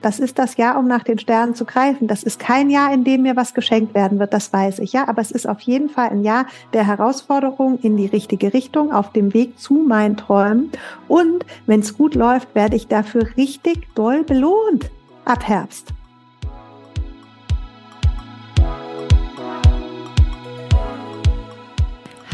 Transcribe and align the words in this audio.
Das 0.00 0.20
ist 0.20 0.38
das 0.38 0.56
Jahr, 0.56 0.78
um 0.78 0.86
nach 0.86 1.02
den 1.02 1.18
Sternen 1.18 1.56
zu 1.56 1.64
greifen. 1.64 2.06
Das 2.06 2.22
ist 2.22 2.38
kein 2.38 2.70
Jahr, 2.70 2.94
in 2.94 3.02
dem 3.02 3.22
mir 3.22 3.34
was 3.34 3.52
geschenkt 3.52 3.94
werden 3.94 4.20
wird, 4.20 4.32
das 4.32 4.52
weiß 4.52 4.78
ich, 4.78 4.92
ja. 4.92 5.08
Aber 5.08 5.20
es 5.20 5.32
ist 5.32 5.48
auf 5.48 5.60
jeden 5.60 5.88
Fall 5.88 6.10
ein 6.10 6.22
Jahr 6.22 6.46
der 6.72 6.86
Herausforderung 6.86 7.80
in 7.82 7.96
die 7.96 8.06
richtige 8.06 8.54
Richtung, 8.54 8.92
auf 8.92 9.12
dem 9.12 9.34
Weg 9.34 9.58
zu 9.58 9.74
meinen 9.74 10.16
Träumen. 10.16 10.70
Und 11.08 11.44
wenn 11.66 11.80
es 11.80 11.96
gut 11.96 12.14
läuft, 12.14 12.54
werde 12.54 12.76
ich 12.76 12.86
dafür 12.86 13.26
richtig 13.36 13.92
doll 13.96 14.22
belohnt 14.22 14.88
ab 15.24 15.48
Herbst. 15.48 15.88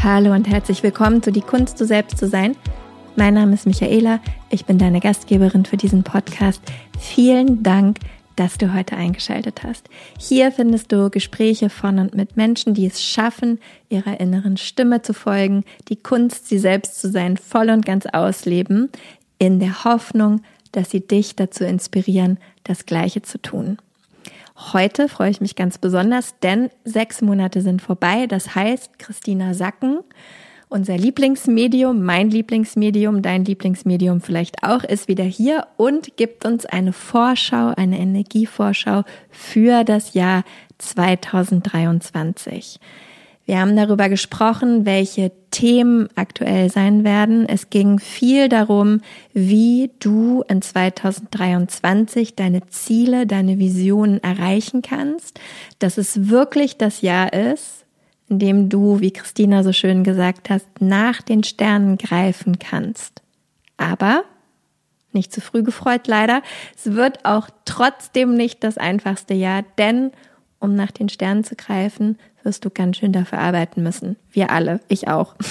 Hallo 0.03 0.35
und 0.35 0.47
herzlich 0.47 0.83
willkommen 0.83 1.23
zu 1.23 1.33
Die 1.33 1.41
Kunst, 1.41 1.81
du 1.81 1.87
selbst 1.87 2.19
zu 2.19 2.29
sein. 2.29 2.57
Mein 3.17 3.35
Name 3.35 3.55
ist 3.55 3.65
Michaela, 3.65 4.19
ich 4.51 4.67
bin 4.67 4.77
deine 4.77 4.99
Gastgeberin 4.99 5.65
für 5.65 5.77
diesen 5.77 6.03
Podcast. 6.03 6.61
Vielen 6.99 7.63
Dank, 7.63 7.99
dass 8.35 8.59
du 8.59 8.75
heute 8.75 8.97
eingeschaltet 8.97 9.63
hast. 9.63 9.89
Hier 10.19 10.51
findest 10.51 10.91
du 10.91 11.11
Gespräche 11.11 11.71
von 11.71 12.01
und 12.01 12.17
mit 12.17 12.37
Menschen, 12.37 12.75
die 12.75 12.87
es 12.87 13.01
schaffen, 13.01 13.61
ihrer 13.89 14.19
inneren 14.19 14.57
Stimme 14.57 15.03
zu 15.03 15.15
folgen, 15.15 15.63
die 15.89 15.95
Kunst, 15.95 16.49
sie 16.49 16.59
selbst 16.59 17.01
zu 17.01 17.09
sein, 17.09 17.37
voll 17.37 17.71
und 17.71 17.87
ganz 17.87 18.07
ausleben, 18.07 18.91
in 19.39 19.61
der 19.61 19.85
Hoffnung, 19.85 20.43
dass 20.73 20.91
sie 20.91 21.07
dich 21.07 21.37
dazu 21.37 21.63
inspirieren, 21.63 22.39
das 22.65 22.85
Gleiche 22.85 23.23
zu 23.23 23.41
tun. 23.41 23.79
Heute 24.73 25.09
freue 25.09 25.31
ich 25.31 25.41
mich 25.41 25.55
ganz 25.55 25.79
besonders, 25.79 26.35
denn 26.43 26.69
sechs 26.85 27.23
Monate 27.23 27.61
sind 27.61 27.81
vorbei. 27.81 28.27
Das 28.27 28.57
heißt, 28.57 28.99
Christina 28.99 29.55
Sacken, 29.55 30.01
unser 30.69 30.97
Lieblingsmedium, 30.97 32.03
mein 32.03 32.31
Lieblingsmedium, 32.31 33.23
dein 33.23 33.45
Lieblingsmedium 33.45 34.21
vielleicht 34.21 34.63
auch, 34.63 34.85
ist 34.85 35.09
wieder 35.09 35.25
hier 35.25 35.67
und 35.77 36.17
gibt 36.17 36.45
uns 36.45 36.67
eine 36.67 36.93
Vorschau, 36.93 37.73
eine 37.77 37.99
Energievorschau 37.99 39.03
für 39.31 39.85
das 39.85 40.15
Jahr 40.15 40.45
2023. 40.79 42.81
Wir 43.47 43.61
haben 43.61 43.77
darüber 43.77 44.09
gesprochen, 44.09 44.87
welche 44.87 45.31
Themen 45.51 46.09
aktuell 46.15 46.71
sein 46.71 47.05
werden. 47.05 47.47
Es 47.47 47.69
ging 47.69 47.99
viel 47.99 48.49
darum, 48.49 49.03
wie 49.35 49.91
du 50.01 50.43
in 50.49 50.63
2023 50.63 52.37
deine 52.37 52.67
Ziele, 52.69 53.27
deine 53.27 53.59
Visionen 53.59 54.23
erreichen 54.23 54.81
kannst, 54.81 55.41
dass 55.79 55.99
es 55.99 56.31
wirklich 56.31 56.79
das 56.79 57.03
Jahr 57.03 57.35
ist, 57.35 57.84
in 58.29 58.39
dem 58.39 58.69
du, 58.69 59.01
wie 59.01 59.13
Christina 59.13 59.63
so 59.63 59.73
schön 59.73 60.05
gesagt 60.05 60.51
hast, 60.51 60.67
nach 60.81 61.23
den 61.23 61.45
Sternen 61.45 61.99
greifen 61.99 62.59
kannst. 62.59 63.23
Aber 63.77 64.25
nicht 65.13 65.33
zu 65.33 65.41
früh 65.41 65.63
gefreut 65.63 66.07
leider. 66.07 66.43
Es 66.77 66.93
wird 66.93 67.25
auch 67.25 67.49
trotzdem 67.65 68.35
nicht 68.35 68.65
das 68.65 68.79
einfachste 68.79 69.35
Jahr, 69.35 69.63
denn 69.79 70.11
um 70.59 70.75
nach 70.75 70.91
den 70.91 71.09
Sternen 71.09 71.45
zu 71.45 71.55
greifen, 71.57 72.19
wirst 72.43 72.65
du 72.65 72.71
ganz 72.71 72.97
schön 72.97 73.13
dafür 73.13 73.39
arbeiten 73.39 73.83
müssen. 73.83 74.17
Wir 74.33 74.51
alle, 74.51 74.81
ich 74.89 75.09
auch. 75.09 75.35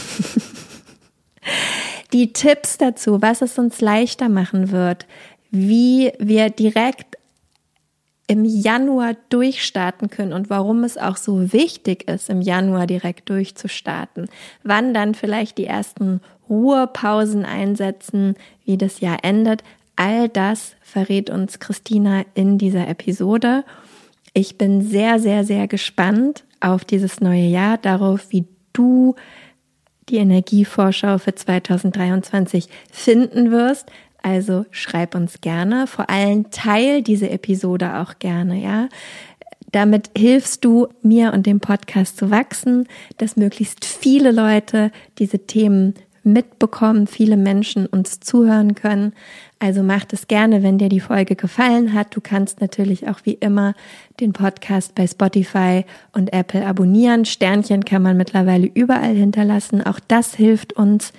Die 2.13 2.33
Tipps 2.33 2.77
dazu, 2.77 3.21
was 3.21 3.41
es 3.41 3.57
uns 3.57 3.81
leichter 3.81 4.29
machen 4.29 4.71
wird, 4.71 5.07
wie 5.49 6.11
wir 6.19 6.49
direkt 6.49 7.17
im 8.27 8.45
Januar 8.45 9.15
durchstarten 9.29 10.09
können 10.09 10.33
und 10.33 10.49
warum 10.49 10.83
es 10.83 10.97
auch 10.97 11.17
so 11.17 11.51
wichtig 11.51 12.09
ist, 12.09 12.29
im 12.29 12.41
Januar 12.41 12.87
direkt 12.87 13.29
durchzustarten. 13.29 14.29
Wann 14.63 14.93
dann 14.93 15.13
vielleicht 15.13 15.57
die 15.57 15.65
ersten 15.65 16.21
Ruhepausen 16.49 17.45
einsetzen, 17.45 18.35
wie 18.65 18.77
das 18.77 18.99
Jahr 18.99 19.19
endet. 19.23 19.63
All 19.95 20.29
das 20.29 20.75
verrät 20.81 21.29
uns 21.29 21.59
Christina 21.59 22.23
in 22.33 22.57
dieser 22.57 22.87
Episode. 22.87 23.63
Ich 24.33 24.57
bin 24.57 24.81
sehr, 24.81 25.19
sehr, 25.19 25.43
sehr 25.43 25.67
gespannt 25.67 26.43
auf 26.59 26.85
dieses 26.85 27.21
neue 27.21 27.45
Jahr, 27.45 27.77
darauf, 27.77 28.27
wie 28.29 28.45
du 28.73 29.15
die 30.09 30.17
Energievorschau 30.17 31.17
für 31.17 31.35
2023 31.35 32.67
finden 32.91 33.51
wirst. 33.51 33.89
Also 34.23 34.65
schreib 34.71 35.15
uns 35.15 35.41
gerne, 35.41 35.85
vor 35.85 36.09
allem 36.09 36.49
teil 36.49 37.03
diese 37.03 37.29
Episode 37.29 37.99
auch 37.99 38.17
gerne, 38.19 38.63
ja. 38.63 38.89
Damit 39.71 40.11
hilfst 40.15 40.63
du 40.63 40.87
mir 41.01 41.33
und 41.33 41.45
dem 41.45 41.59
Podcast 41.59 42.17
zu 42.17 42.31
wachsen, 42.31 42.87
dass 43.17 43.35
möglichst 43.35 43.85
viele 43.85 44.31
Leute 44.31 44.91
diese 45.17 45.39
Themen 45.39 45.95
mitbekommen, 46.23 47.05
viele 47.07 47.37
Menschen 47.37 47.85
uns 47.85 48.19
zuhören 48.19 48.75
können. 48.75 49.13
Also 49.59 49.83
mach 49.83 50.05
es 50.11 50.27
gerne, 50.27 50.63
wenn 50.63 50.77
dir 50.77 50.89
die 50.89 50.99
Folge 50.99 51.35
gefallen 51.35 51.93
hat. 51.93 52.15
Du 52.15 52.21
kannst 52.21 52.61
natürlich 52.61 53.09
auch 53.09 53.19
wie 53.23 53.33
immer 53.33 53.73
den 54.19 54.31
Podcast 54.31 54.95
bei 54.95 55.05
Spotify 55.05 55.85
und 56.13 56.31
Apple 56.31 56.65
abonnieren. 56.65 57.25
Sternchen 57.25 57.83
kann 57.83 58.01
man 58.01 58.15
mittlerweile 58.15 58.67
überall 58.67 59.15
hinterlassen. 59.15 59.81
Auch 59.85 59.99
das 59.99 60.33
hilft 60.35 60.73
uns, 60.73 61.11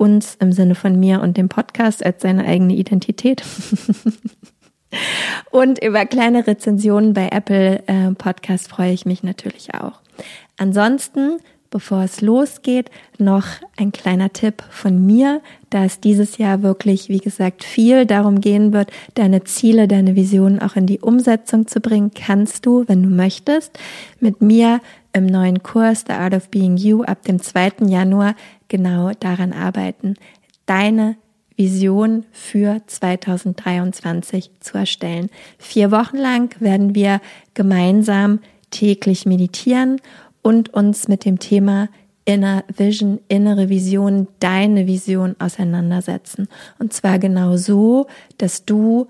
uns 0.00 0.34
im 0.36 0.52
Sinne 0.52 0.74
von 0.74 0.98
mir 0.98 1.20
und 1.20 1.36
dem 1.36 1.50
Podcast 1.50 2.04
als 2.04 2.22
seine 2.22 2.46
eigene 2.46 2.74
Identität. 2.74 3.42
und 5.50 5.84
über 5.84 6.06
kleine 6.06 6.46
Rezensionen 6.46 7.12
bei 7.12 7.28
Apple 7.30 7.82
äh, 7.86 8.12
Podcast 8.12 8.68
freue 8.68 8.92
ich 8.92 9.04
mich 9.04 9.22
natürlich 9.22 9.74
auch. 9.74 10.00
Ansonsten 10.56 11.38
Bevor 11.70 12.02
es 12.02 12.20
losgeht, 12.20 12.90
noch 13.18 13.46
ein 13.76 13.92
kleiner 13.92 14.32
Tipp 14.32 14.64
von 14.70 15.06
mir, 15.06 15.40
da 15.70 15.84
es 15.84 16.00
dieses 16.00 16.36
Jahr 16.36 16.64
wirklich, 16.64 17.08
wie 17.08 17.20
gesagt, 17.20 17.62
viel 17.62 18.06
darum 18.06 18.40
gehen 18.40 18.72
wird, 18.72 18.90
deine 19.14 19.44
Ziele, 19.44 19.86
deine 19.86 20.16
Visionen 20.16 20.60
auch 20.60 20.74
in 20.74 20.86
die 20.86 20.98
Umsetzung 20.98 21.68
zu 21.68 21.78
bringen, 21.78 22.10
kannst 22.12 22.66
du, 22.66 22.88
wenn 22.88 23.04
du 23.04 23.08
möchtest, 23.08 23.78
mit 24.18 24.42
mir 24.42 24.80
im 25.12 25.26
neuen 25.26 25.62
Kurs 25.62 26.04
The 26.08 26.14
Art 26.14 26.34
of 26.34 26.48
Being 26.48 26.76
You 26.76 27.04
ab 27.04 27.22
dem 27.22 27.40
2. 27.40 27.86
Januar 27.86 28.34
genau 28.70 29.10
daran 29.20 29.52
arbeiten, 29.52 30.14
deine 30.64 31.16
Vision 31.56 32.24
für 32.32 32.80
2023 32.86 34.50
zu 34.60 34.78
erstellen. 34.78 35.28
Vier 35.58 35.90
Wochen 35.90 36.16
lang 36.16 36.58
werden 36.58 36.94
wir 36.94 37.20
gemeinsam 37.52 38.38
täglich 38.70 39.26
meditieren 39.26 40.00
und 40.40 40.72
uns 40.72 41.06
mit 41.06 41.26
dem 41.26 41.38
Thema 41.38 41.90
Inner 42.24 42.64
Vision, 42.74 43.20
innere 43.28 43.68
Vision, 43.68 44.28
deine 44.38 44.86
Vision 44.86 45.36
auseinandersetzen. 45.38 46.48
Und 46.78 46.92
zwar 46.92 47.18
genau 47.18 47.56
so, 47.56 48.06
dass 48.38 48.64
du, 48.64 49.08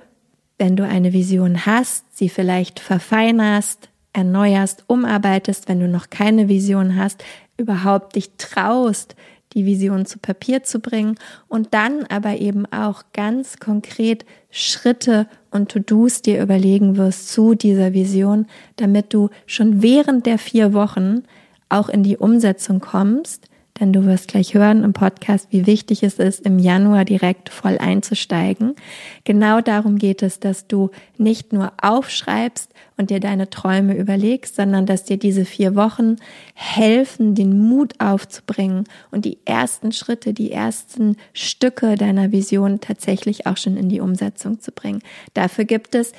wenn 0.59 0.75
du 0.75 0.85
eine 0.85 1.13
Vision 1.13 1.67
hast, 1.67 2.05
sie 2.17 2.29
vielleicht 2.29 2.81
verfeinerst, 2.81 3.91
erneuerst, 4.13 4.85
umarbeitest, 4.87 5.69
wenn 5.69 5.81
du 5.81 5.89
noch 5.89 6.11
keine 6.11 6.49
Vision 6.49 6.97
hast, 6.97 7.23
überhaupt 7.57 8.17
dich 8.17 8.31
traust, 8.39 9.15
die 9.55 9.67
Vision 9.67 10.07
zu 10.07 10.19
Papier 10.19 10.63
zu 10.63 10.81
bringen 10.81 11.17
und 11.49 11.75
dann 11.75 12.05
aber 12.05 12.39
eben 12.39 12.67
auch 12.67 13.05
ganz 13.13 13.59
konkret 13.59 14.25
Schritte 14.51 15.27
und 15.51 15.71
To-Dos 15.71 16.23
dir 16.23 16.43
überlegen 16.43 16.97
wirst 16.97 17.31
zu 17.31 17.55
dieser 17.55 17.93
Vision, 17.93 18.47
damit 18.77 19.13
du 19.13 19.31
schon 19.47 19.83
während 19.83 20.27
der 20.27 20.39
vier 20.39 20.73
Wochen 20.73 21.25
auch 21.69 21.89
in 21.89 22.03
die 22.03 22.17
Umsetzung 22.17 22.81
kommst 22.81 23.50
denn 23.81 23.93
du 23.93 24.05
wirst 24.05 24.29
gleich 24.29 24.55
hören 24.55 24.85
im 24.85 24.93
Podcast, 24.93 25.49
wie 25.51 25.67
wichtig 25.67 26.03
es 26.03 26.19
ist, 26.19 26.41
im 26.45 26.59
Januar 26.59 27.05
direkt 27.07 27.49
voll 27.49 27.79
einzusteigen. 27.79 28.75
Genau 29.25 29.61
darum 29.63 29.97
geht 29.97 30.23
es, 30.23 30.39
dass 30.39 30.67
du 30.67 30.91
nicht 31.17 31.53
nur 31.53 31.73
aufschreibst 31.81 32.73
und 32.99 33.11
dir 33.11 33.21
deine 33.21 33.49
Träume 33.49 33.97
überlegst, 33.97 34.57
sondern 34.57 34.85
dass 34.85 35.05
dir 35.05 35.17
diese 35.17 35.47
vier 35.47 35.75
Wochen 35.75 36.17
helfen, 36.55 37.35
den 37.35 37.59
Mut 37.59 37.95
aufzubringen 37.99 38.85
und 39.11 39.25
die 39.25 39.39
ersten 39.47 39.93
Schritte, 39.93 40.35
die 40.35 40.53
ersten 40.53 41.17
Stücke 41.33 41.95
deiner 41.95 42.31
Vision 42.31 42.81
tatsächlich 42.81 43.47
auch 43.47 43.57
schon 43.57 43.79
in 43.79 43.89
die 43.89 44.01
Umsetzung 44.01 44.61
zu 44.61 44.71
bringen. 44.71 45.01
Dafür 45.33 45.65
gibt 45.65 45.95
es 45.95 46.13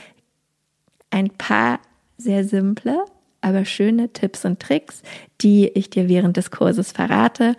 ein 1.11 1.29
paar 1.29 1.79
sehr 2.17 2.43
simple, 2.43 3.05
aber 3.41 3.65
schöne 3.65 4.09
Tipps 4.09 4.45
und 4.45 4.59
Tricks, 4.59 5.01
die 5.41 5.67
ich 5.67 5.89
dir 5.89 6.07
während 6.07 6.37
des 6.37 6.51
Kurses 6.51 6.91
verrate. 6.91 7.55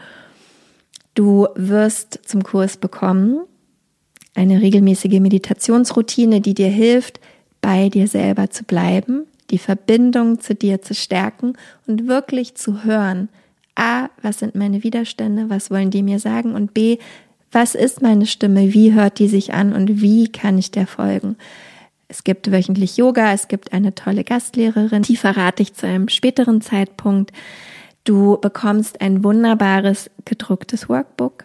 Du 1.15 1.49
wirst 1.55 2.21
zum 2.25 2.43
Kurs 2.43 2.77
bekommen 2.77 3.43
eine 4.35 4.61
regelmäßige 4.61 5.21
Meditationsroutine, 5.21 6.41
die 6.41 6.55
dir 6.55 6.69
hilft, 6.69 7.21
bei 7.61 7.89
dir 7.89 8.09
selber 8.09 8.51
zu 8.51 8.65
bleiben, 8.65 9.27
die 9.51 9.59
Verbindung 9.59 10.41
zu 10.41 10.55
dir 10.55 10.83
zu 10.83 10.95
stärken 10.95 11.55
und 11.87 12.09
wirklich 12.09 12.55
zu 12.55 12.85
hören, 12.85 13.29
a, 13.75 14.09
was 14.21 14.39
sind 14.39 14.55
meine 14.55 14.83
Widerstände, 14.83 15.49
was 15.49 15.71
wollen 15.71 15.91
die 15.91 16.03
mir 16.03 16.19
sagen 16.19 16.55
und 16.55 16.75
b, 16.75 16.99
was 17.51 17.75
ist 17.75 18.01
meine 18.01 18.27
Stimme, 18.27 18.73
wie 18.73 18.95
hört 18.95 19.19
die 19.19 19.29
sich 19.29 19.53
an 19.53 19.75
und 19.75 20.01
wie 20.01 20.29
kann 20.29 20.59
ich 20.59 20.71
der 20.71 20.87
folgen. 20.87 21.37
Es 22.13 22.25
gibt 22.25 22.53
wöchentlich 22.53 22.99
Yoga, 22.99 23.33
es 23.33 23.49
gibt 23.49 23.73
eine 23.73 23.95
tolle 23.95 24.23
Gastlehrerin, 24.23 25.01
die 25.01 25.17
verrate 25.17 25.63
ich 25.63 25.73
zu 25.73 25.87
einem 25.87 26.11
späteren 26.11 26.61
Zeitpunkt. 26.61 27.33
Du 28.05 28.37
bekommst 28.39 29.01
ein 29.01 29.25
wunderbares 29.25 30.11
gedrucktes 30.27 30.91
Workbook, 30.91 31.45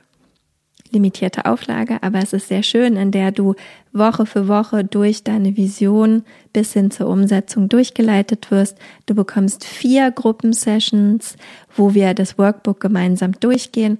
limitierte 0.92 1.46
Auflage, 1.46 2.04
aber 2.04 2.19
es 2.19 2.34
ist 2.34 2.50
sehr 2.50 2.64
schön, 2.64 2.98
in 2.98 3.12
der 3.12 3.31
du 3.31 3.56
Woche 3.94 4.25
für 4.25 4.50
Woche 4.50 4.84
durch 4.84 5.24
deine 5.24 5.56
Vision 5.56 6.24
bis 6.52 6.74
hin 6.74 6.92
zur 6.92 7.08
Umsetzung 7.08 7.69
durchgeleitet 7.69 8.52
wirst. 8.52 8.78
Du 9.06 9.16
bekommst 9.16 9.64
vier 9.64 10.12
Gruppensessions, 10.12 11.38
wo 11.78 11.94
wir 11.94 12.14
das 12.14 12.38
Workbook 12.38 12.81
gemeinsam 12.81 13.31
durchgehen, 13.40 14.00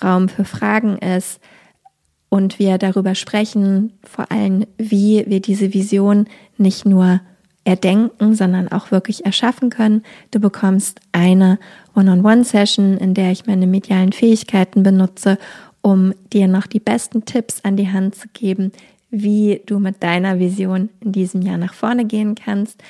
Raum 0.00 0.28
für 0.28 0.44
Fragen 0.44 0.98
ist 0.98 1.40
und 2.34 2.58
wir 2.58 2.78
darüber 2.78 3.14
sprechen, 3.14 3.92
vor 4.02 4.32
allem, 4.32 4.66
wie 4.76 5.22
wir 5.28 5.38
diese 5.38 5.72
Vision 5.72 6.26
nicht 6.58 6.84
nur 6.84 7.20
erdenken, 7.62 8.34
sondern 8.34 8.66
auch 8.72 8.90
wirklich 8.90 9.24
erschaffen 9.24 9.70
können. 9.70 10.02
Du 10.32 10.40
bekommst 10.40 10.98
eine 11.12 11.60
One-on-One-Session, 11.94 12.98
in 12.98 13.14
der 13.14 13.30
ich 13.30 13.46
meine 13.46 13.68
medialen 13.68 14.10
Fähigkeiten 14.10 14.82
benutze, 14.82 15.38
um 15.80 16.12
dir 16.32 16.48
noch 16.48 16.66
die 16.66 16.80
besten 16.80 17.24
Tipps 17.24 17.60
an 17.62 17.76
die 17.76 17.92
Hand 17.92 18.16
zu 18.16 18.26
geben, 18.32 18.72
wie 19.10 19.62
du 19.66 19.78
mit 19.78 20.02
deiner 20.02 20.40
Vision 20.40 20.88
in 21.02 21.12
diesem 21.12 21.40
Jahr 21.40 21.56
nach 21.56 21.72
vorne 21.72 22.04
gehen 22.04 22.34
kannst. 22.34 22.82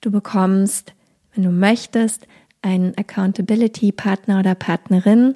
Du 0.00 0.12
bekommst, 0.12 0.92
wenn 1.34 1.42
du 1.42 1.50
möchtest, 1.50 2.28
einen 2.62 2.96
Accountability-Partner 2.96 4.38
oder 4.38 4.54
Partnerin. 4.54 5.34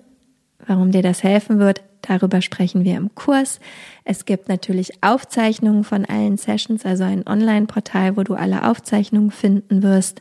Warum 0.65 0.93
dir 0.93 1.03
das 1.03 1.25
helfen 1.25 1.59
wird, 1.59 1.83
darüber 2.07 2.43
sprechen 2.43 2.85
wir 2.85 2.97
im 2.97 3.15
Kurs. 3.15 3.61
Es 4.05 4.25
gibt 4.25 4.49
natürlich 4.49 5.03
Aufzeichnungen 5.03 5.85
von 5.85 6.05
allen 6.05 6.37
Sessions, 6.37 6.85
also 6.85 7.05
ein 7.05 7.27
Online-Portal, 7.27 8.17
wo 8.17 8.23
du 8.23 8.35
alle 8.35 8.69
Aufzeichnungen 8.69 9.31
finden 9.31 9.83
wirst. 9.83 10.21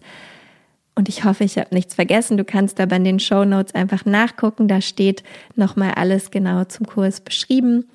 Und 0.95 1.09
ich 1.09 1.25
hoffe, 1.25 1.43
ich 1.43 1.57
habe 1.57 1.75
nichts 1.75 1.93
vergessen. 1.93 2.37
Du 2.37 2.45
kannst 2.45 2.79
aber 2.79 2.95
in 2.95 3.03
den 3.03 3.19
Show 3.19 3.43
Notes 3.43 3.75
einfach 3.75 4.05
nachgucken. 4.05 4.67
Da 4.67 4.79
steht 4.79 5.23
nochmal 5.55 5.91
alles 5.95 6.31
genau 6.31 6.63
zum 6.63 6.85
Kurs 6.87 7.19
beschrieben. 7.19 7.85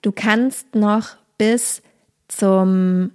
Du 0.00 0.12
kannst 0.12 0.74
noch 0.74 1.16
bis 1.36 1.82
zum 2.28 3.10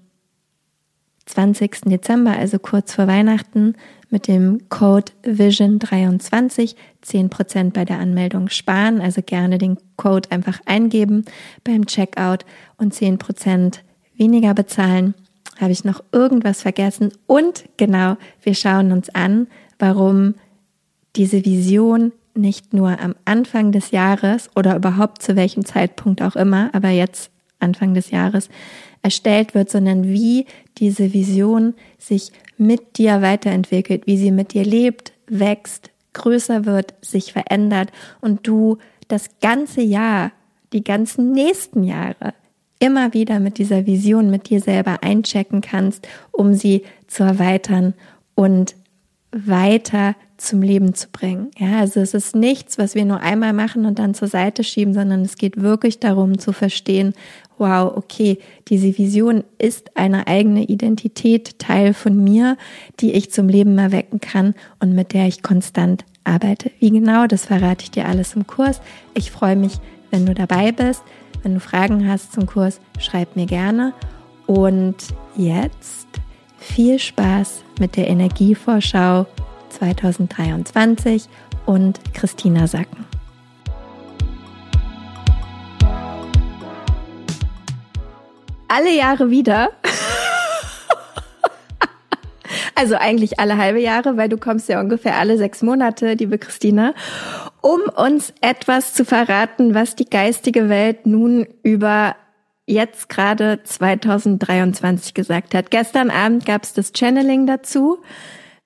20. 1.25 1.81
Dezember, 1.85 2.31
also 2.37 2.59
kurz 2.59 2.93
vor 2.93 3.07
Weihnachten, 3.07 3.75
mit 4.13 4.27
dem 4.27 4.69
Code 4.69 5.11
Vision23 5.23 6.75
10% 7.03 7.73
bei 7.73 7.83
der 7.83 7.97
Anmeldung 7.97 8.47
sparen. 8.47 9.01
Also 9.01 9.23
gerne 9.25 9.57
den 9.57 9.77
Code 9.97 10.29
einfach 10.31 10.59
eingeben 10.67 11.25
beim 11.63 11.87
Checkout 11.87 12.45
und 12.77 12.93
10% 12.93 13.79
weniger 14.15 14.53
bezahlen. 14.53 15.15
Habe 15.59 15.71
ich 15.71 15.83
noch 15.83 16.03
irgendwas 16.11 16.61
vergessen? 16.61 17.11
Und 17.25 17.65
genau, 17.77 18.17
wir 18.43 18.53
schauen 18.53 18.91
uns 18.91 19.09
an, 19.09 19.47
warum 19.79 20.35
diese 21.15 21.43
Vision 21.43 22.11
nicht 22.35 22.71
nur 22.71 22.99
am 22.99 23.15
Anfang 23.25 23.71
des 23.71 23.89
Jahres 23.89 24.51
oder 24.55 24.75
überhaupt 24.75 25.23
zu 25.23 25.35
welchem 25.35 25.65
Zeitpunkt 25.65 26.21
auch 26.21 26.35
immer, 26.35 26.69
aber 26.73 26.89
jetzt 26.89 27.31
Anfang 27.59 27.95
des 27.95 28.11
Jahres 28.11 28.49
erstellt 29.03 29.53
wird, 29.53 29.69
sondern 29.69 30.05
wie 30.05 30.45
diese 30.77 31.13
Vision 31.13 31.75
sich 31.99 32.31
mit 32.57 32.97
dir 32.97 33.21
weiterentwickelt, 33.21 34.07
wie 34.07 34.17
sie 34.17 34.31
mit 34.31 34.53
dir 34.53 34.63
lebt, 34.63 35.13
wächst, 35.27 35.91
größer 36.13 36.65
wird, 36.65 36.93
sich 37.01 37.33
verändert 37.33 37.91
und 38.21 38.47
du 38.47 38.77
das 39.07 39.29
ganze 39.41 39.81
Jahr, 39.81 40.31
die 40.71 40.83
ganzen 40.83 41.31
nächsten 41.31 41.83
Jahre 41.83 42.33
immer 42.79 43.13
wieder 43.13 43.39
mit 43.39 43.57
dieser 43.57 43.85
Vision 43.85 44.29
mit 44.29 44.49
dir 44.49 44.59
selber 44.59 45.03
einchecken 45.03 45.61
kannst, 45.61 46.07
um 46.31 46.53
sie 46.53 46.83
zu 47.07 47.23
erweitern 47.23 47.93
und 48.35 48.75
weiter 49.31 50.15
zum 50.37 50.61
Leben 50.61 50.93
zu 50.93 51.07
bringen. 51.09 51.49
Ja, 51.57 51.79
also 51.79 52.01
es 52.01 52.13
ist 52.13 52.35
nichts, 52.35 52.77
was 52.77 52.95
wir 52.95 53.05
nur 53.05 53.21
einmal 53.21 53.53
machen 53.53 53.85
und 53.85 53.99
dann 53.99 54.13
zur 54.13 54.27
Seite 54.27 54.63
schieben, 54.63 54.93
sondern 54.93 55.21
es 55.21 55.37
geht 55.37 55.61
wirklich 55.61 55.99
darum 55.99 56.37
zu 56.37 56.51
verstehen, 56.51 57.13
wow, 57.63 57.95
okay, 57.95 58.39
diese 58.67 58.97
Vision 58.97 59.45
ist 59.57 59.95
eine 59.95 60.27
eigene 60.27 60.65
Identität, 60.65 61.59
Teil 61.59 61.93
von 61.93 62.21
mir, 62.21 62.57
die 62.99 63.13
ich 63.13 63.31
zum 63.31 63.47
Leben 63.47 63.77
erwecken 63.77 64.19
kann 64.19 64.53
und 64.81 64.93
mit 64.93 65.13
der 65.13 65.27
ich 65.27 65.41
konstant 65.43 66.03
arbeite. 66.25 66.71
Wie 66.79 66.91
genau, 66.91 67.25
das 67.25 67.45
verrate 67.45 67.85
ich 67.85 67.91
dir 67.91 68.05
alles 68.05 68.35
im 68.35 68.45
Kurs. 68.45 68.81
Ich 69.13 69.31
freue 69.31 69.55
mich, 69.55 69.75
wenn 70.11 70.25
du 70.25 70.33
dabei 70.33 70.73
bist. 70.73 71.03
Wenn 71.41 71.53
du 71.53 71.61
Fragen 71.61 72.07
hast 72.07 72.33
zum 72.33 72.47
Kurs, 72.47 72.81
schreib 72.99 73.37
mir 73.37 73.45
gerne. 73.45 73.93
Und 74.45 74.95
jetzt 75.37 76.07
viel 76.57 76.99
Spaß 76.99 77.63
mit 77.79 77.95
der 77.95 78.09
Energievorschau 78.09 79.25
2023 79.69 81.29
und 81.65 81.99
Christina 82.13 82.67
Sacken. 82.67 83.12
Alle 88.73 88.95
Jahre 88.95 89.29
wieder. 89.29 89.71
Also 92.75 92.95
eigentlich 92.95 93.39
alle 93.39 93.57
halbe 93.57 93.79
Jahre, 93.79 94.17
weil 94.17 94.29
du 94.29 94.37
kommst 94.37 94.67
ja 94.67 94.79
ungefähr 94.79 95.17
alle 95.17 95.37
sechs 95.37 95.61
Monate, 95.61 96.13
liebe 96.15 96.37
Christina 96.37 96.93
um 97.63 97.79
uns 97.95 98.33
etwas 98.41 98.93
zu 98.93 99.05
verraten, 99.05 99.73
was 99.73 99.95
die 99.95 100.09
geistige 100.09 100.67
Welt 100.67 101.07
nun 101.07 101.47
über 101.63 102.17
jetzt 102.65 103.07
gerade 103.07 103.61
2023 103.63 105.13
gesagt 105.13 105.55
hat. 105.55 105.71
Gestern 105.71 106.09
Abend 106.09 106.45
gab 106.45 106.63
es 106.63 106.73
das 106.73 106.91
Channeling 106.93 107.47
dazu. 107.47 107.99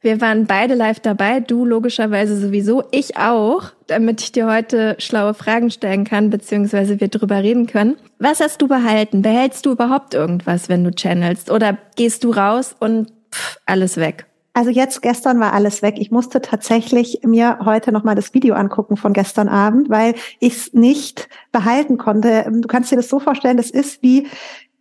Wir 0.07 0.21
waren 0.21 0.45
beide 0.45 0.74
live 0.74 1.01
dabei, 1.01 1.42
du 1.42 1.65
logischerweise 1.65 2.39
sowieso, 2.39 2.81
ich 2.92 3.18
auch, 3.18 3.74
damit 3.88 4.21
ich 4.21 4.31
dir 4.31 4.48
heute 4.48 4.95
schlaue 5.00 5.33
Fragen 5.33 5.69
stellen 5.69 6.06
kann, 6.06 6.30
beziehungsweise 6.30 7.01
wir 7.01 7.09
drüber 7.09 7.44
reden 7.44 7.68
können. 7.68 7.98
Was 8.18 8.39
hast 8.39 8.62
du 8.62 8.69
behalten? 8.69 9.21
Behältst 9.21 9.65
du 9.65 9.71
überhaupt 9.71 10.13
irgendwas, 10.13 10.69
wenn 10.69 10.86
du 10.86 10.92
channelst? 10.92 11.51
Oder 11.51 11.77
gehst 11.98 12.24
du 12.24 12.31
raus 12.31 12.74
und 12.80 13.12
pff, 13.33 13.59
alles 13.65 13.98
weg? 13.98 14.27
Also 14.54 14.69
jetzt 14.69 15.01
gestern 15.01 15.42
war 15.42 15.51
alles 15.51 15.81
weg. 15.81 15.95
Ich 15.98 16.09
musste 16.09 16.42
tatsächlich 16.42 17.19
mir 17.24 17.59
heute 17.65 17.92
noch 17.92 18.06
mal 18.06 18.15
das 18.15 18.33
Video 18.33 18.56
angucken 18.56 18.95
von 18.95 19.12
gestern 19.12 19.50
Abend, 19.50 19.89
weil 19.89 20.15
ich 20.39 20.54
es 20.54 20.74
nicht 20.74 21.27
behalten 21.51 21.98
konnte. 21.98 22.50
Du 22.50 22.68
kannst 22.69 22.94
dir 22.94 22.95
das 22.95 23.09
so 23.09 23.19
vorstellen, 23.19 23.57
das 23.57 23.69
ist 23.69 24.01
wie 24.01 24.25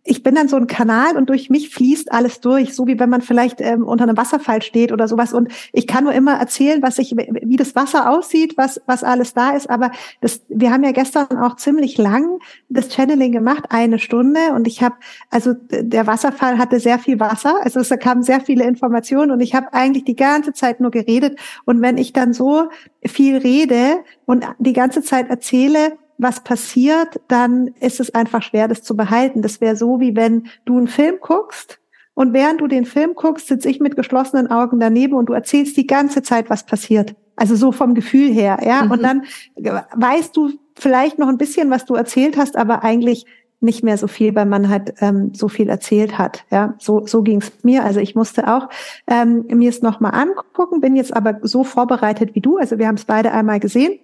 ich 0.07 0.23
bin 0.23 0.35
dann 0.35 0.47
so 0.47 0.55
ein 0.55 0.67
Kanal 0.67 1.17
und 1.17 1.29
durch 1.29 1.49
mich 1.49 1.69
fließt 1.69 2.11
alles 2.11 2.39
durch, 2.39 2.73
so 2.73 2.87
wie 2.87 2.97
wenn 2.97 3.09
man 3.09 3.21
vielleicht 3.21 3.59
ähm, 3.59 3.83
unter 3.83 4.05
einem 4.05 4.15
Wasserfall 4.15 4.61
steht 4.61 4.91
oder 4.93 5.07
sowas. 5.07 5.33
Und 5.33 5.51
ich 5.73 5.85
kann 5.85 6.05
nur 6.05 6.13
immer 6.13 6.33
erzählen, 6.33 6.81
was 6.81 6.97
ich, 6.97 7.11
wie 7.15 7.57
das 7.57 7.75
Wasser 7.75 8.09
aussieht, 8.09 8.57
was, 8.57 8.81
was 8.85 9.03
alles 9.03 9.33
da 9.33 9.51
ist. 9.51 9.69
Aber 9.69 9.91
das, 10.21 10.41
wir 10.47 10.71
haben 10.71 10.83
ja 10.83 10.93
gestern 10.93 11.37
auch 11.37 11.57
ziemlich 11.57 11.97
lang 11.97 12.39
das 12.69 12.93
Channeling 12.93 13.33
gemacht, 13.33 13.65
eine 13.69 13.99
Stunde. 13.99 14.39
Und 14.55 14.65
ich 14.65 14.81
habe, 14.81 14.95
also 15.29 15.53
der 15.69 16.07
Wasserfall 16.07 16.57
hatte 16.57 16.79
sehr 16.79 16.99
viel 16.99 17.19
Wasser, 17.19 17.55
also 17.63 17.81
es 17.81 17.89
kamen 17.99 18.23
sehr 18.23 18.39
viele 18.39 18.63
Informationen 18.63 19.31
und 19.31 19.41
ich 19.41 19.55
habe 19.55 19.73
eigentlich 19.73 20.05
die 20.05 20.15
ganze 20.15 20.53
Zeit 20.53 20.79
nur 20.79 20.91
geredet. 20.91 21.37
Und 21.65 21.81
wenn 21.81 21.97
ich 21.97 22.13
dann 22.13 22.31
so 22.31 22.69
viel 23.05 23.37
rede 23.37 24.03
und 24.25 24.45
die 24.59 24.73
ganze 24.73 25.01
Zeit 25.01 25.29
erzähle, 25.29 25.97
was 26.17 26.43
passiert, 26.43 27.19
dann 27.27 27.67
ist 27.79 27.99
es 27.99 28.13
einfach 28.13 28.41
schwer, 28.41 28.67
das 28.67 28.83
zu 28.83 28.95
behalten. 28.95 29.41
Das 29.41 29.61
wäre 29.61 29.75
so, 29.75 29.99
wie 29.99 30.15
wenn 30.15 30.47
du 30.65 30.77
einen 30.77 30.87
Film 30.87 31.15
guckst 31.21 31.79
und 32.13 32.33
während 32.33 32.61
du 32.61 32.67
den 32.67 32.85
Film 32.85 33.13
guckst, 33.13 33.47
sitze 33.47 33.69
ich 33.69 33.79
mit 33.79 33.95
geschlossenen 33.95 34.49
Augen 34.49 34.79
daneben 34.79 35.13
und 35.13 35.27
du 35.27 35.33
erzählst 35.33 35.77
die 35.77 35.85
ganze 35.85 36.23
Zeit, 36.23 36.49
was 36.49 36.65
passiert. 36.65 37.15
Also 37.35 37.55
so 37.55 37.71
vom 37.71 37.93
Gefühl 37.93 38.33
her, 38.33 38.57
ja. 38.65 38.83
Mhm. 38.83 38.91
Und 38.91 39.03
dann 39.03 39.23
weißt 39.55 40.35
du 40.35 40.53
vielleicht 40.75 41.19
noch 41.19 41.27
ein 41.27 41.37
bisschen, 41.37 41.69
was 41.69 41.85
du 41.85 41.93
erzählt 41.93 42.35
hast, 42.35 42.55
aber 42.55 42.83
eigentlich 42.83 43.27
nicht 43.59 43.83
mehr 43.83 43.97
so 43.97 44.07
viel, 44.07 44.33
weil 44.35 44.47
man 44.47 44.69
halt 44.69 44.95
ähm, 44.99 45.31
so 45.35 45.47
viel 45.47 45.69
erzählt 45.69 46.17
hat. 46.17 46.43
Ja, 46.49 46.73
so 46.79 47.05
so 47.05 47.21
ging's 47.21 47.51
mir. 47.61 47.83
Also 47.83 47.99
ich 47.99 48.15
musste 48.15 48.47
auch 48.47 48.69
ähm, 49.07 49.45
mir 49.49 49.69
es 49.69 49.83
noch 49.83 49.99
mal 49.99 50.09
angucken, 50.09 50.81
bin 50.81 50.95
jetzt 50.95 51.15
aber 51.15 51.39
so 51.43 51.63
vorbereitet 51.63 52.33
wie 52.33 52.41
du. 52.41 52.57
Also 52.57 52.79
wir 52.79 52.87
haben 52.87 52.95
es 52.95 53.05
beide 53.05 53.31
einmal 53.31 53.59
gesehen 53.59 53.99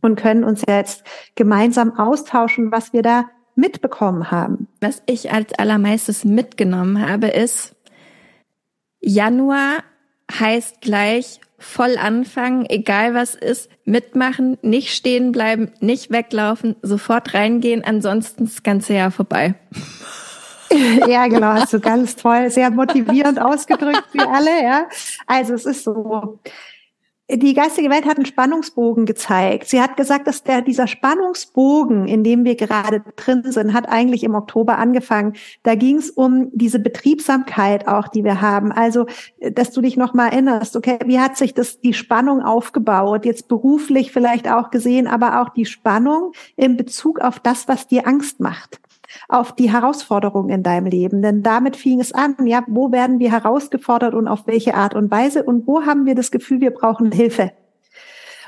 und 0.00 0.16
können 0.16 0.44
uns 0.44 0.62
jetzt 0.66 1.04
gemeinsam 1.34 1.98
austauschen, 1.98 2.72
was 2.72 2.92
wir 2.92 3.02
da 3.02 3.30
mitbekommen 3.54 4.30
haben. 4.30 4.68
Was 4.80 5.02
ich 5.06 5.32
als 5.32 5.52
allermeistes 5.58 6.24
mitgenommen 6.24 7.06
habe, 7.06 7.28
ist, 7.28 7.74
Januar 9.00 9.82
heißt 10.30 10.80
gleich 10.80 11.40
voll 11.58 11.96
anfangen, 11.98 12.64
egal 12.68 13.14
was 13.14 13.34
ist, 13.34 13.68
mitmachen, 13.84 14.56
nicht 14.62 14.94
stehen 14.94 15.30
bleiben, 15.30 15.72
nicht 15.80 16.10
weglaufen, 16.10 16.76
sofort 16.80 17.34
reingehen, 17.34 17.84
ansonsten 17.84 18.46
das 18.46 18.62
ganze 18.62 18.94
Jahr 18.94 19.10
vorbei. 19.10 19.54
ja, 21.06 21.26
genau, 21.26 21.48
hast 21.48 21.72
du 21.72 21.80
ganz 21.80 22.16
toll, 22.16 22.50
sehr 22.50 22.70
motivierend 22.70 23.40
ausgedrückt 23.40 24.04
wie 24.12 24.20
alle, 24.20 24.62
ja. 24.62 24.88
Also 25.26 25.52
es 25.54 25.66
ist 25.66 25.84
so, 25.84 26.38
die 27.36 27.54
geistige 27.54 27.90
Welt 27.90 28.06
hat 28.06 28.16
einen 28.16 28.26
Spannungsbogen 28.26 29.06
gezeigt. 29.06 29.68
Sie 29.68 29.80
hat 29.80 29.96
gesagt, 29.96 30.26
dass 30.26 30.42
der, 30.42 30.62
dieser 30.62 30.86
Spannungsbogen, 30.86 32.06
in 32.08 32.24
dem 32.24 32.44
wir 32.44 32.56
gerade 32.56 33.02
drin 33.16 33.42
sind, 33.44 33.72
hat 33.72 33.88
eigentlich 33.88 34.24
im 34.24 34.34
Oktober 34.34 34.78
angefangen. 34.78 35.34
Da 35.62 35.74
ging 35.74 35.96
es 35.96 36.10
um 36.10 36.50
diese 36.52 36.78
Betriebsamkeit 36.78 37.86
auch, 37.86 38.08
die 38.08 38.24
wir 38.24 38.40
haben. 38.40 38.72
Also, 38.72 39.06
dass 39.52 39.70
du 39.70 39.80
dich 39.80 39.96
noch 39.96 40.14
mal 40.14 40.28
erinnerst, 40.28 40.76
okay, 40.76 40.98
wie 41.04 41.20
hat 41.20 41.36
sich 41.36 41.54
das, 41.54 41.80
die 41.80 41.94
Spannung 41.94 42.42
aufgebaut? 42.42 43.24
Jetzt 43.24 43.48
beruflich 43.48 44.12
vielleicht 44.12 44.50
auch 44.50 44.70
gesehen, 44.70 45.06
aber 45.06 45.40
auch 45.40 45.50
die 45.50 45.66
Spannung 45.66 46.32
in 46.56 46.76
Bezug 46.76 47.20
auf 47.20 47.38
das, 47.38 47.68
was 47.68 47.86
dir 47.86 48.06
Angst 48.06 48.40
macht 48.40 48.80
auf 49.32 49.52
die 49.52 49.72
Herausforderungen 49.72 50.50
in 50.50 50.62
deinem 50.62 50.86
Leben. 50.86 51.22
Denn 51.22 51.42
damit 51.42 51.76
fing 51.76 52.00
es 52.00 52.12
an, 52.12 52.36
ja, 52.44 52.64
wo 52.66 52.92
werden 52.92 53.18
wir 53.18 53.30
herausgefordert 53.30 54.14
und 54.14 54.28
auf 54.28 54.46
welche 54.46 54.74
Art 54.74 54.94
und 54.94 55.10
Weise 55.10 55.44
und 55.44 55.66
wo 55.66 55.82
haben 55.82 56.06
wir 56.06 56.14
das 56.14 56.30
Gefühl, 56.30 56.60
wir 56.60 56.72
brauchen 56.72 57.12
Hilfe. 57.12 57.52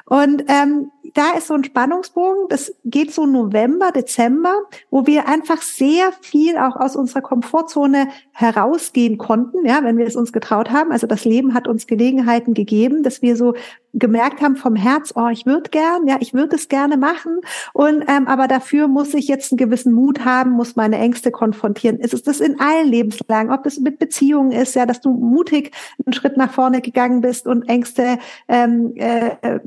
Und 0.07 0.45
ähm, 0.49 0.91
da 1.15 1.33
ist 1.37 1.49
so 1.49 1.55
ein 1.55 1.65
Spannungsbogen, 1.65 2.49
das 2.49 2.75
geht 2.85 3.13
so 3.13 3.27
November, 3.27 3.93
Dezember, 3.93 4.55
wo 4.91 5.07
wir 5.07 5.29
einfach 5.29 5.61
sehr 5.61 6.13
viel 6.23 6.57
auch 6.57 6.77
aus 6.77 6.97
unserer 6.97 7.21
Komfortzone 7.21 8.09
herausgehen 8.33 9.19
konnten, 9.19 9.67
ja, 9.67 9.83
wenn 9.83 9.99
wir 9.99 10.07
es 10.07 10.17
uns 10.17 10.33
getraut 10.33 10.71
haben. 10.71 10.93
Also 10.93 11.07
das 11.07 11.25
Leben 11.25 11.55
hat 11.55 11.69
uns 11.69 11.87
Gelegenheiten 11.87 12.55
gegeben, 12.55 13.03
dass 13.03 13.21
wir 13.21 13.37
so 13.37 13.55
gemerkt 13.95 14.41
haben 14.41 14.57
vom 14.57 14.75
Herz, 14.75 15.13
oh, 15.15 15.29
ich 15.29 15.45
würde 15.45 15.69
gern, 15.69 16.07
ja, 16.07 16.17
ich 16.21 16.33
würde 16.33 16.57
es 16.57 16.69
gerne 16.69 16.97
machen. 16.97 17.41
Und 17.75 18.05
ähm, 18.09 18.27
aber 18.27 18.49
dafür 18.49 18.89
muss 18.89 19.13
ich 19.13 19.29
jetzt 19.29 19.53
einen 19.53 19.59
gewissen 19.59 19.93
Mut 19.93 20.25
haben, 20.25 20.53
muss 20.53 20.77
meine 20.77 20.97
Ängste 20.97 21.31
konfrontieren. 21.31 21.99
Es 22.01 22.15
ist 22.15 22.27
das 22.27 22.41
in 22.41 22.59
allen 22.59 22.89
Lebenslagen, 22.89 23.53
ob 23.53 23.67
es 23.67 23.79
mit 23.79 23.99
Beziehungen 23.99 24.53
ist, 24.53 24.75
ja, 24.75 24.87
dass 24.87 25.01
du 25.01 25.11
mutig 25.11 25.73
einen 26.07 26.15
Schritt 26.15 26.39
nach 26.39 26.53
vorne 26.53 26.81
gegangen 26.81 27.21
bist 27.21 27.47
und 27.47 27.69
Ängste 27.69 28.19
ähm, 28.49 28.95
äh, 28.97 29.61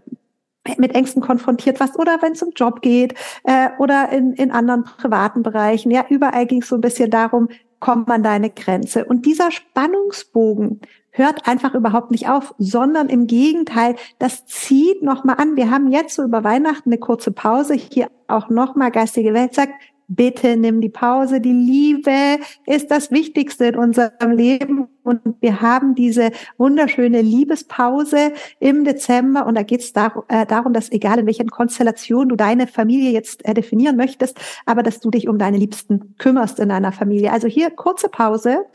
mit 0.78 0.96
Ängsten 0.96 1.22
konfrontiert 1.22 1.80
warst 1.80 1.98
oder 1.98 2.22
wenn 2.22 2.34
es 2.34 2.44
um 2.44 2.52
Job 2.56 2.82
geht 2.82 3.14
äh, 3.44 3.70
oder 3.78 4.10
in, 4.10 4.34
in 4.34 4.52
anderen 4.52 4.84
privaten 4.84 5.44
Bereichen. 5.44 5.92
Ja, 5.92 6.06
überall 6.10 6.46
ging 6.46 6.62
es 6.62 6.70
so 6.70 6.76
ein 6.76 6.82
bisschen 6.82 7.12
darum, 7.12 7.50
kommt 7.80 8.08
man 8.08 8.24
deine 8.24 8.50
Grenze. 8.50 9.06
Und 9.06 9.26
dieser 9.26 9.52
Spannungsbogen 9.52 10.82
hört 11.12 11.48
einfach 11.48 11.74
überhaupt 11.76 12.12
nicht 12.12 12.28
auf, 12.28 12.54
sondern 12.58 13.10
im 13.10 13.28
Gegenteil, 13.28 13.96
das 14.20 14.46
zieht 14.46 15.02
nochmal 15.02 15.38
an. 15.38 15.56
Wir 15.56 15.72
haben 15.72 15.90
jetzt 15.92 16.16
so 16.16 16.24
über 16.24 16.44
Weihnachten 16.44 16.90
eine 16.90 17.00
kurze 17.00 17.32
Pause. 17.32 17.74
Hier 17.76 18.10
auch 18.28 18.50
nochmal 18.50 18.92
geistige 18.92 19.34
Welt 19.34 19.54
sagt, 19.54 19.74
bitte 20.08 20.58
nimm 20.58 20.82
die 20.82 20.90
Pause. 20.90 21.42
Die 21.42 21.54
Liebe 21.54 22.40
ist 22.66 22.92
das 22.92 23.12
Wichtigste 23.12 23.66
in 23.66 23.76
unserem 23.76 24.32
Leben. 24.32 24.88
Und 25.04 25.22
wir 25.40 25.62
haben 25.62 25.96
diese 25.96 26.32
wunderschöne 26.58 27.22
Liebespause 27.22 28.34
im 28.60 28.84
Dezember. 28.84 29.46
Und 29.46 29.56
da 29.56 29.64
geht 29.64 29.82
es 29.82 29.94
dar 29.94 30.24
äh, 30.30 30.46
darum, 30.46 30.74
dass 30.74 30.92
egal 30.92 31.20
in 31.20 31.26
welchen 31.26 31.50
Konstellation 31.50 32.30
du 32.30 32.36
deine 32.36 32.68
Familie 32.68 33.12
jetzt 33.12 33.46
äh, 33.46 33.54
definieren 33.54 33.98
möchtest, 33.98 34.40
aber 34.66 34.84
dass 34.84 35.00
du 35.00 35.12
dich 35.12 35.28
um 35.28 35.38
deine 35.38 35.58
Liebsten 35.58 36.16
kümmerst 36.18 36.60
in 36.60 36.70
deiner 36.70 36.92
Familie. 36.92 37.32
Also 37.32 37.48
hier 37.48 37.70
kurze 37.70 38.10
Pause. 38.10 38.66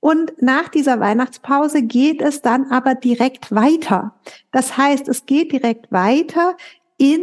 Und 0.00 0.42
nach 0.42 0.68
dieser 0.68 1.00
Weihnachtspause 1.00 1.82
geht 1.82 2.20
es 2.20 2.42
dann 2.42 2.70
aber 2.70 2.94
direkt 2.94 3.54
weiter. 3.54 4.14
Das 4.52 4.76
heißt, 4.76 5.08
es 5.08 5.24
geht 5.24 5.50
direkt 5.50 5.90
weiter 5.92 6.56
in 6.98 7.22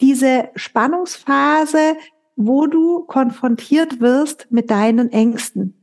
diese 0.00 0.48
Spannungsphase 0.54 1.96
wo 2.36 2.66
du 2.66 3.04
konfrontiert 3.04 4.00
wirst 4.00 4.46
mit 4.50 4.70
deinen 4.70 5.12
Ängsten. 5.12 5.74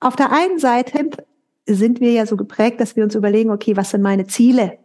Auf 0.00 0.16
der 0.16 0.30
einen 0.32 0.58
Seite 0.58 1.10
sind 1.66 2.00
wir 2.00 2.12
ja 2.12 2.26
so 2.26 2.36
geprägt, 2.36 2.80
dass 2.80 2.96
wir 2.96 3.04
uns 3.04 3.14
überlegen, 3.14 3.50
okay, 3.50 3.76
was 3.76 3.90
sind 3.90 4.02
meine 4.02 4.26
Ziele? 4.26 4.78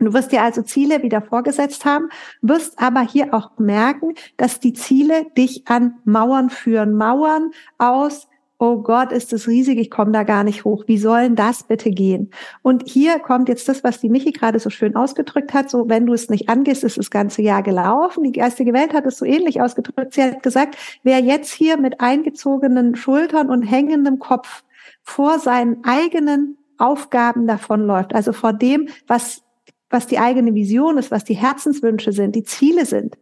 Du 0.00 0.14
wirst 0.14 0.32
dir 0.32 0.42
also 0.42 0.62
Ziele 0.62 1.02
wieder 1.02 1.20
vorgesetzt 1.20 1.84
haben, 1.84 2.08
wirst 2.40 2.80
aber 2.80 3.02
hier 3.02 3.34
auch 3.34 3.58
merken, 3.58 4.14
dass 4.38 4.58
die 4.58 4.72
Ziele 4.72 5.26
dich 5.36 5.68
an 5.68 5.98
Mauern 6.04 6.48
führen. 6.48 6.94
Mauern 6.94 7.50
aus 7.76 8.26
oh 8.60 8.82
Gott, 8.82 9.10
ist 9.10 9.32
das 9.32 9.48
riesig, 9.48 9.78
ich 9.78 9.90
komme 9.90 10.12
da 10.12 10.22
gar 10.22 10.44
nicht 10.44 10.66
hoch. 10.66 10.84
Wie 10.86 10.98
sollen 10.98 11.34
das 11.34 11.62
bitte 11.62 11.90
gehen? 11.90 12.30
Und 12.60 12.86
hier 12.86 13.18
kommt 13.18 13.48
jetzt 13.48 13.66
das, 13.70 13.82
was 13.82 14.00
die 14.00 14.10
Michi 14.10 14.32
gerade 14.32 14.58
so 14.60 14.68
schön 14.68 14.96
ausgedrückt 14.96 15.54
hat, 15.54 15.70
so 15.70 15.88
wenn 15.88 16.04
du 16.04 16.12
es 16.12 16.28
nicht 16.28 16.50
angehst, 16.50 16.84
ist 16.84 16.98
das 16.98 17.10
ganze 17.10 17.40
Jahr 17.40 17.62
gelaufen. 17.62 18.22
Die 18.22 18.32
geistige 18.32 18.74
Welt 18.74 18.92
hat 18.92 19.06
es 19.06 19.16
so 19.16 19.24
ähnlich 19.24 19.62
ausgedrückt. 19.62 20.12
Sie 20.12 20.22
hat 20.22 20.42
gesagt, 20.42 20.76
wer 21.02 21.20
jetzt 21.20 21.50
hier 21.50 21.78
mit 21.78 22.02
eingezogenen 22.02 22.96
Schultern 22.96 23.48
und 23.48 23.62
hängendem 23.62 24.18
Kopf 24.18 24.62
vor 25.02 25.38
seinen 25.38 25.82
eigenen 25.84 26.58
Aufgaben 26.76 27.46
davonläuft, 27.46 28.14
also 28.14 28.34
vor 28.34 28.52
dem, 28.52 28.90
was, 29.06 29.42
was 29.88 30.06
die 30.06 30.18
eigene 30.18 30.54
Vision 30.54 30.98
ist, 30.98 31.10
was 31.10 31.24
die 31.24 31.34
Herzenswünsche 31.34 32.12
sind, 32.12 32.36
die 32.36 32.44
Ziele 32.44 32.84
sind, 32.84 33.16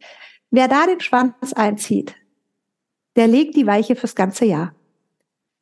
wer 0.50 0.66
da 0.66 0.85
den 0.87 1.00
Schwanz 1.00 1.52
einzieht, 1.54 2.16
der 3.14 3.28
legt 3.28 3.54
die 3.54 3.68
Weiche 3.68 3.95
fürs 3.95 4.16
ganze 4.16 4.45
Jahr. 4.45 4.75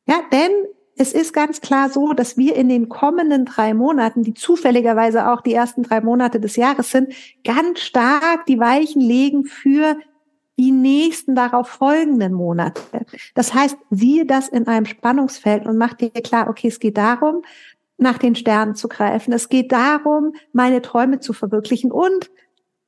Ja, 0.07 0.21
denn 0.31 0.51
es 0.95 1.13
ist 1.13 1.31
ganz 1.31 1.61
klar 1.61 1.89
so, 1.89 2.13
dass 2.13 2.37
wir 2.37 2.55
in 2.55 2.69
den 2.69 2.89
kommenden 2.89 3.45
drei 3.45 3.73
Monaten, 3.73 4.23
die 4.23 4.33
zufälligerweise 4.33 5.29
auch 5.31 5.41
die 5.41 5.53
ersten 5.53 5.83
drei 5.83 6.01
Monate 6.01 6.39
des 6.39 6.55
Jahres 6.55 6.91
sind, 6.91 7.13
ganz 7.43 7.81
stark 7.81 8.45
die 8.47 8.59
Weichen 8.59 9.01
legen 9.01 9.45
für 9.45 9.97
die 10.57 10.71
nächsten 10.71 11.35
darauf 11.35 11.67
folgenden 11.67 12.33
Monate. 12.33 12.81
Das 13.35 13.53
heißt, 13.53 13.77
siehe 13.91 14.25
das 14.25 14.47
in 14.47 14.67
einem 14.67 14.87
Spannungsfeld 14.87 15.67
und 15.67 15.77
mach 15.77 15.93
dir 15.93 16.09
klar, 16.09 16.49
okay, 16.49 16.67
es 16.69 16.79
geht 16.79 16.97
darum, 16.97 17.43
nach 17.97 18.17
den 18.17 18.35
Sternen 18.35 18.75
zu 18.75 18.87
greifen. 18.87 19.33
Es 19.33 19.49
geht 19.49 19.71
darum, 19.71 20.33
meine 20.53 20.81
Träume 20.81 21.19
zu 21.19 21.33
verwirklichen. 21.33 21.91
Und 21.91 22.31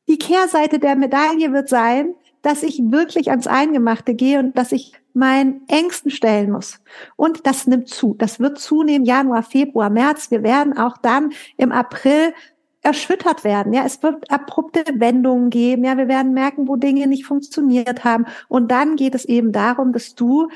die 0.07 0.17
Kehrseite 0.17 0.79
der 0.79 0.95
Medaille 0.95 1.53
wird 1.53 1.69
sein, 1.69 2.15
dass 2.41 2.63
ich 2.63 2.79
wirklich 2.83 3.29
ans 3.29 3.47
Eingemachte 3.47 4.15
gehe 4.15 4.39
und 4.39 4.57
dass 4.57 4.71
ich 4.71 4.93
meinen 5.13 5.67
Ängsten 5.67 6.11
stellen 6.11 6.51
muss. 6.51 6.79
Und 7.15 7.45
das 7.45 7.67
nimmt 7.67 7.89
zu. 7.89 8.15
Das 8.17 8.39
wird 8.39 8.59
zunehmen 8.59 9.05
Januar, 9.05 9.43
Februar, 9.43 9.89
März. 9.89 10.31
Wir 10.31 10.43
werden 10.43 10.77
auch 10.77 10.97
dann 10.97 11.31
im 11.57 11.71
April 11.71 12.33
erschüttert 12.81 13.43
werden. 13.43 13.73
Ja, 13.73 13.83
es 13.85 14.01
wird 14.03 14.31
abrupte 14.31 14.83
Wendungen 14.93 15.49
geben. 15.49 15.83
Ja, 15.83 15.97
wir 15.97 16.07
werden 16.07 16.33
merken, 16.33 16.67
wo 16.67 16.75
Dinge 16.75 17.07
nicht 17.07 17.25
funktioniert 17.25 18.03
haben. 18.03 18.25
Und 18.47 18.71
dann 18.71 18.95
geht 18.95 19.15
es 19.15 19.25
eben 19.25 19.51
darum, 19.51 19.91
dass 19.91 20.15
du 20.15 20.47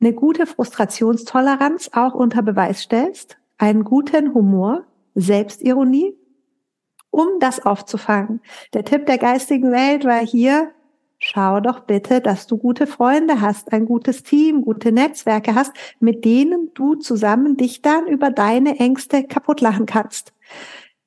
eine 0.00 0.12
gute 0.12 0.46
Frustrationstoleranz 0.46 1.90
auch 1.92 2.14
unter 2.14 2.42
Beweis 2.42 2.82
stellst, 2.82 3.38
einen 3.58 3.84
guten 3.84 4.34
Humor, 4.34 4.84
Selbstironie, 5.14 6.14
um 7.10 7.26
das 7.40 7.64
aufzufangen. 7.64 8.40
Der 8.74 8.84
Tipp 8.84 9.06
der 9.06 9.18
geistigen 9.18 9.72
Welt 9.72 10.04
war 10.04 10.20
hier, 10.20 10.72
schau 11.18 11.60
doch 11.60 11.80
bitte, 11.80 12.20
dass 12.20 12.46
du 12.46 12.58
gute 12.58 12.86
Freunde 12.86 13.40
hast, 13.40 13.72
ein 13.72 13.86
gutes 13.86 14.22
Team, 14.22 14.62
gute 14.62 14.92
Netzwerke 14.92 15.54
hast, 15.54 15.72
mit 16.00 16.24
denen 16.24 16.70
du 16.74 16.94
zusammen 16.94 17.56
dich 17.56 17.82
dann 17.82 18.06
über 18.06 18.30
deine 18.30 18.78
Ängste 18.78 19.24
kaputt 19.24 19.60
lachen 19.60 19.86
kannst. 19.86 20.32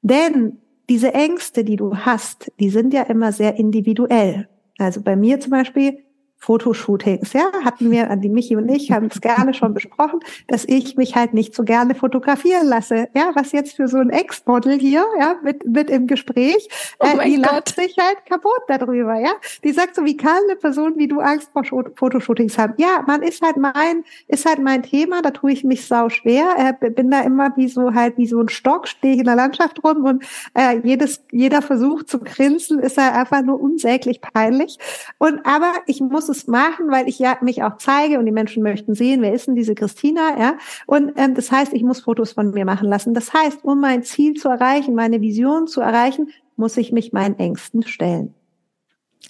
Denn 0.01 0.59
diese 0.89 1.13
Ängste, 1.13 1.63
die 1.63 1.75
du 1.75 1.97
hast, 1.97 2.51
die 2.59 2.69
sind 2.69 2.93
ja 2.93 3.03
immer 3.03 3.31
sehr 3.31 3.57
individuell. 3.57 4.49
Also 4.77 5.01
bei 5.01 5.15
mir 5.15 5.39
zum 5.39 5.51
Beispiel 5.51 6.03
Fotoshootings, 6.39 7.33
ja, 7.33 7.51
hatten 7.65 7.91
wir, 7.91 8.09
an 8.09 8.21
die 8.21 8.29
Michi 8.29 8.55
und 8.55 8.69
ich 8.69 8.91
haben 8.91 9.09
es 9.11 9.19
gerne 9.19 9.53
schon 9.53 9.73
besprochen, 9.73 10.21
dass 10.47 10.63
ich 10.65 10.95
mich 10.95 11.15
halt 11.15 11.33
nicht 11.33 11.53
so 11.53 11.63
gerne 11.63 11.95
fotografieren 11.95 12.65
lasse, 12.65 13.09
ja, 13.13 13.31
was 13.35 13.51
jetzt 13.51 13.75
für 13.75 13.89
so 13.89 13.97
ein 13.97 14.09
Ex-Model 14.09 14.79
hier, 14.79 15.05
ja, 15.19 15.35
mit, 15.43 15.65
mit 15.65 15.89
im 15.89 16.07
Gespräch, 16.07 16.69
oh 16.99 17.05
äh, 17.05 17.25
die 17.25 17.35
Gott. 17.35 17.45
lacht 17.45 17.75
sich 17.75 17.95
halt 17.99 18.25
kaputt 18.25 18.61
darüber, 18.69 19.19
ja, 19.19 19.31
die 19.65 19.73
sagt 19.73 19.95
so, 19.95 20.05
wie 20.05 20.15
kann 20.15 20.39
eine 20.47 20.55
Person 20.55 20.93
wie 20.95 21.09
du 21.09 21.19
Angst 21.19 21.49
vor 21.51 21.65
Fotoshootings 21.95 22.57
haben? 22.57 22.73
Ja, 22.77 23.03
man 23.05 23.21
ist 23.21 23.41
halt 23.41 23.57
mein, 23.57 24.05
ist 24.27 24.45
halt 24.45 24.59
mein 24.59 24.81
Thema, 24.83 25.21
da 25.21 25.31
tue 25.31 25.51
ich 25.51 25.65
mich 25.65 25.87
sau 25.87 26.07
schwer, 26.07 26.55
äh, 26.81 26.89
bin 26.89 27.11
da 27.11 27.21
immer 27.21 27.51
wie 27.57 27.67
so 27.67 27.93
halt, 27.93 28.17
wie 28.17 28.27
so 28.27 28.39
ein 28.39 28.49
Stock, 28.49 28.87
stehe 28.87 29.13
ich 29.13 29.19
in 29.19 29.25
der 29.25 29.35
Landschaft 29.35 29.83
rum 29.83 30.05
und 30.05 30.23
äh, 30.53 30.79
jedes, 30.83 31.21
jeder 31.31 31.61
Versuch 31.61 32.03
zu 32.03 32.19
grinsen 32.19 32.79
ist 32.79 32.97
halt 32.97 33.13
einfach 33.13 33.41
nur 33.41 33.59
unsäglich 33.59 34.21
peinlich 34.21 34.77
und 35.17 35.45
aber 35.45 35.73
ich 35.85 35.99
muss 35.99 36.28
es 36.29 36.47
machen, 36.47 36.89
weil 36.89 37.09
ich 37.09 37.19
ja 37.19 37.37
mich 37.41 37.63
auch 37.63 37.77
zeige 37.77 38.19
und 38.19 38.25
die 38.25 38.31
Menschen 38.31 38.63
möchten 38.63 38.95
sehen, 38.95 39.21
wer 39.21 39.33
ist 39.33 39.47
denn 39.47 39.55
diese 39.55 39.75
Christina, 39.75 40.39
ja. 40.39 40.57
Und 40.85 41.13
ähm, 41.17 41.35
das 41.35 41.51
heißt, 41.51 41.73
ich 41.73 41.83
muss 41.83 42.01
Fotos 42.01 42.33
von 42.33 42.51
mir 42.51 42.65
machen 42.65 42.87
lassen. 42.87 43.13
Das 43.13 43.33
heißt, 43.33 43.63
um 43.63 43.81
mein 43.81 44.03
Ziel 44.03 44.35
zu 44.35 44.49
erreichen, 44.49 44.95
meine 44.95 45.21
Vision 45.21 45.67
zu 45.67 45.81
erreichen, 45.81 46.29
muss 46.55 46.77
ich 46.77 46.91
mich 46.91 47.13
meinen 47.13 47.37
Ängsten 47.37 47.83
stellen. 47.83 48.33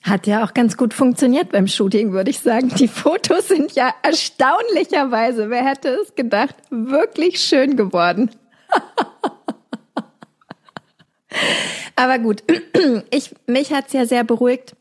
Hat 0.03 0.27
ja 0.27 0.44
auch 0.44 0.53
ganz 0.53 0.77
gut 0.77 0.94
funktioniert 0.94 1.51
beim 1.51 1.68
Shooting, 1.68 2.12
würde 2.13 2.29
ich 2.29 2.39
sagen. 2.39 2.70
Die 2.70 2.88
Fotos 2.88 3.50
sind 3.50 3.74
ja 3.74 3.94
erstaunlicherweise, 4.01 5.50
wer 5.50 5.65
hätte 5.65 5.89
es 5.89 6.15
gedacht, 6.15 6.56
wirklich 6.70 7.39
schön 7.41 7.75
geworden. 7.75 8.32
Aber 11.96 12.20
gut, 12.20 12.44
ich, 13.12 13.36
mich 13.46 13.74
hat's 13.74 13.94
ja 13.94 14.06
sehr 14.06 14.24
beruhigt, 14.24 14.75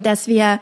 dass 0.00 0.26
wir 0.26 0.60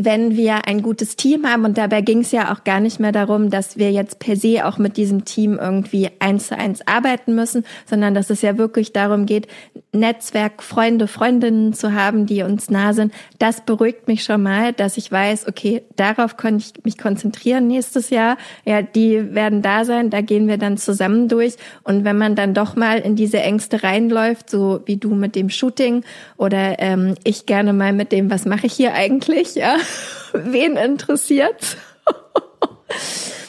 wenn 0.00 0.36
wir 0.36 0.68
ein 0.68 0.82
gutes 0.82 1.16
Team 1.16 1.44
haben, 1.44 1.64
und 1.64 1.76
dabei 1.76 2.02
ging 2.02 2.20
es 2.20 2.30
ja 2.30 2.52
auch 2.52 2.62
gar 2.62 2.78
nicht 2.78 3.00
mehr 3.00 3.10
darum, 3.10 3.50
dass 3.50 3.78
wir 3.78 3.90
jetzt 3.90 4.20
per 4.20 4.36
se 4.36 4.64
auch 4.64 4.78
mit 4.78 4.96
diesem 4.96 5.24
Team 5.24 5.58
irgendwie 5.60 6.08
eins 6.20 6.46
zu 6.48 6.56
eins 6.56 6.86
arbeiten 6.86 7.34
müssen, 7.34 7.64
sondern 7.84 8.14
dass 8.14 8.30
es 8.30 8.40
ja 8.40 8.56
wirklich 8.56 8.92
darum 8.92 9.26
geht, 9.26 9.48
Netzwerk, 9.92 10.62
Freunde, 10.62 11.08
Freundinnen 11.08 11.72
zu 11.72 11.94
haben, 11.94 12.26
die 12.26 12.42
uns 12.42 12.70
nah 12.70 12.92
sind. 12.92 13.12
Das 13.40 13.62
beruhigt 13.62 14.06
mich 14.06 14.22
schon 14.22 14.42
mal, 14.42 14.72
dass 14.72 14.98
ich 14.98 15.10
weiß, 15.10 15.48
okay, 15.48 15.82
darauf 15.96 16.36
kann 16.36 16.58
ich 16.58 16.74
mich 16.84 16.96
konzentrieren 16.96 17.66
nächstes 17.66 18.10
Jahr. 18.10 18.36
Ja, 18.64 18.82
die 18.82 19.34
werden 19.34 19.62
da 19.62 19.84
sein, 19.84 20.10
da 20.10 20.20
gehen 20.20 20.46
wir 20.46 20.58
dann 20.58 20.76
zusammen 20.76 21.26
durch. 21.26 21.56
Und 21.82 22.04
wenn 22.04 22.18
man 22.18 22.36
dann 22.36 22.54
doch 22.54 22.76
mal 22.76 22.98
in 22.98 23.16
diese 23.16 23.40
Ängste 23.40 23.82
reinläuft, 23.82 24.48
so 24.48 24.80
wie 24.84 24.96
du 24.96 25.14
mit 25.14 25.34
dem 25.34 25.50
Shooting 25.50 26.04
oder 26.36 26.78
ähm, 26.78 27.14
ich 27.24 27.46
gerne 27.46 27.72
mal 27.72 27.92
mit 27.92 28.12
dem, 28.12 28.30
was 28.30 28.44
mache 28.44 28.66
ich 28.66 28.74
hier 28.74 28.94
eigentlich, 28.94 29.56
ja, 29.56 29.76
wen 30.32 30.76
interessiert? 30.76 31.76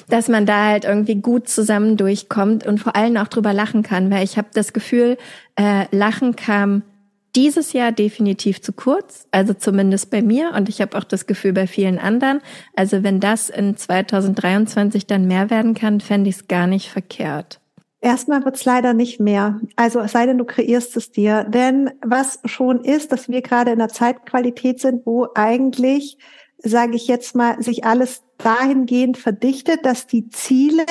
dass 0.10 0.27
man 0.27 0.46
da 0.46 0.65
halt 0.65 0.86
irgendwie 0.86 1.15
gut 1.15 1.48
zusammen 1.48 1.96
durchkommt 1.96 2.65
und 2.65 2.79
vor 2.79 2.96
allem 2.96 3.15
auch 3.17 3.27
drüber 3.27 3.53
lachen 3.53 3.84
kann, 3.84 4.10
weil 4.12 4.24
ich 4.24 4.38
habe 4.38 4.50
das 4.53 4.74
Gefühl, 4.74 5.17
äh, 5.55 5.86
Lachen 5.96 6.36
kam 6.36 6.84
dieses 7.36 7.74
Jahr 7.74 7.91
definitiv 7.91 8.62
zu 8.62 8.74
kurz, 8.74 9.27
also 9.31 9.53
zumindest 9.53 10.10
bei 10.10 10.22
mir 10.22 10.53
und 10.55 10.67
ich 10.67 10.81
habe 10.81 10.98
auch 10.98 11.03
das 11.03 11.27
Gefühl 11.27 11.53
bei 11.53 11.67
vielen 11.67 12.00
anderen. 12.00 12.41
Also 12.75 13.03
wenn 13.03 13.19
das 13.19 13.50
in 13.50 13.77
2023 13.77 15.05
dann 15.05 15.27
mehr 15.27 15.50
werden 15.51 15.75
kann, 15.75 16.01
fände 16.01 16.29
ich 16.29 16.38
es 16.38 16.48
gar 16.48 16.65
nicht 16.65 16.89
verkehrt. 16.89 17.60
Erstmal 18.01 18.46
wird's 18.46 18.63
leider 18.63 18.94
nicht 18.94 19.20
mehr. 19.20 19.60
Also 19.75 20.00
es 20.00 20.13
sei 20.13 20.25
denn, 20.25 20.38
du 20.38 20.46
kreierst 20.46 20.96
es 20.96 21.12
dir. 21.12 21.44
Denn 21.44 21.91
was 22.01 22.39
schon 22.46 22.84
ist, 22.84 23.12
dass 23.12 23.27
wir 23.27 23.41
gerade 23.41 23.72
in 23.72 23.82
einer 23.82 23.89
Zeitqualität 23.89 24.79
sind, 24.79 25.06
wo 25.06 25.27
eigentlich 25.36 26.18
sage 26.63 26.96
ich 26.96 27.08
jetzt 27.08 27.36
mal, 27.36 27.62
sich 27.62 27.86
alles 27.86 28.24
dahingehend 28.38 29.18
verdichtet, 29.18 29.86
dass 29.86 30.08
die 30.08 30.29
Ziele, 30.29 30.86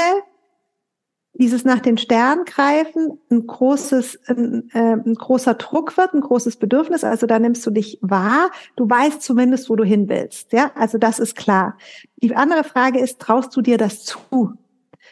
dieses 1.34 1.64
nach 1.64 1.80
den 1.80 1.98
Sternen 1.98 2.44
greifen, 2.44 3.20
ein 3.30 3.46
großes, 3.46 4.18
ein, 4.28 4.70
äh, 4.72 4.94
ein 4.94 5.14
großer 5.14 5.54
Druck 5.54 5.96
wird, 5.96 6.14
ein 6.14 6.20
großes 6.20 6.56
Bedürfnis. 6.56 7.04
Also 7.04 7.26
da 7.26 7.38
nimmst 7.38 7.64
du 7.64 7.70
dich 7.70 7.98
wahr. 8.00 8.50
Du 8.76 8.88
weißt 8.88 9.22
zumindest, 9.22 9.70
wo 9.70 9.76
du 9.76 9.84
hin 9.84 10.08
willst. 10.08 10.52
Ja, 10.52 10.72
also 10.74 10.98
das 10.98 11.18
ist 11.18 11.36
klar. 11.36 11.76
Die 12.16 12.34
andere 12.34 12.64
Frage 12.64 12.98
ist, 12.98 13.20
traust 13.20 13.54
du 13.54 13.60
dir 13.60 13.78
das 13.78 14.04
zu? 14.04 14.54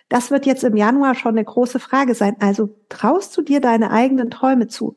Das 0.09 0.31
wird 0.31 0.47
jetzt 0.47 0.65
im 0.65 0.77
Januar 0.77 1.15
schon 1.15 1.33
eine 1.33 1.45
große 1.45 1.81
Frage 1.81 2.15
sein. 2.15 2.37
Also 2.41 2.71
traust 2.89 3.37
du 3.37 3.43
dir 3.43 3.61
deine 3.61 3.91
eigenen 3.91 4.31
Träume 4.31 4.69
zu? 4.69 4.97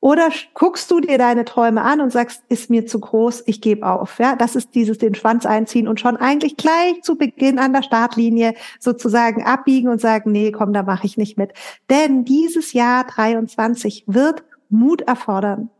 Oder 0.00 0.30
guckst 0.54 0.90
du 0.90 0.98
dir 0.98 1.16
deine 1.16 1.44
Träume 1.44 1.82
an 1.82 2.00
und 2.00 2.10
sagst, 2.10 2.42
ist 2.48 2.70
mir 2.70 2.86
zu 2.86 2.98
groß, 2.98 3.44
ich 3.46 3.60
gebe 3.60 3.86
auf. 3.86 4.18
Ja, 4.18 4.34
das 4.34 4.56
ist 4.56 4.74
dieses 4.74 4.98
den 4.98 5.14
Schwanz 5.14 5.46
einziehen 5.46 5.86
und 5.86 6.00
schon 6.00 6.16
eigentlich 6.16 6.56
gleich 6.56 7.02
zu 7.02 7.16
Beginn 7.16 7.60
an 7.60 7.72
der 7.72 7.84
Startlinie 7.84 8.54
sozusagen 8.80 9.44
abbiegen 9.44 9.88
und 9.88 10.00
sagen, 10.00 10.32
nee, 10.32 10.50
komm, 10.50 10.72
da 10.72 10.82
mache 10.82 11.06
ich 11.06 11.16
nicht 11.16 11.38
mit. 11.38 11.52
Denn 11.88 12.24
dieses 12.24 12.72
Jahr 12.72 13.04
23 13.04 14.04
wird 14.08 14.42
Mut 14.68 15.02
erfordern. 15.02 15.70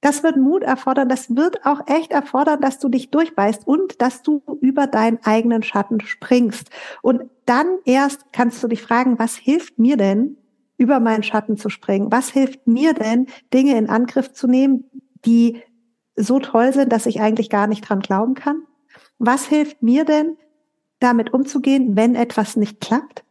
Das 0.00 0.22
wird 0.22 0.36
Mut 0.36 0.62
erfordern, 0.62 1.08
das 1.08 1.34
wird 1.34 1.64
auch 1.64 1.80
echt 1.86 2.12
erfordern, 2.12 2.60
dass 2.60 2.78
du 2.78 2.88
dich 2.88 3.10
durchbeißt 3.10 3.66
und 3.66 4.00
dass 4.02 4.22
du 4.22 4.42
über 4.60 4.86
deinen 4.86 5.18
eigenen 5.24 5.62
Schatten 5.62 6.00
springst. 6.00 6.70
Und 7.02 7.30
dann 7.46 7.66
erst 7.84 8.26
kannst 8.32 8.62
du 8.62 8.68
dich 8.68 8.82
fragen, 8.82 9.18
was 9.18 9.36
hilft 9.36 9.78
mir 9.78 9.96
denn, 9.96 10.36
über 10.78 11.00
meinen 11.00 11.22
Schatten 11.22 11.56
zu 11.56 11.68
springen? 11.68 12.12
Was 12.12 12.30
hilft 12.30 12.66
mir 12.66 12.92
denn, 12.92 13.26
Dinge 13.52 13.76
in 13.78 13.88
Angriff 13.88 14.32
zu 14.32 14.46
nehmen, 14.46 14.84
die 15.24 15.62
so 16.14 16.38
toll 16.38 16.72
sind, 16.72 16.92
dass 16.92 17.06
ich 17.06 17.20
eigentlich 17.20 17.50
gar 17.50 17.66
nicht 17.66 17.88
dran 17.88 18.00
glauben 18.00 18.34
kann? 18.34 18.62
Was 19.18 19.46
hilft 19.46 19.82
mir 19.82 20.04
denn, 20.04 20.36
damit 20.98 21.32
umzugehen, 21.32 21.96
wenn 21.96 22.14
etwas 22.14 22.56
nicht 22.56 22.80
klappt? 22.80 23.25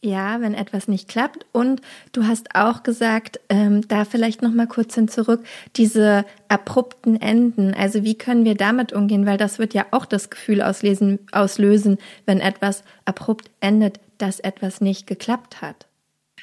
Ja, 0.00 0.40
wenn 0.40 0.54
etwas 0.54 0.86
nicht 0.86 1.08
klappt. 1.08 1.44
Und 1.50 1.80
du 2.12 2.24
hast 2.24 2.54
auch 2.54 2.84
gesagt, 2.84 3.40
ähm, 3.48 3.86
da 3.88 4.04
vielleicht 4.04 4.42
noch 4.42 4.52
mal 4.52 4.68
kurz 4.68 4.94
hin 4.94 5.08
zurück, 5.08 5.44
diese 5.74 6.24
abrupten 6.46 7.20
Enden. 7.20 7.74
Also 7.74 8.04
wie 8.04 8.16
können 8.16 8.44
wir 8.44 8.54
damit 8.54 8.92
umgehen? 8.92 9.26
Weil 9.26 9.38
das 9.38 9.58
wird 9.58 9.74
ja 9.74 9.86
auch 9.90 10.06
das 10.06 10.30
Gefühl 10.30 10.62
auslesen, 10.62 11.18
auslösen, 11.32 11.98
wenn 12.26 12.38
etwas 12.38 12.84
abrupt 13.06 13.50
endet, 13.60 13.98
dass 14.18 14.38
etwas 14.38 14.80
nicht 14.80 15.08
geklappt 15.08 15.62
hat. 15.62 15.88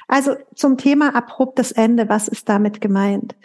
Also 0.09 0.35
zum 0.53 0.77
Thema 0.77 1.15
abruptes 1.15 1.71
Ende, 1.71 2.09
was 2.09 2.27
ist 2.27 2.50
damit 2.50 2.81
gemeint? 2.81 3.35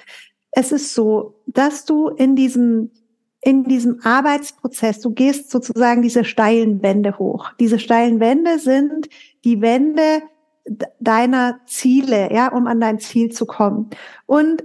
Es 0.50 0.72
ist 0.72 0.92
so, 0.92 1.36
dass 1.46 1.84
du 1.84 2.08
in 2.08 2.34
diesem 2.34 2.90
in 3.42 3.64
diesem 3.64 4.00
Arbeitsprozess, 4.02 5.00
du 5.00 5.10
gehst 5.10 5.50
sozusagen 5.50 6.02
diese 6.02 6.24
steilen 6.24 6.82
Wände 6.82 7.18
hoch. 7.18 7.52
Diese 7.58 7.78
steilen 7.78 8.20
Wände 8.20 8.58
sind 8.58 9.08
die 9.44 9.60
Wände 9.62 10.22
deiner 10.98 11.60
Ziele, 11.66 12.32
ja, 12.32 12.48
um 12.52 12.66
an 12.66 12.80
dein 12.80 12.98
Ziel 12.98 13.32
zu 13.32 13.46
kommen. 13.46 13.90
Und 14.26 14.64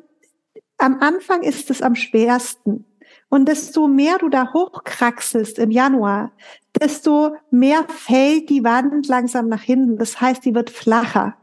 am 0.78 1.00
Anfang 1.00 1.42
ist 1.44 1.70
es 1.70 1.82
am 1.82 1.96
schwersten. 1.96 2.86
Und 3.30 3.48
desto 3.48 3.88
mehr 3.88 4.18
du 4.18 4.30
da 4.30 4.54
hochkraxelst 4.54 5.58
im 5.58 5.72
Januar, 5.72 6.32
desto 6.80 7.36
mehr 7.50 7.86
fällt 7.88 8.50
die 8.50 8.64
Wand 8.64 9.08
langsam 9.08 9.48
nach 9.48 9.62
hinten. 9.62 9.98
Das 9.98 10.22
heißt, 10.22 10.46
die 10.46 10.54
wird 10.54 10.70
flacher. 10.70 11.36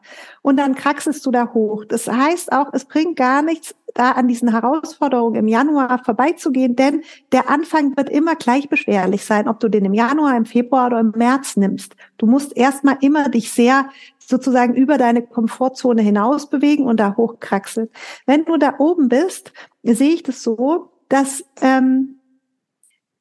Und 0.43 0.59
dann 0.59 0.75
kraxelst 0.75 1.25
du 1.27 1.31
da 1.31 1.53
hoch. 1.53 1.85
Das 1.85 2.07
heißt 2.09 2.53
auch, 2.53 2.73
es 2.73 2.85
bringt 2.85 3.17
gar 3.17 3.43
nichts, 3.43 3.75
da 3.95 4.13
an 4.13 4.29
diesen 4.29 4.51
Herausforderungen 4.51 5.37
im 5.37 5.49
Januar 5.49 6.03
vorbeizugehen, 6.05 6.77
denn 6.77 7.03
der 7.33 7.49
Anfang 7.51 7.97
wird 7.97 8.09
immer 8.09 8.37
gleich 8.37 8.69
beschwerlich 8.69 9.25
sein, 9.25 9.49
ob 9.49 9.61
du 9.61 9.69
den 9.69 9.85
im 9.85 9.95
Januar, 9.95 10.37
im 10.37 10.45
Februar 10.45 10.87
oder 10.87 11.01
im 11.01 11.13
März 11.17 11.57
nimmst. 11.57 11.95
Du 12.19 12.27
musst 12.27 12.57
erstmal 12.57 12.99
immer 13.01 13.29
dich 13.29 13.53
sehr 13.53 13.89
sozusagen 14.19 14.75
über 14.75 14.99
deine 14.99 15.23
Komfortzone 15.23 16.03
hinaus 16.03 16.49
bewegen 16.49 16.85
und 16.85 16.99
da 16.99 17.17
hochkraxeln. 17.17 17.89
Wenn 18.27 18.45
du 18.45 18.57
da 18.57 18.77
oben 18.79 19.09
bist, 19.09 19.53
sehe 19.83 20.15
ich 20.15 20.23
das 20.23 20.43
so, 20.43 20.91
dass, 21.09 21.45
ähm, 21.61 22.21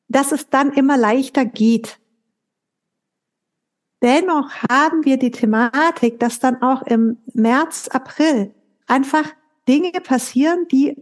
dass 0.08 0.32
es 0.32 0.50
dann 0.50 0.72
immer 0.72 0.98
leichter 0.98 1.46
geht. 1.46 2.00
Dennoch 4.02 4.52
haben 4.70 5.06
wir 5.06 5.18
die 5.18 5.32
Thematik, 5.32 6.20
dass 6.20 6.40
dann 6.40 6.62
auch 6.62 6.82
im 6.84 7.18
März, 7.34 7.88
April 7.90 8.54
einfach 8.88 9.32
Dinge 9.68 9.92
passieren, 10.02 10.68
die 10.72 10.96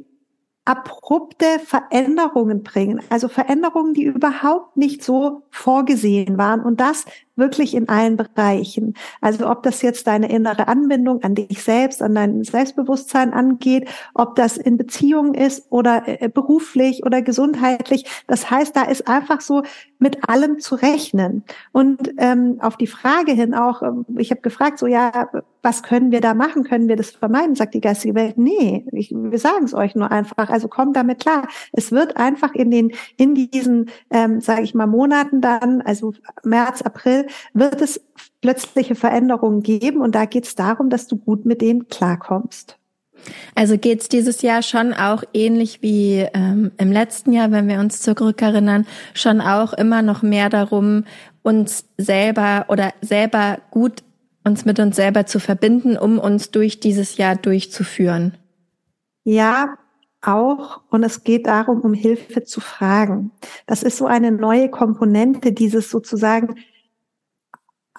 abrupte 0.66 1.60
Veränderungen 1.66 2.62
bringen. 2.62 3.02
Also 3.10 3.28
Veränderungen, 3.28 3.94
die 3.96 4.04
überhaupt 4.04 4.78
nicht 4.78 5.04
so 5.04 5.42
vorgesehen 5.50 6.38
waren. 6.38 6.62
Und 6.62 6.80
das 6.80 7.06
wirklich 7.40 7.74
in 7.74 7.90
allen 7.90 8.18
Bereichen. 8.18 8.94
Also 9.22 9.50
ob 9.50 9.64
das 9.64 9.82
jetzt 9.82 10.08
deine 10.08 10.30
innere 10.30 10.68
Anbindung 10.68 11.24
an 11.24 11.36
dich 11.36 11.64
selbst, 11.64 12.02
an 12.02 12.16
dein 12.16 12.44
Selbstbewusstsein 12.44 13.34
angeht, 13.34 13.90
ob 14.14 14.36
das 14.36 14.58
in 14.58 14.78
Beziehungen 14.78 15.34
ist 15.34 15.72
oder 15.72 16.04
äh, 16.06 16.30
beruflich 16.30 17.06
oder 17.06 17.22
gesundheitlich. 17.22 18.06
Das 18.28 18.52
heißt, 18.52 18.76
da 18.76 18.84
ist 18.84 19.08
einfach 19.08 19.42
so 19.42 19.64
mit 20.00 20.30
allem 20.30 20.60
zu 20.60 20.76
rechnen. 20.76 21.44
Und 21.72 22.14
ähm, 22.18 22.58
auf 22.62 22.78
die 22.78 22.88
Frage 22.88 23.34
hin 23.34 23.54
auch, 23.54 23.82
ähm, 23.82 24.06
ich 24.18 24.32
habe 24.32 24.42
gefragt, 24.42 24.80
so 24.80 24.88
ja, 24.88 25.30
was 25.62 25.84
können 25.84 26.12
wir 26.12 26.22
da 26.22 26.34
machen? 26.34 26.64
Können 26.64 26.88
wir 26.88 26.96
das 26.96 27.12
vermeiden? 27.12 27.56
Sagt 27.56 27.74
die 27.74 27.82
geistige 27.82 28.16
Welt, 28.16 28.38
nee, 28.38 28.86
ich, 28.94 29.12
wir 29.12 29.38
sagen 29.38 29.66
es 29.66 29.74
euch 29.74 29.96
nur 29.96 30.12
einfach. 30.12 30.50
Also 30.50 30.68
kommt 30.68 30.96
damit 30.96 31.20
klar. 31.20 31.48
Es 31.74 31.92
wird 31.92 32.18
einfach 32.18 32.54
in 32.54 32.72
den 32.72 32.92
in 33.18 33.36
diesen, 33.36 33.90
ähm, 34.10 34.40
sage 34.42 34.62
ich 34.62 34.74
mal, 34.74 34.88
Monaten 34.88 35.42
dann, 35.42 35.82
also 35.82 36.14
März, 36.44 36.82
April, 36.82 37.28
wird 37.54 37.82
es 37.82 38.02
plötzliche 38.42 38.96
Veränderungen 38.96 39.64
geben 39.64 40.02
und 40.02 40.16
da 40.16 40.26
geht 40.26 40.46
es 40.46 40.56
darum, 40.56 40.90
dass 40.90 41.08
du 41.08 41.18
gut 41.18 41.46
mit 41.46 41.62
denen 41.62 41.88
klarkommst. 41.88 42.78
Also 43.54 43.78
geht 43.78 44.02
es 44.02 44.10
dieses 44.10 44.42
Jahr 44.42 44.62
schon 44.62 44.94
auch 44.94 45.24
ähnlich 45.34 45.82
wie 45.82 46.26
ähm, 46.34 46.72
im 46.78 46.92
letzten 46.92 47.34
Jahr, 47.34 47.52
wenn 47.52 47.68
wir 47.68 47.80
uns 47.80 48.02
zurückerinnern, 48.02 48.88
schon 49.14 49.42
auch 49.42 49.74
immer 49.74 50.02
noch 50.02 50.22
mehr 50.22 50.50
darum, 50.50 51.04
uns 51.42 51.86
selber 51.98 52.66
oder 52.70 52.94
selber 53.02 53.60
gut 53.72 54.04
uns 54.46 54.66
mit 54.66 54.80
uns 54.80 54.96
selber 54.96 55.26
zu 55.26 55.40
verbinden, 55.40 55.98
um 55.98 56.18
uns 56.18 56.52
durch 56.52 56.80
dieses 56.80 57.18
Jahr 57.18 57.36
durchzuführen. 57.36 58.38
Ja, 59.24 59.76
auch. 60.22 60.82
Und 60.90 61.04
es 61.04 61.24
geht 61.24 61.48
darum, 61.48 61.82
um 61.82 61.94
Hilfe 61.94 62.44
zu 62.44 62.62
fragen. 62.62 63.32
Das 63.68 63.84
ist 63.84 63.98
so 63.98 64.06
eine 64.06 64.32
neue 64.32 64.70
Komponente, 64.70 65.52
dieses 65.52 65.90
sozusagen 65.90 66.56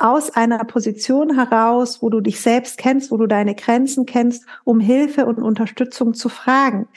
aus 0.00 0.30
einer 0.30 0.58
Position 0.64 1.34
heraus, 1.34 2.02
wo 2.02 2.08
du 2.08 2.20
dich 2.20 2.40
selbst 2.40 2.78
kennst, 2.78 3.10
wo 3.10 3.16
du 3.16 3.26
deine 3.26 3.54
Grenzen 3.54 4.06
kennst, 4.06 4.44
um 4.64 4.80
Hilfe 4.80 5.26
und 5.26 5.38
Unterstützung 5.38 6.14
zu 6.14 6.28
fragen. 6.28 6.88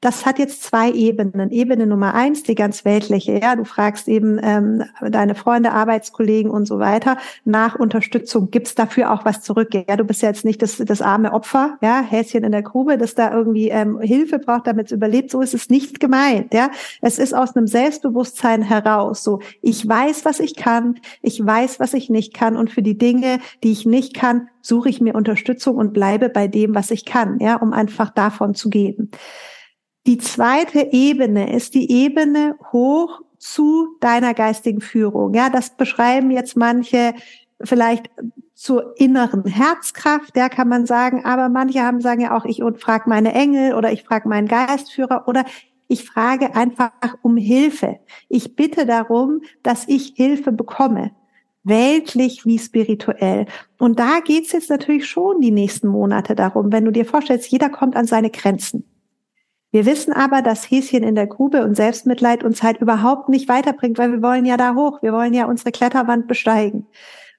Das 0.00 0.24
hat 0.24 0.38
jetzt 0.38 0.62
zwei 0.62 0.90
Ebenen. 0.90 1.50
Ebene 1.50 1.86
Nummer 1.86 2.14
eins, 2.14 2.42
die 2.42 2.54
ganz 2.54 2.86
weltliche. 2.86 3.38
Ja, 3.38 3.54
du 3.54 3.64
fragst 3.64 4.08
eben 4.08 4.40
ähm, 4.42 4.84
deine 5.06 5.34
Freunde, 5.34 5.72
Arbeitskollegen 5.72 6.50
und 6.50 6.64
so 6.64 6.78
weiter 6.78 7.18
nach 7.44 7.74
Unterstützung. 7.74 8.50
Gibt's 8.50 8.74
dafür 8.74 9.12
auch 9.12 9.26
was 9.26 9.42
zurück? 9.42 9.68
Ja, 9.74 9.96
du 9.96 10.04
bist 10.04 10.22
ja 10.22 10.28
jetzt 10.28 10.46
nicht 10.46 10.62
das, 10.62 10.78
das 10.78 11.02
arme 11.02 11.32
Opfer, 11.32 11.76
ja, 11.82 12.00
Häschen 12.00 12.44
in 12.44 12.52
der 12.52 12.62
Grube, 12.62 12.96
das 12.96 13.14
da 13.14 13.30
irgendwie 13.30 13.68
ähm, 13.68 14.00
Hilfe 14.00 14.38
braucht, 14.38 14.66
damit 14.66 14.86
es 14.86 14.92
überlebt. 14.92 15.30
So 15.30 15.42
ist 15.42 15.52
es 15.52 15.68
nicht 15.68 16.00
gemeint. 16.00 16.54
Ja, 16.54 16.70
es 17.02 17.18
ist 17.18 17.34
aus 17.34 17.54
einem 17.54 17.66
Selbstbewusstsein 17.66 18.62
heraus. 18.62 19.22
So, 19.22 19.40
ich 19.60 19.86
weiß, 19.86 20.24
was 20.24 20.40
ich 20.40 20.56
kann, 20.56 20.98
ich 21.20 21.44
weiß, 21.44 21.78
was 21.78 21.92
ich 21.92 22.08
nicht 22.08 22.32
kann, 22.32 22.49
und 22.56 22.70
für 22.70 22.82
die 22.82 22.98
Dinge, 22.98 23.40
die 23.62 23.72
ich 23.72 23.86
nicht 23.86 24.14
kann, 24.14 24.48
suche 24.62 24.88
ich 24.88 25.00
mir 25.00 25.14
Unterstützung 25.14 25.76
und 25.76 25.92
bleibe 25.92 26.28
bei 26.28 26.48
dem, 26.48 26.74
was 26.74 26.90
ich 26.90 27.04
kann, 27.04 27.38
ja, 27.40 27.56
um 27.56 27.72
einfach 27.72 28.10
davon 28.10 28.54
zu 28.54 28.70
gehen. 28.70 29.10
Die 30.06 30.18
zweite 30.18 30.92
Ebene 30.92 31.54
ist 31.54 31.74
die 31.74 31.90
Ebene 31.90 32.56
hoch 32.72 33.20
zu 33.38 33.96
deiner 34.00 34.34
geistigen 34.34 34.80
Führung. 34.80 35.34
Ja, 35.34 35.50
das 35.50 35.76
beschreiben 35.76 36.30
jetzt 36.30 36.56
manche 36.56 37.14
vielleicht 37.62 38.10
zur 38.54 38.94
inneren 38.98 39.44
Herzkraft, 39.46 40.36
der 40.36 40.50
kann 40.50 40.68
man 40.68 40.84
sagen, 40.84 41.24
aber 41.24 41.48
manche 41.48 41.82
haben 41.82 42.00
sagen 42.00 42.20
ja 42.20 42.36
auch, 42.36 42.44
ich 42.44 42.62
frage 42.78 43.08
meine 43.08 43.32
Engel 43.32 43.74
oder 43.74 43.92
ich 43.92 44.02
frage 44.04 44.28
meinen 44.28 44.48
Geistführer 44.48 45.24
oder 45.26 45.44
ich 45.88 46.04
frage 46.04 46.54
einfach 46.54 46.92
um 47.22 47.36
Hilfe. 47.36 47.98
Ich 48.28 48.56
bitte 48.56 48.86
darum, 48.86 49.42
dass 49.62 49.88
ich 49.88 50.12
Hilfe 50.14 50.52
bekomme 50.52 51.10
weltlich 51.70 52.44
wie 52.44 52.58
spirituell. 52.58 53.46
Und 53.78 53.98
da 53.98 54.20
geht's 54.20 54.52
jetzt 54.52 54.68
natürlich 54.68 55.06
schon 55.06 55.40
die 55.40 55.50
nächsten 55.50 55.88
Monate 55.88 56.34
darum, 56.34 56.70
wenn 56.70 56.84
du 56.84 56.90
dir 56.90 57.06
vorstellst, 57.06 57.50
jeder 57.50 57.70
kommt 57.70 57.96
an 57.96 58.06
seine 58.06 58.28
Grenzen. 58.28 58.84
Wir 59.72 59.86
wissen 59.86 60.12
aber, 60.12 60.42
dass 60.42 60.70
Häschen 60.70 61.04
in 61.04 61.14
der 61.14 61.28
Grube 61.28 61.64
und 61.64 61.76
Selbstmitleid 61.76 62.42
uns 62.44 62.62
halt 62.62 62.82
überhaupt 62.82 63.28
nicht 63.28 63.48
weiterbringt, 63.48 63.98
weil 63.98 64.12
wir 64.12 64.22
wollen 64.22 64.44
ja 64.44 64.56
da 64.56 64.74
hoch, 64.74 65.00
wir 65.00 65.12
wollen 65.12 65.32
ja 65.32 65.46
unsere 65.46 65.70
Kletterwand 65.70 66.26
besteigen. 66.26 66.86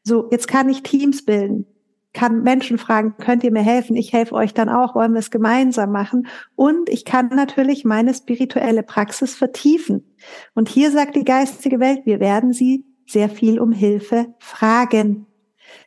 So, 0.03 0.29
jetzt 0.31 0.47
kann 0.47 0.69
ich 0.69 0.81
Teams 0.81 1.25
bilden, 1.25 1.67
kann 2.13 2.41
Menschen 2.43 2.77
fragen, 2.77 3.15
könnt 3.17 3.43
ihr 3.43 3.51
mir 3.51 3.61
helfen? 3.61 3.95
Ich 3.95 4.13
helfe 4.13 4.35
euch 4.35 4.53
dann 4.53 4.69
auch, 4.69 4.95
wollen 4.95 5.13
wir 5.13 5.19
es 5.19 5.31
gemeinsam 5.31 5.91
machen? 5.91 6.27
Und 6.55 6.89
ich 6.89 7.05
kann 7.05 7.27
natürlich 7.27 7.85
meine 7.85 8.13
spirituelle 8.13 8.83
Praxis 8.83 9.35
vertiefen. 9.35 10.15
Und 10.53 10.69
hier 10.69 10.91
sagt 10.91 11.15
die 11.15 11.25
geistige 11.25 11.79
Welt, 11.79 12.05
wir 12.05 12.19
werden 12.19 12.53
sie 12.53 12.85
sehr 13.11 13.29
viel 13.29 13.59
um 13.59 13.71
Hilfe 13.71 14.33
fragen. 14.39 15.27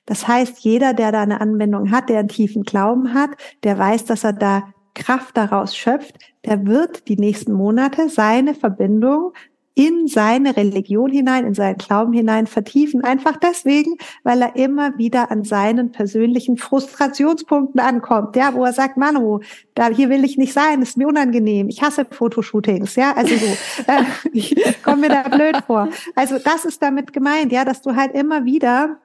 Das 0.07 0.29
heißt, 0.29 0.59
jeder, 0.61 0.95
der 0.95 1.13
da 1.13 1.23
eine 1.23 1.41
Anwendung 1.41 1.91
hat, 1.91 2.09
der 2.09 2.21
einen 2.21 2.29
tiefen 2.29 2.63
Glauben 2.63 3.15
hat, 3.15 3.31
der 3.63 3.79
weiß, 3.79 4.05
dass 4.05 4.25
er 4.25 4.33
da 4.33 4.75
Kraft 4.95 5.37
daraus 5.37 5.77
schöpft, 5.77 6.19
der 6.45 6.67
wird 6.67 7.09
die 7.09 7.17
nächsten 7.17 7.53
Monate 7.53 8.09
seine 8.09 8.55
Verbindung 8.55 9.33
in 9.75 10.07
seine 10.07 10.57
Religion 10.57 11.11
hinein, 11.11 11.47
in 11.47 11.55
seinen 11.55 11.79
Glauben 11.79 12.13
hinein 12.13 12.47
vertiefen. 12.47 13.03
Einfach 13.03 13.37
deswegen, 13.37 13.97
weil 14.23 14.41
er 14.41 14.55
immer 14.55 14.97
wieder 14.99 15.33
an 15.33 15.43
seinen 15.43 15.91
persönlichen 15.91 16.57
Frustrationspunkten 16.57 17.81
ankommt, 17.81 18.37
ja, 18.37 18.55
wo 18.55 18.65
er 18.65 18.73
sagt, 18.73 18.97
Manu, 18.97 19.41
da 19.75 19.89
hier 19.89 20.11
will 20.11 20.25
ich 20.25 20.39
nicht 20.39 20.53
sein, 20.53 20.81
ist 20.83 20.97
mir 20.97 21.09
unangenehm, 21.09 21.69
ich 21.69 21.83
hasse 21.83 22.07
Fotoshootings, 22.09 22.95
ja, 22.95 23.17
also 23.17 23.35
so, 23.35 23.47
äh, 23.87 24.05
ich 24.33 24.55
komme 24.85 25.03
mir 25.03 25.09
da 25.09 25.23
blöd 25.29 25.57
vor. 25.67 25.89
Also 26.15 26.39
das 26.39 26.65
ist 26.65 26.81
damit 26.81 27.13
gemeint, 27.13 27.51
ja, 27.51 27.65
dass 27.65 27.83
du 27.83 27.97
halt 27.97 28.15
immer 28.15 28.45
wieder 28.45 28.99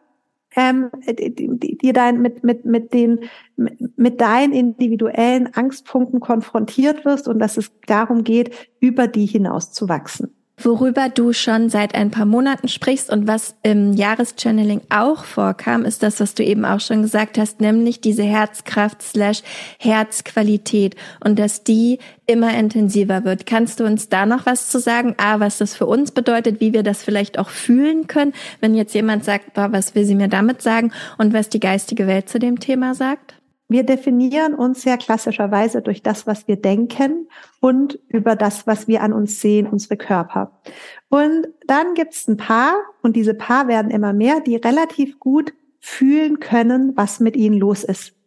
ähm, 0.55 0.89
dir 1.05 1.93
dein 1.93 2.21
mit 2.21 2.43
mit 2.43 2.65
mit 2.65 2.91
den 2.91 3.19
mit 3.55 4.19
deinen 4.19 4.51
individuellen 4.51 5.53
Angstpunkten 5.53 6.19
konfrontiert 6.19 7.05
wirst 7.05 7.27
und 7.27 7.37
dass 7.37 7.57
es 7.57 7.71
darum 7.85 8.23
geht, 8.23 8.51
über 8.79 9.07
die 9.07 9.27
hinaus 9.27 9.71
zu 9.71 9.87
wachsen. 9.89 10.33
Worüber 10.61 11.07
du 11.07 11.31
schon 11.31 11.69
seit 11.69 11.95
ein 11.95 12.11
paar 12.11 12.25
Monaten 12.25 12.67
sprichst 12.67 13.09
und 13.09 13.27
was 13.27 13.55
im 13.63 13.93
Jahreschanneling 13.93 14.81
auch 14.89 15.23
vorkam, 15.23 15.85
ist 15.85 16.03
das, 16.03 16.19
was 16.19 16.35
du 16.35 16.43
eben 16.43 16.65
auch 16.65 16.81
schon 16.81 17.01
gesagt 17.01 17.37
hast, 17.37 17.61
nämlich 17.61 18.01
diese 18.01 18.23
Herzkraft 18.23 19.01
slash 19.01 19.41
Herzqualität 19.77 20.97
und 21.23 21.39
dass 21.39 21.63
die 21.63 21.99
immer 22.25 22.53
intensiver 22.57 23.23
wird. 23.23 23.45
Kannst 23.45 23.79
du 23.79 23.85
uns 23.85 24.09
da 24.09 24.25
noch 24.25 24.45
was 24.45 24.69
zu 24.69 24.79
sagen? 24.79 25.15
A, 25.17 25.39
was 25.39 25.59
das 25.59 25.75
für 25.75 25.85
uns 25.85 26.11
bedeutet, 26.11 26.59
wie 26.59 26.73
wir 26.73 26.83
das 26.83 27.03
vielleicht 27.03 27.39
auch 27.39 27.49
fühlen 27.49 28.07
können, 28.07 28.33
wenn 28.59 28.75
jetzt 28.75 28.93
jemand 28.93 29.23
sagt, 29.23 29.53
boah, 29.53 29.71
was 29.71 29.95
will 29.95 30.03
sie 30.03 30.15
mir 30.15 30.27
damit 30.27 30.61
sagen 30.61 30.91
und 31.17 31.33
was 31.33 31.47
die 31.47 31.61
geistige 31.61 32.05
Welt 32.05 32.27
zu 32.27 32.37
dem 32.37 32.59
Thema 32.59 32.95
sagt? 32.95 33.38
Wir 33.71 33.83
definieren 33.83 34.55
uns 34.55 34.81
sehr 34.81 34.97
klassischerweise 34.97 35.83
durch 35.83 36.01
das, 36.01 36.25
was 36.25 36.47
wir 36.47 36.55
denken 36.55 37.29
und 37.59 37.99
über 38.07 38.35
das, 38.35 38.65
was 38.65 38.87
wir 38.87 39.01
an 39.03 39.13
uns 39.13 39.39
sehen, 39.41 39.67
unsere 39.67 39.95
Körper. 39.95 40.59
Und 41.07 41.47
dann 41.67 41.93
gibt 41.93 42.15
es 42.15 42.27
ein 42.27 42.37
paar, 42.37 42.73
und 43.03 43.15
diese 43.15 43.35
Paar 43.35 43.67
werden 43.67 43.91
immer 43.91 44.11
mehr, 44.11 44.41
die 44.41 44.55
relativ 44.55 45.19
gut 45.19 45.53
fühlen 45.79 46.39
können, 46.39 46.97
was 46.97 47.19
mit 47.19 47.35
ihnen 47.35 47.59
los 47.59 47.83
ist. 47.83 48.18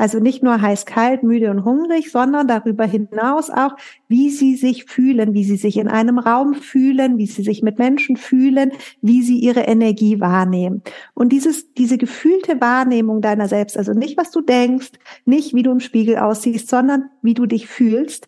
Also 0.00 0.18
nicht 0.18 0.42
nur 0.42 0.62
heiß, 0.62 0.86
kalt, 0.86 1.22
müde 1.22 1.50
und 1.50 1.66
hungrig, 1.66 2.10
sondern 2.10 2.48
darüber 2.48 2.86
hinaus 2.86 3.50
auch, 3.50 3.76
wie 4.08 4.30
sie 4.30 4.56
sich 4.56 4.86
fühlen, 4.86 5.34
wie 5.34 5.44
sie 5.44 5.56
sich 5.56 5.76
in 5.76 5.88
einem 5.88 6.18
Raum 6.18 6.54
fühlen, 6.54 7.18
wie 7.18 7.26
sie 7.26 7.42
sich 7.42 7.62
mit 7.62 7.78
Menschen 7.78 8.16
fühlen, 8.16 8.72
wie 9.02 9.20
sie 9.22 9.38
ihre 9.38 9.60
Energie 9.60 10.18
wahrnehmen. 10.18 10.82
Und 11.12 11.32
dieses, 11.32 11.74
diese 11.74 11.98
gefühlte 11.98 12.62
Wahrnehmung 12.62 13.20
deiner 13.20 13.46
selbst, 13.46 13.76
also 13.76 13.92
nicht 13.92 14.16
was 14.16 14.30
du 14.30 14.40
denkst, 14.40 14.92
nicht 15.26 15.52
wie 15.52 15.62
du 15.62 15.70
im 15.70 15.80
Spiegel 15.80 16.16
aussiehst, 16.16 16.70
sondern 16.70 17.10
wie 17.20 17.34
du 17.34 17.44
dich 17.44 17.66
fühlst, 17.66 18.26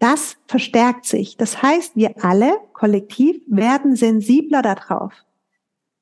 das 0.00 0.36
verstärkt 0.46 1.06
sich. 1.06 1.38
Das 1.38 1.62
heißt, 1.62 1.96
wir 1.96 2.22
alle 2.22 2.52
kollektiv 2.74 3.40
werden 3.46 3.96
sensibler 3.96 4.60
darauf. 4.60 5.14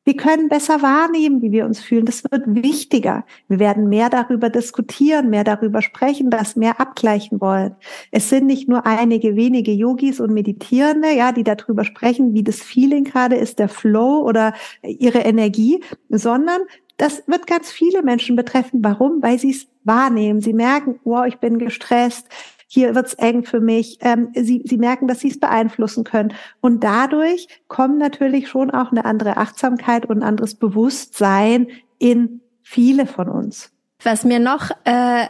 Wir 0.07 0.17
können 0.17 0.49
besser 0.49 0.83
wahrnehmen, 0.83 1.43
wie 1.43 1.51
wir 1.51 1.67
uns 1.67 1.81
fühlen. 1.81 2.07
Das 2.07 2.23
wird 2.23 2.45
wichtiger. 2.47 3.25
Wir 3.49 3.59
werden 3.59 3.89
mehr 3.89 4.09
darüber 4.09 4.51
diskutieren, 4.51 5.31
mehr 5.31 5.43
darüber 5.43 5.83
sprechen, 5.83 6.31
das 6.31 6.55
mehr 6.55 6.81
abgleichen 6.81 7.41
wollen. 7.41 7.75
Es 8.13 8.29
sind 8.29 8.47
nicht 8.47 8.69
nur 8.69 8.87
einige 8.87 9.35
wenige 9.35 9.73
Yogis 9.73 10.21
und 10.21 10.33
Meditierende, 10.33 11.13
ja, 11.13 11.33
die 11.33 11.43
darüber 11.43 11.85
sprechen, 11.85 12.35
wie 12.35 12.45
das 12.45 12.63
Feeling 12.63 13.03
gerade 13.03 13.35
ist, 13.35 13.59
der 13.59 13.69
Flow 13.69 14.23
oder 14.25 14.55
ihre 14.85 15.19
Energie, 15.19 15.83
sondern 16.09 16.61
das 16.99 17.25
wird 17.27 17.49
ganz 17.49 17.73
viele 17.73 18.05
Menschen 18.05 18.37
betreffen. 18.37 18.85
Warum? 18.85 19.21
Weil 19.25 19.41
sie 19.41 19.51
es 19.51 19.67
wahrnehmen. 19.83 20.41
Sie 20.41 20.53
merken, 20.53 21.01
wow, 21.03 21.27
ich 21.27 21.39
bin 21.39 21.59
gestresst, 21.59 22.29
hier 22.67 22.95
wird's 22.95 23.15
eng 23.15 23.45
für 23.45 23.61
mich. 23.61 23.99
Ähm, 24.01 24.31
sie, 24.35 24.63
sie 24.65 24.79
merken, 24.79 25.09
dass 25.09 25.21
sie 25.21 25.29
es 25.29 25.41
beeinflussen 25.41 26.05
können. 26.05 26.35
Und 26.61 26.83
dadurch 26.85 27.49
kommt 27.69 27.99
natürlich 27.99 28.49
schon 28.49 28.71
auch 28.71 28.91
eine 28.91 29.05
andere 29.05 29.37
Achtsamkeit 29.37 30.07
und 30.07 30.19
ein 30.19 30.23
anderes 30.23 30.55
Bewusstsein 30.55 31.69
in 31.99 32.41
viele 32.63 33.07
von 33.07 33.29
uns. 33.29 33.71
Was 34.03 34.25
mir 34.25 34.41
noch 34.41 34.71
äh, 34.85 35.27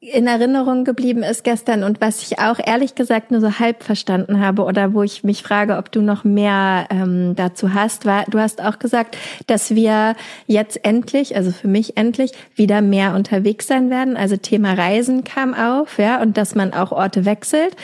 in 0.00 0.28
Erinnerung 0.28 0.84
geblieben 0.84 1.24
ist 1.24 1.42
gestern 1.42 1.82
und 1.82 2.00
was 2.00 2.22
ich 2.22 2.38
auch 2.38 2.60
ehrlich 2.64 2.94
gesagt 2.94 3.32
nur 3.32 3.40
so 3.40 3.58
halb 3.58 3.82
verstanden 3.82 4.40
habe 4.40 4.62
oder 4.62 4.94
wo 4.94 5.02
ich 5.02 5.24
mich 5.24 5.42
frage, 5.42 5.76
ob 5.76 5.90
du 5.90 6.02
noch 6.02 6.22
mehr 6.22 6.86
ähm, 6.90 7.34
dazu 7.34 7.74
hast, 7.74 8.06
war, 8.06 8.24
du 8.28 8.38
hast 8.38 8.62
auch 8.62 8.78
gesagt, 8.78 9.16
dass 9.48 9.74
wir 9.74 10.14
jetzt 10.46 10.84
endlich, 10.84 11.34
also 11.34 11.50
für 11.50 11.66
mich 11.66 11.96
endlich, 11.96 12.30
wieder 12.54 12.80
mehr 12.80 13.16
unterwegs 13.16 13.66
sein 13.66 13.90
werden. 13.90 14.16
Also 14.16 14.36
Thema 14.36 14.74
Reisen 14.74 15.24
kam 15.24 15.52
auf, 15.52 15.98
ja, 15.98 16.22
und 16.22 16.36
dass 16.36 16.54
man 16.54 16.74
auch 16.74 16.92
Orte 16.92 17.24
wechselt, 17.24 17.74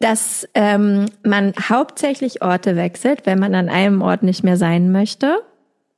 dass 0.00 0.48
ähm, 0.54 1.06
man 1.24 1.52
hauptsächlich 1.68 2.42
Orte 2.42 2.74
wechselt, 2.74 3.26
wenn 3.26 3.38
man 3.38 3.54
an 3.54 3.68
einem 3.68 4.02
Ort 4.02 4.24
nicht 4.24 4.42
mehr 4.42 4.56
sein 4.56 4.90
möchte 4.90 5.40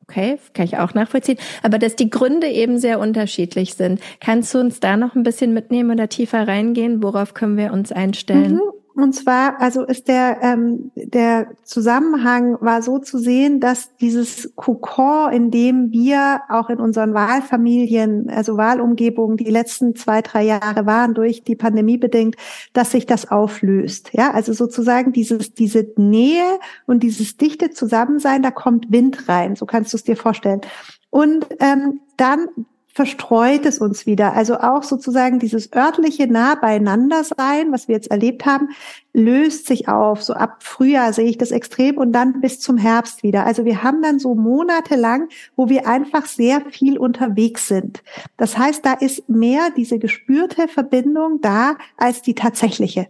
Okay, 0.09 0.39
kann 0.53 0.65
ich 0.65 0.79
auch 0.79 0.95
nachvollziehen. 0.95 1.39
Aber 1.63 1.79
dass 1.79 1.97
die 1.97 2.11
Gründe 2.11 2.49
eben 2.49 2.79
sehr 2.79 2.99
unterschiedlich 2.99 3.75
sind. 3.75 4.01
Kannst 4.21 4.53
du 4.55 4.59
uns 4.59 4.81
da 4.81 4.97
noch 4.97 5.15
ein 5.15 5.23
bisschen 5.23 5.55
mitnehmen 5.55 5.91
oder 5.93 6.09
tiefer 6.09 6.47
reingehen? 6.47 7.03
Worauf 7.03 7.35
können 7.35 7.57
wir 7.57 7.73
uns 7.73 7.93
einstellen? 7.93 8.55
Mhm. 8.55 8.82
Und 8.95 9.15
zwar, 9.15 9.61
also 9.61 9.85
ist 9.85 10.09
der, 10.09 10.39
ähm, 10.43 10.91
der 10.97 11.49
Zusammenhang 11.65 12.59
war 12.61 12.83
so 12.83 12.99
zu 12.99 13.19
sehen, 13.19 13.59
dass 13.59 13.97
dieses 13.97 14.55
Kokon, 14.55 15.33
in 15.33 15.51
dem 15.51 15.93
wir 15.93 16.43
auch 16.51 16.69
in 16.69 16.79
unseren 16.79 17.15
Wahlfamilien, 17.15 18.29
also 18.29 18.57
Wahlumgebungen 18.57 19.39
die 19.39 19.51
letzten 19.51 19.97
zwei, 19.97 20.21
drei 20.21 20.45
Jahre 20.45 20.85
waren, 20.85 21.15
durch 21.15 21.43
die 21.43 21.57
Pandemie 21.57 21.97
bedingt, 21.97 22.37
dass 22.75 22.91
sich 22.91 23.07
das 23.07 23.31
auflöst. 23.31 24.11
Ja, 24.13 24.33
also 24.33 24.53
sozusagen 24.53 25.13
dieses, 25.13 25.55
diese 25.55 25.87
Nähe 25.97 26.59
und 26.87 27.03
dieses 27.03 27.37
dichte 27.39 27.71
Zusammensein, 27.71 28.43
da 28.43 28.51
kommt 28.51 28.93
Wind 28.93 29.29
rein. 29.29 29.57
So 29.57 29.65
kannst 29.65 29.93
du 29.93 29.97
es 29.97 30.05
dir 30.05 30.17
vorstellen. 30.17 30.61
Und 31.09 31.47
ähm, 31.61 32.01
dann 32.17 32.49
verstreut 32.93 33.65
es 33.65 33.79
uns 33.79 34.05
wieder. 34.05 34.35
Also 34.35 34.59
auch 34.59 34.83
sozusagen 34.83 35.39
dieses 35.39 35.73
örtliche 35.73 36.27
nah 36.27 36.55
beieinander 36.55 37.25
sein, 37.25 37.73
was 37.73 37.89
wir 37.89 37.95
jetzt 37.95 38.11
erlebt 38.11 38.45
haben, 38.45 38.69
löst 39.15 39.67
sich 39.67 39.89
auf. 39.89 40.23
So 40.23 40.35
ab 40.35 40.63
Frühjahr 40.63 41.13
sehe 41.13 41.29
ich 41.29 41.39
das 41.39 41.53
extrem 41.53 41.97
und 41.97 42.13
dann 42.13 42.41
bis 42.41 42.61
zum 42.61 42.77
Herbst 42.77 43.23
wieder. 43.23 43.47
Also 43.47 43.65
wir 43.65 43.83
haben 43.83 44.03
dann 44.03 44.19
so 44.19 44.35
monatelang, 44.35 45.29
wo 45.57 45.69
wir 45.71 45.87
einfach 45.87 46.27
sehr 46.27 46.61
viel 46.71 46.99
unterwegs 46.99 47.67
sind. 47.67 48.03
Das 48.37 48.59
heißt, 48.59 48.85
da 48.85 48.93
ist 48.93 49.29
mehr 49.29 49.71
diese 49.75 49.99
gespürte 49.99 50.69
Verbindung 50.69 51.41
da 51.41 51.77
als 51.97 52.21
die 52.21 52.35
tatsächliche. 52.35 53.09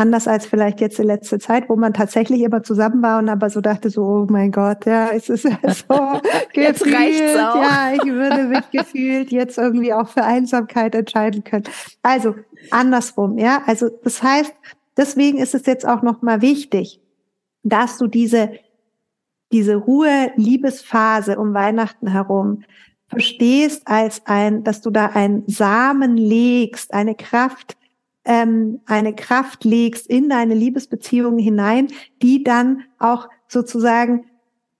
Anders 0.00 0.26
als 0.26 0.46
vielleicht 0.46 0.80
jetzt 0.80 0.98
die 0.98 1.02
letzte 1.02 1.38
Zeit, 1.38 1.68
wo 1.68 1.76
man 1.76 1.92
tatsächlich 1.92 2.40
immer 2.40 2.62
zusammen 2.62 3.02
war 3.02 3.18
und 3.18 3.28
aber 3.28 3.50
so 3.50 3.60
dachte 3.60 3.90
so, 3.90 4.02
oh 4.02 4.26
mein 4.30 4.50
Gott, 4.50 4.86
ja, 4.86 5.10
es 5.10 5.28
ist 5.28 5.42
so 5.42 5.50
jetzt 6.54 6.82
gefühlt, 6.84 6.96
reicht's 6.96 7.36
auch. 7.36 7.62
ja, 7.62 7.92
ich 7.92 8.06
würde 8.06 8.44
mich 8.44 8.70
gefühlt 8.72 9.30
jetzt 9.30 9.58
irgendwie 9.58 9.92
auch 9.92 10.08
für 10.08 10.24
Einsamkeit 10.24 10.94
entscheiden 10.94 11.44
können. 11.44 11.64
Also 12.02 12.34
andersrum, 12.70 13.36
ja, 13.36 13.62
also 13.66 13.90
das 14.02 14.22
heißt, 14.22 14.54
deswegen 14.96 15.36
ist 15.36 15.54
es 15.54 15.66
jetzt 15.66 15.86
auch 15.86 16.00
noch 16.00 16.22
mal 16.22 16.40
wichtig, 16.40 17.02
dass 17.62 17.98
du 17.98 18.06
diese 18.06 18.52
diese 19.52 19.76
Ruhe 19.76 20.32
Liebesphase 20.36 21.38
um 21.38 21.52
Weihnachten 21.52 22.06
herum 22.06 22.64
verstehst 23.08 23.82
als 23.84 24.22
ein, 24.24 24.64
dass 24.64 24.80
du 24.80 24.88
da 24.88 25.08
einen 25.08 25.44
Samen 25.46 26.16
legst, 26.16 26.94
eine 26.94 27.14
Kraft 27.14 27.76
ähm, 28.30 28.80
eine 28.86 29.12
Kraft 29.12 29.64
legst 29.64 30.06
in 30.06 30.28
deine 30.28 30.54
Liebesbeziehungen 30.54 31.40
hinein, 31.40 31.88
die 32.22 32.44
dann 32.44 32.84
auch 33.00 33.28
sozusagen 33.48 34.24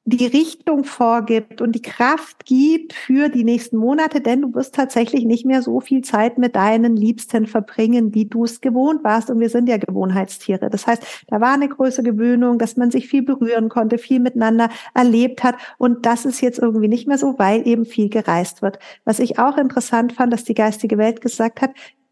die 0.04 0.26
Richtung 0.26 0.84
vorgibt 0.84 1.60
und 1.60 1.72
die 1.72 1.82
Kraft 1.82 2.46
gibt 2.46 2.92
für 2.92 3.28
die 3.28 3.44
nächsten 3.44 3.76
Monate, 3.76 4.20
denn 4.20 4.42
du 4.42 4.54
wirst 4.54 4.74
tatsächlich 4.74 5.24
nicht 5.24 5.44
mehr 5.44 5.62
so 5.62 5.80
viel 5.80 6.02
Zeit 6.02 6.38
mit 6.38 6.54
deinen 6.56 6.96
Liebsten 6.96 7.46
verbringen, 7.46 8.14
wie 8.14 8.24
du 8.24 8.44
es 8.44 8.60
gewohnt 8.60 9.04
warst. 9.04 9.30
Und 9.30 9.40
wir 9.40 9.50
sind 9.50 9.68
ja 9.68 9.76
Gewohnheitstiere. 9.78 10.70
Das 10.70 10.86
heißt, 10.86 11.24
da 11.26 11.40
war 11.40 11.52
eine 11.52 11.68
größere 11.68 12.04
Gewöhnung, 12.04 12.58
dass 12.58 12.76
man 12.76 12.90
sich 12.90 13.08
viel 13.08 13.22
berühren 13.22 13.68
konnte, 13.68 13.98
viel 13.98 14.20
miteinander 14.20 14.70
erlebt 14.94 15.42
hat. 15.44 15.56
Und 15.76 16.06
das 16.06 16.24
ist 16.24 16.40
jetzt 16.40 16.58
irgendwie 16.58 16.88
nicht 16.88 17.06
mehr 17.06 17.18
so, 17.18 17.38
weil 17.38 17.66
eben 17.66 17.84
viel 17.84 18.08
gereist 18.08 18.62
wird. 18.62 18.78
Was 19.04 19.18
ich 19.18 19.38
auch 19.38 19.58
interessant 19.58 20.14
fand, 20.14 20.32
dass 20.32 20.44
die 20.44 20.54
geistige 20.54 20.98
Welt 20.98 21.20
gesagt 21.20 21.60
hat, 21.60 21.70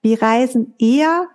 wir 0.08 0.22
reisen 0.22 0.74
eher 0.78 1.28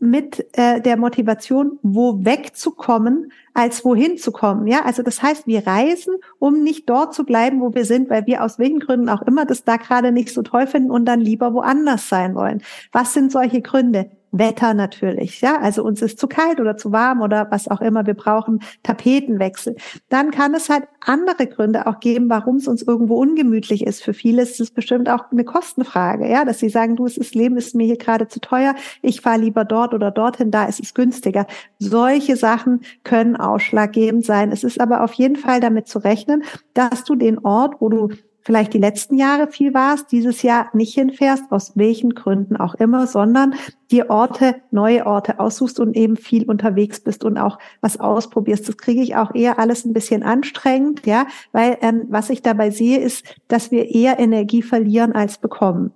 mit 0.00 0.44
äh, 0.58 0.80
der 0.80 0.96
Motivation, 0.96 1.78
wo 1.82 2.24
wegzukommen, 2.24 3.30
als 3.54 3.84
wohin 3.84 4.18
zu 4.18 4.32
kommen. 4.32 4.66
Ja, 4.66 4.84
also 4.84 5.04
das 5.04 5.22
heißt, 5.22 5.46
wir 5.46 5.64
reisen, 5.64 6.16
um 6.40 6.64
nicht 6.64 6.90
dort 6.90 7.14
zu 7.14 7.24
bleiben, 7.24 7.60
wo 7.60 7.72
wir 7.72 7.84
sind, 7.84 8.10
weil 8.10 8.26
wir 8.26 8.42
aus 8.42 8.58
welchen 8.58 8.80
Gründen 8.80 9.08
auch 9.08 9.22
immer 9.22 9.46
das 9.46 9.62
da 9.62 9.76
gerade 9.76 10.10
nicht 10.10 10.30
so 10.30 10.42
toll 10.42 10.66
finden 10.66 10.90
und 10.90 11.04
dann 11.04 11.20
lieber 11.20 11.54
woanders 11.54 12.08
sein 12.08 12.34
wollen. 12.34 12.62
Was 12.90 13.14
sind 13.14 13.30
solche 13.30 13.62
Gründe? 13.62 14.10
Wetter 14.32 14.72
natürlich, 14.72 15.42
ja, 15.42 15.60
also 15.60 15.84
uns 15.84 16.00
ist 16.00 16.18
zu 16.18 16.26
kalt 16.26 16.58
oder 16.58 16.78
zu 16.78 16.90
warm 16.90 17.20
oder 17.20 17.48
was 17.50 17.68
auch 17.68 17.82
immer, 17.82 18.06
wir 18.06 18.14
brauchen 18.14 18.60
Tapetenwechsel. 18.82 19.76
Dann 20.08 20.30
kann 20.30 20.54
es 20.54 20.70
halt 20.70 20.84
andere 21.00 21.46
Gründe 21.46 21.86
auch 21.86 22.00
geben, 22.00 22.30
warum 22.30 22.56
es 22.56 22.66
uns 22.66 22.82
irgendwo 22.82 23.16
ungemütlich 23.16 23.86
ist. 23.86 24.02
Für 24.02 24.14
viele 24.14 24.42
ist 24.42 24.58
es 24.58 24.70
bestimmt 24.70 25.10
auch 25.10 25.30
eine 25.30 25.44
Kostenfrage, 25.44 26.28
ja, 26.28 26.46
dass 26.46 26.58
sie 26.60 26.70
sagen, 26.70 26.96
du, 26.96 27.04
es 27.04 27.18
ist 27.18 27.34
Leben 27.34 27.58
ist 27.58 27.74
mir 27.74 27.84
hier 27.84 27.98
gerade 27.98 28.26
zu 28.26 28.40
teuer, 28.40 28.74
ich 29.02 29.20
fahre 29.20 29.40
lieber 29.40 29.66
dort 29.66 29.92
oder 29.92 30.10
dorthin, 30.10 30.50
da 30.50 30.64
ist 30.64 30.80
es 30.80 30.94
günstiger. 30.94 31.46
Solche 31.78 32.36
Sachen 32.36 32.80
können 33.04 33.36
ausschlaggebend 33.36 34.24
sein. 34.24 34.50
Es 34.50 34.64
ist 34.64 34.80
aber 34.80 35.04
auf 35.04 35.12
jeden 35.12 35.36
Fall 35.36 35.60
damit 35.60 35.88
zu 35.88 35.98
rechnen, 35.98 36.42
dass 36.72 37.04
du 37.04 37.16
den 37.16 37.38
Ort, 37.38 37.76
wo 37.80 37.90
du 37.90 38.08
vielleicht 38.42 38.74
die 38.74 38.78
letzten 38.78 39.16
Jahre 39.16 39.48
viel 39.48 39.72
warst, 39.72 40.12
dieses 40.12 40.42
Jahr 40.42 40.68
nicht 40.72 40.94
hinfährst, 40.94 41.44
aus 41.50 41.72
welchen 41.76 42.14
Gründen 42.14 42.56
auch 42.56 42.74
immer, 42.74 43.06
sondern 43.06 43.54
dir 43.90 44.10
Orte, 44.10 44.56
neue 44.70 45.06
Orte 45.06 45.38
aussuchst 45.38 45.78
und 45.80 45.96
eben 45.96 46.16
viel 46.16 46.48
unterwegs 46.48 47.00
bist 47.00 47.24
und 47.24 47.38
auch 47.38 47.58
was 47.80 48.00
ausprobierst. 48.00 48.68
Das 48.68 48.76
kriege 48.76 49.02
ich 49.02 49.16
auch 49.16 49.34
eher 49.34 49.58
alles 49.58 49.84
ein 49.84 49.92
bisschen 49.92 50.22
anstrengend, 50.22 51.06
ja, 51.06 51.26
weil 51.52 51.78
ähm, 51.82 52.06
was 52.08 52.30
ich 52.30 52.42
dabei 52.42 52.70
sehe, 52.70 52.98
ist, 52.98 53.24
dass 53.48 53.70
wir 53.70 53.90
eher 53.90 54.18
Energie 54.18 54.62
verlieren 54.62 55.12
als 55.12 55.38
bekommen 55.38 55.92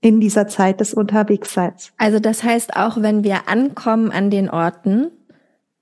in 0.00 0.20
dieser 0.20 0.46
Zeit 0.46 0.80
des 0.80 0.94
Unterwegsseins. 0.94 1.92
Also 1.98 2.20
das 2.20 2.42
heißt 2.42 2.76
auch, 2.76 3.02
wenn 3.02 3.24
wir 3.24 3.48
ankommen 3.48 4.10
an 4.10 4.30
den 4.30 4.48
Orten, 4.48 5.10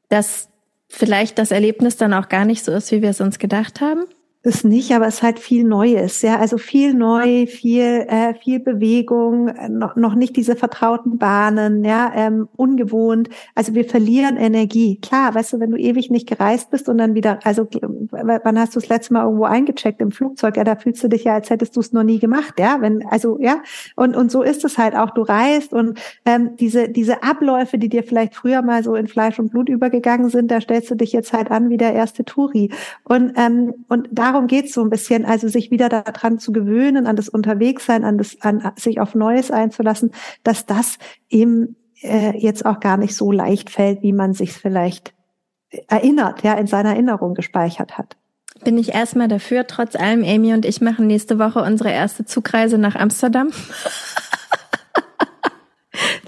dass 0.08 0.48
vielleicht 0.88 1.38
das 1.38 1.50
Erlebnis 1.50 1.96
dann 1.96 2.14
auch 2.14 2.28
gar 2.28 2.44
nicht 2.44 2.64
so 2.64 2.72
ist, 2.72 2.90
wie 2.92 3.02
wir 3.02 3.10
es 3.10 3.20
uns 3.20 3.38
gedacht 3.38 3.80
haben? 3.80 4.04
Ist 4.44 4.64
nicht, 4.64 4.92
aber 4.92 5.06
es 5.06 5.16
ist 5.16 5.22
halt 5.22 5.38
viel 5.38 5.64
Neues, 5.64 6.20
ja, 6.20 6.38
also 6.38 6.58
viel 6.58 6.92
neu, 6.92 7.46
viel 7.46 8.04
äh, 8.08 8.34
viel 8.34 8.60
Bewegung, 8.60 9.48
äh, 9.48 9.70
noch, 9.70 9.96
noch 9.96 10.14
nicht 10.14 10.36
diese 10.36 10.54
vertrauten 10.54 11.16
Bahnen, 11.16 11.82
ja, 11.82 12.12
ähm, 12.14 12.48
ungewohnt. 12.54 13.30
Also 13.54 13.74
wir 13.74 13.86
verlieren 13.86 14.36
Energie. 14.36 15.00
Klar, 15.00 15.34
weißt 15.34 15.54
du, 15.54 15.60
wenn 15.60 15.70
du 15.70 15.78
ewig 15.78 16.10
nicht 16.10 16.28
gereist 16.28 16.70
bist 16.70 16.90
und 16.90 16.98
dann 16.98 17.14
wieder, 17.14 17.38
also 17.44 17.66
wann 18.10 18.58
hast 18.58 18.76
du 18.76 18.80
das 18.80 18.90
letzte 18.90 19.14
Mal 19.14 19.24
irgendwo 19.24 19.44
eingecheckt 19.44 20.02
im 20.02 20.10
Flugzeug? 20.10 20.58
Ja, 20.58 20.64
da 20.64 20.76
fühlst 20.76 21.02
du 21.02 21.08
dich 21.08 21.24
ja, 21.24 21.32
als 21.32 21.48
hättest 21.48 21.74
du 21.76 21.80
es 21.80 21.92
noch 21.92 22.02
nie 22.02 22.18
gemacht, 22.18 22.58
ja, 22.58 22.76
wenn 22.80 23.02
also 23.06 23.38
ja 23.40 23.62
und 23.96 24.14
und 24.14 24.30
so 24.30 24.42
ist 24.42 24.62
es 24.64 24.76
halt 24.76 24.94
auch. 24.94 25.10
Du 25.10 25.22
reist 25.22 25.72
und 25.72 25.98
ähm, 26.26 26.56
diese 26.56 26.90
diese 26.90 27.22
Abläufe, 27.22 27.78
die 27.78 27.88
dir 27.88 28.02
vielleicht 28.02 28.34
früher 28.34 28.60
mal 28.60 28.84
so 28.84 28.94
in 28.94 29.06
Fleisch 29.08 29.38
und 29.38 29.52
Blut 29.52 29.70
übergegangen 29.70 30.28
sind, 30.28 30.50
da 30.50 30.60
stellst 30.60 30.90
du 30.90 30.96
dich 30.96 31.12
jetzt 31.12 31.32
halt 31.32 31.50
an 31.50 31.70
wie 31.70 31.78
der 31.78 31.94
erste 31.94 32.24
Touri 32.24 32.70
und 33.04 33.32
ähm, 33.36 33.72
und 33.88 34.08
da 34.12 34.33
darum 34.34 34.48
geht 34.48 34.66
es 34.66 34.72
so 34.72 34.82
ein 34.82 34.90
bisschen, 34.90 35.24
also 35.24 35.46
sich 35.46 35.70
wieder 35.70 35.88
daran 35.88 36.40
zu 36.40 36.50
gewöhnen, 36.50 37.06
an 37.06 37.14
das 37.14 37.28
Unterwegssein, 37.28 38.04
an 38.04 38.18
das, 38.18 38.36
an 38.40 38.72
sich 38.76 38.98
auf 38.98 39.14
Neues 39.14 39.52
einzulassen, 39.52 40.10
dass 40.42 40.66
das 40.66 40.98
eben 41.30 41.76
äh, 42.02 42.36
jetzt 42.36 42.66
auch 42.66 42.80
gar 42.80 42.96
nicht 42.96 43.14
so 43.14 43.30
leicht 43.30 43.70
fällt, 43.70 44.02
wie 44.02 44.12
man 44.12 44.34
sich 44.34 44.52
vielleicht 44.52 45.14
erinnert, 45.86 46.42
ja, 46.42 46.54
in 46.54 46.66
seiner 46.66 46.90
Erinnerung 46.90 47.34
gespeichert 47.34 47.96
hat. 47.96 48.16
Bin 48.64 48.76
ich 48.76 48.92
erstmal 48.92 49.28
dafür, 49.28 49.68
trotz 49.68 49.94
allem, 49.94 50.24
Amy 50.24 50.52
und 50.52 50.64
ich 50.64 50.80
machen 50.80 51.06
nächste 51.06 51.38
Woche 51.38 51.62
unsere 51.62 51.92
erste 51.92 52.24
Zugreise 52.24 52.76
nach 52.76 52.96
Amsterdam. 52.96 53.50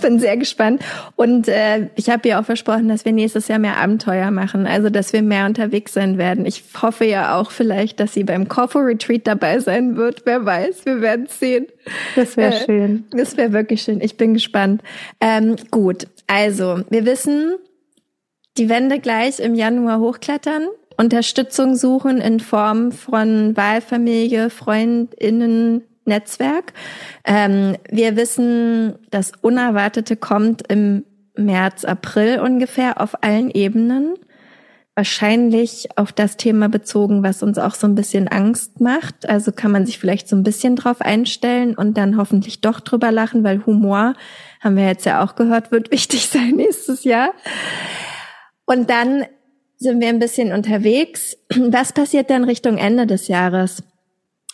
bin 0.07 0.21
sehr 0.21 0.37
gespannt. 0.37 0.83
Und 1.17 1.49
äh, 1.49 1.89
ich 1.97 2.11
habe 2.11 2.29
ihr 2.29 2.39
auch 2.39 2.45
versprochen, 2.45 2.89
dass 2.89 3.05
wir 3.05 3.13
nächstes 3.13 3.49
Jahr 3.49 3.59
mehr 3.59 3.79
Abenteuer 3.79 4.31
machen, 4.31 4.67
also 4.67 4.89
dass 4.89 5.13
wir 5.13 5.23
mehr 5.23 5.47
unterwegs 5.47 5.95
sein 5.95 6.17
werden. 6.17 6.47
Ich 6.47 6.63
hoffe 6.81 7.05
ja 7.05 7.37
auch 7.37 7.51
vielleicht, 7.51 7.99
dass 7.99 8.15
sie 8.15 8.23
beim 8.23 8.49
Kofo 8.49 8.79
Retreat 8.79 9.27
dabei 9.27 9.59
sein 9.59 9.97
wird. 9.97 10.23
Wer 10.25 10.45
weiß, 10.45 10.87
wir 10.87 11.01
werden 11.01 11.27
sehen. 11.29 11.67
Das 12.15 12.37
wäre 12.37 12.55
äh, 12.55 12.65
schön. 12.65 13.05
Das 13.11 13.37
wäre 13.37 13.53
wirklich 13.53 13.83
schön. 13.83 14.01
Ich 14.01 14.17
bin 14.17 14.35
gespannt. 14.35 14.83
Ähm, 15.21 15.57
gut, 15.73 16.07
also 16.29 16.81
wir 16.89 17.05
wissen, 17.05 17.57
die 18.59 18.69
Wände 18.69 19.01
gleich 19.01 19.41
im 19.41 19.55
Januar 19.57 19.99
hochklettern. 19.99 20.69
Unterstützung 20.97 21.75
suchen 21.75 22.19
in 22.19 22.41
Form 22.41 22.93
von 22.93 23.57
Wahlfamilie, 23.57 24.51
Freundinnen, 24.51 25.83
Netzwerk. 26.07 26.73
Ähm, 27.25 27.77
wir 27.91 28.17
wissen, 28.17 28.95
das 29.11 29.33
Unerwartete 29.41 30.17
kommt 30.17 30.71
im 30.71 31.05
März, 31.37 31.85
April 31.85 32.41
ungefähr 32.41 33.01
auf 33.01 33.23
allen 33.23 33.51
Ebenen. 33.51 34.15
Wahrscheinlich 34.95 35.89
auf 35.97 36.11
das 36.11 36.39
Thema 36.39 36.71
bezogen, 36.71 37.23
was 37.23 37.43
uns 37.43 37.59
auch 37.59 37.75
so 37.75 37.87
ein 37.87 37.95
bisschen 37.95 38.29
Angst 38.29 38.81
macht. 38.81 39.29
Also 39.29 39.53
kann 39.53 39.71
man 39.71 39.85
sich 39.85 39.99
vielleicht 39.99 40.27
so 40.27 40.37
ein 40.37 40.43
bisschen 40.43 40.75
drauf 40.75 41.03
einstellen 41.03 41.75
und 41.75 41.99
dann 41.99 42.17
hoffentlich 42.17 42.63
doch 42.63 42.81
drüber 42.81 43.13
lachen, 43.13 43.45
weil 43.45 43.67
Humor, 43.67 44.15
haben 44.61 44.77
wir 44.77 44.87
jetzt 44.87 45.05
ja 45.05 45.23
auch 45.23 45.35
gehört, 45.35 45.71
wird 45.71 45.91
wichtig 45.93 46.29
sein 46.29 46.53
nächstes 46.53 47.05
Jahr. 47.05 47.33
Und 48.65 48.89
dann 48.89 49.27
sind 49.77 50.01
wir 50.01 50.09
ein 50.09 50.19
bisschen 50.19 50.53
unterwegs. 50.53 51.37
Was 51.55 51.93
passiert 51.93 52.31
dann 52.31 52.45
Richtung 52.45 52.79
Ende 52.79 53.07
des 53.07 53.29
Jahres? 53.29 53.83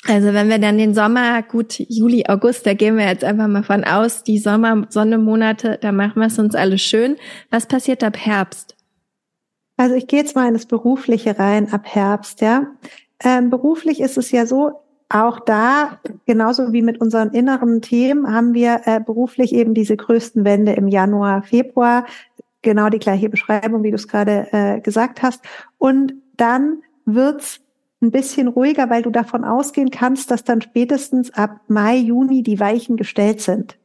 Also 0.09 0.33
wenn 0.33 0.49
wir 0.49 0.59
dann 0.59 0.79
den 0.79 0.95
Sommer, 0.95 1.43
gut, 1.43 1.79
Juli, 1.79 2.25
August, 2.27 2.67
da 2.67 2.75
gehen 2.75 2.97
wir 2.97 3.07
jetzt 3.07 3.23
einfach 3.23 3.47
mal 3.47 3.63
von 3.63 3.85
aus, 3.85 4.25
die 4.25 4.39
Sommer, 4.39 4.87
Sonnemonate, 4.89 5.79
da 5.81 5.93
machen 5.93 6.21
wir 6.21 6.27
es 6.27 6.39
uns 6.39 6.57
alles 6.57 6.83
schön. 6.83 7.17
Was 7.51 7.67
passiert 7.67 8.03
ab 8.03 8.17
Herbst? 8.19 8.77
Also 9.77 9.95
ich 9.95 10.09
gehe 10.09 10.21
jetzt 10.21 10.35
mal 10.35 10.49
in 10.49 10.55
das 10.55 10.67
Berufliche 10.67 11.39
rein 11.39 11.73
ab 11.73 11.87
Herbst, 11.87 12.41
ja. 12.41 12.67
Ähm, 13.23 13.51
beruflich 13.51 14.01
ist 14.01 14.19
es 14.19 14.33
ja 14.33 14.47
so, 14.47 14.83
auch 15.09 15.41
da, 15.41 16.01
genauso 16.27 16.73
wie 16.73 16.83
mit 16.83 17.01
unseren 17.01 17.31
inneren 17.31 17.83
Themen, 17.83 18.33
haben 18.33 18.55
wir 18.55 18.81
äh, 18.87 18.99
beruflich 18.99 19.55
eben 19.55 19.75
diese 19.75 19.97
größten 19.97 20.45
Wände 20.45 20.73
im 20.73 20.89
Januar, 20.89 21.43
Februar. 21.43 22.07
Genau 22.63 22.89
die 22.89 22.99
gleiche 22.99 23.29
Beschreibung, 23.29 23.83
wie 23.83 23.91
du 23.91 23.97
es 23.97 24.09
gerade 24.09 24.49
äh, 24.53 24.81
gesagt 24.81 25.23
hast. 25.23 25.45
Und 25.79 26.15
dann 26.37 26.83
wird's 27.05 27.61
ein 28.03 28.11
bisschen 28.11 28.49
ruhiger, 28.49 28.91
weil 28.91 29.03
du 29.03 29.11
davon 29.11 29.45
ausgehen 29.45 29.91
kannst, 29.91 30.31
dass 30.31 30.45
dann 30.45 30.61
spätestens 30.61 31.33
ab 31.33 31.61
Mai, 31.69 31.97
Juni 31.97 32.43
die 32.43 32.61
Weichen 32.61 32.97
gestellt 32.97 33.41
sind. 33.41 33.79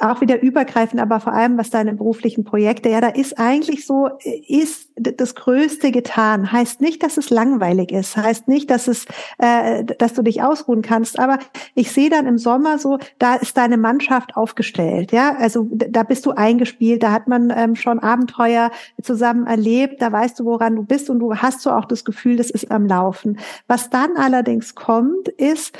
Auch 0.00 0.20
wieder 0.20 0.40
übergreifend, 0.42 1.00
aber 1.00 1.20
vor 1.20 1.32
allem 1.32 1.58
was 1.58 1.70
deine 1.70 1.94
beruflichen 1.94 2.44
Projekte, 2.44 2.88
ja, 2.88 3.00
da 3.00 3.08
ist 3.08 3.38
eigentlich 3.38 3.86
so, 3.86 4.08
ist 4.48 4.90
das 4.96 5.34
Größte 5.34 5.90
getan. 5.90 6.52
Heißt 6.52 6.80
nicht, 6.80 7.02
dass 7.02 7.16
es 7.16 7.30
langweilig 7.30 7.92
ist, 7.92 8.16
heißt 8.16 8.48
nicht, 8.48 8.70
dass 8.70 8.88
es, 8.88 9.06
äh, 9.38 9.84
dass 9.84 10.14
du 10.14 10.22
dich 10.22 10.42
ausruhen 10.42 10.82
kannst, 10.82 11.18
aber 11.18 11.38
ich 11.74 11.92
sehe 11.92 12.10
dann 12.10 12.26
im 12.26 12.38
Sommer 12.38 12.78
so, 12.78 12.98
da 13.18 13.34
ist 13.34 13.56
deine 13.56 13.76
Mannschaft 13.76 14.36
aufgestellt, 14.36 15.12
ja, 15.12 15.36
also 15.36 15.68
da 15.70 16.02
bist 16.02 16.26
du 16.26 16.32
eingespielt, 16.32 17.02
da 17.02 17.12
hat 17.12 17.28
man 17.28 17.52
ähm, 17.54 17.76
schon 17.76 17.98
Abenteuer 17.98 18.70
zusammen 19.02 19.46
erlebt, 19.46 20.00
da 20.00 20.10
weißt 20.12 20.38
du, 20.38 20.44
woran 20.44 20.76
du 20.76 20.82
bist 20.84 21.10
und 21.10 21.18
du 21.18 21.34
hast 21.36 21.60
so 21.60 21.70
auch 21.70 21.84
das 21.84 22.04
Gefühl, 22.04 22.36
das 22.36 22.50
ist 22.50 22.70
am 22.70 22.86
Laufen. 22.86 23.38
Was 23.66 23.90
dann 23.90 24.16
allerdings 24.16 24.74
kommt, 24.74 25.28
ist, 25.28 25.76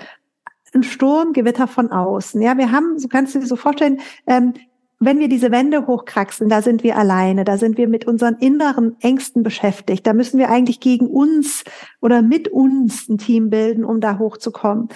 ein 0.75 0.83
Sturmgewitter 0.83 1.67
von 1.67 1.91
außen. 1.91 2.41
Ja, 2.43 2.57
wir 2.59 2.73
haben, 2.73 2.99
so 2.99 3.09
kannst 3.09 3.35
du 3.35 3.39
dir 3.39 3.47
so 3.47 3.57
vorstellen, 3.57 4.01
ähm, 4.27 4.55
wenn 5.01 5.19
wir 5.19 5.29
diese 5.29 5.51
Wände 5.51 5.87
hochkraxeln, 5.87 6.49
da 6.49 6.63
sind 6.63 6.83
wir 6.83 6.97
alleine, 6.97 7.45
da 7.45 7.59
sind 7.59 7.77
wir 7.77 7.89
mit 7.89 8.07
unseren 8.07 8.37
inneren 8.37 8.97
Ängsten 9.01 9.43
beschäftigt. 9.43 10.07
Da 10.07 10.13
müssen 10.13 10.39
wir 10.39 10.51
eigentlich 10.51 10.81
gegen 10.81 11.09
uns 11.09 11.65
oder 12.01 12.23
mit 12.23 12.49
uns 12.49 13.09
ein 13.09 13.19
Team 13.19 13.51
bilden, 13.51 13.85
um 13.85 14.01
da 14.01 14.19
hochzukommen. 14.19 14.89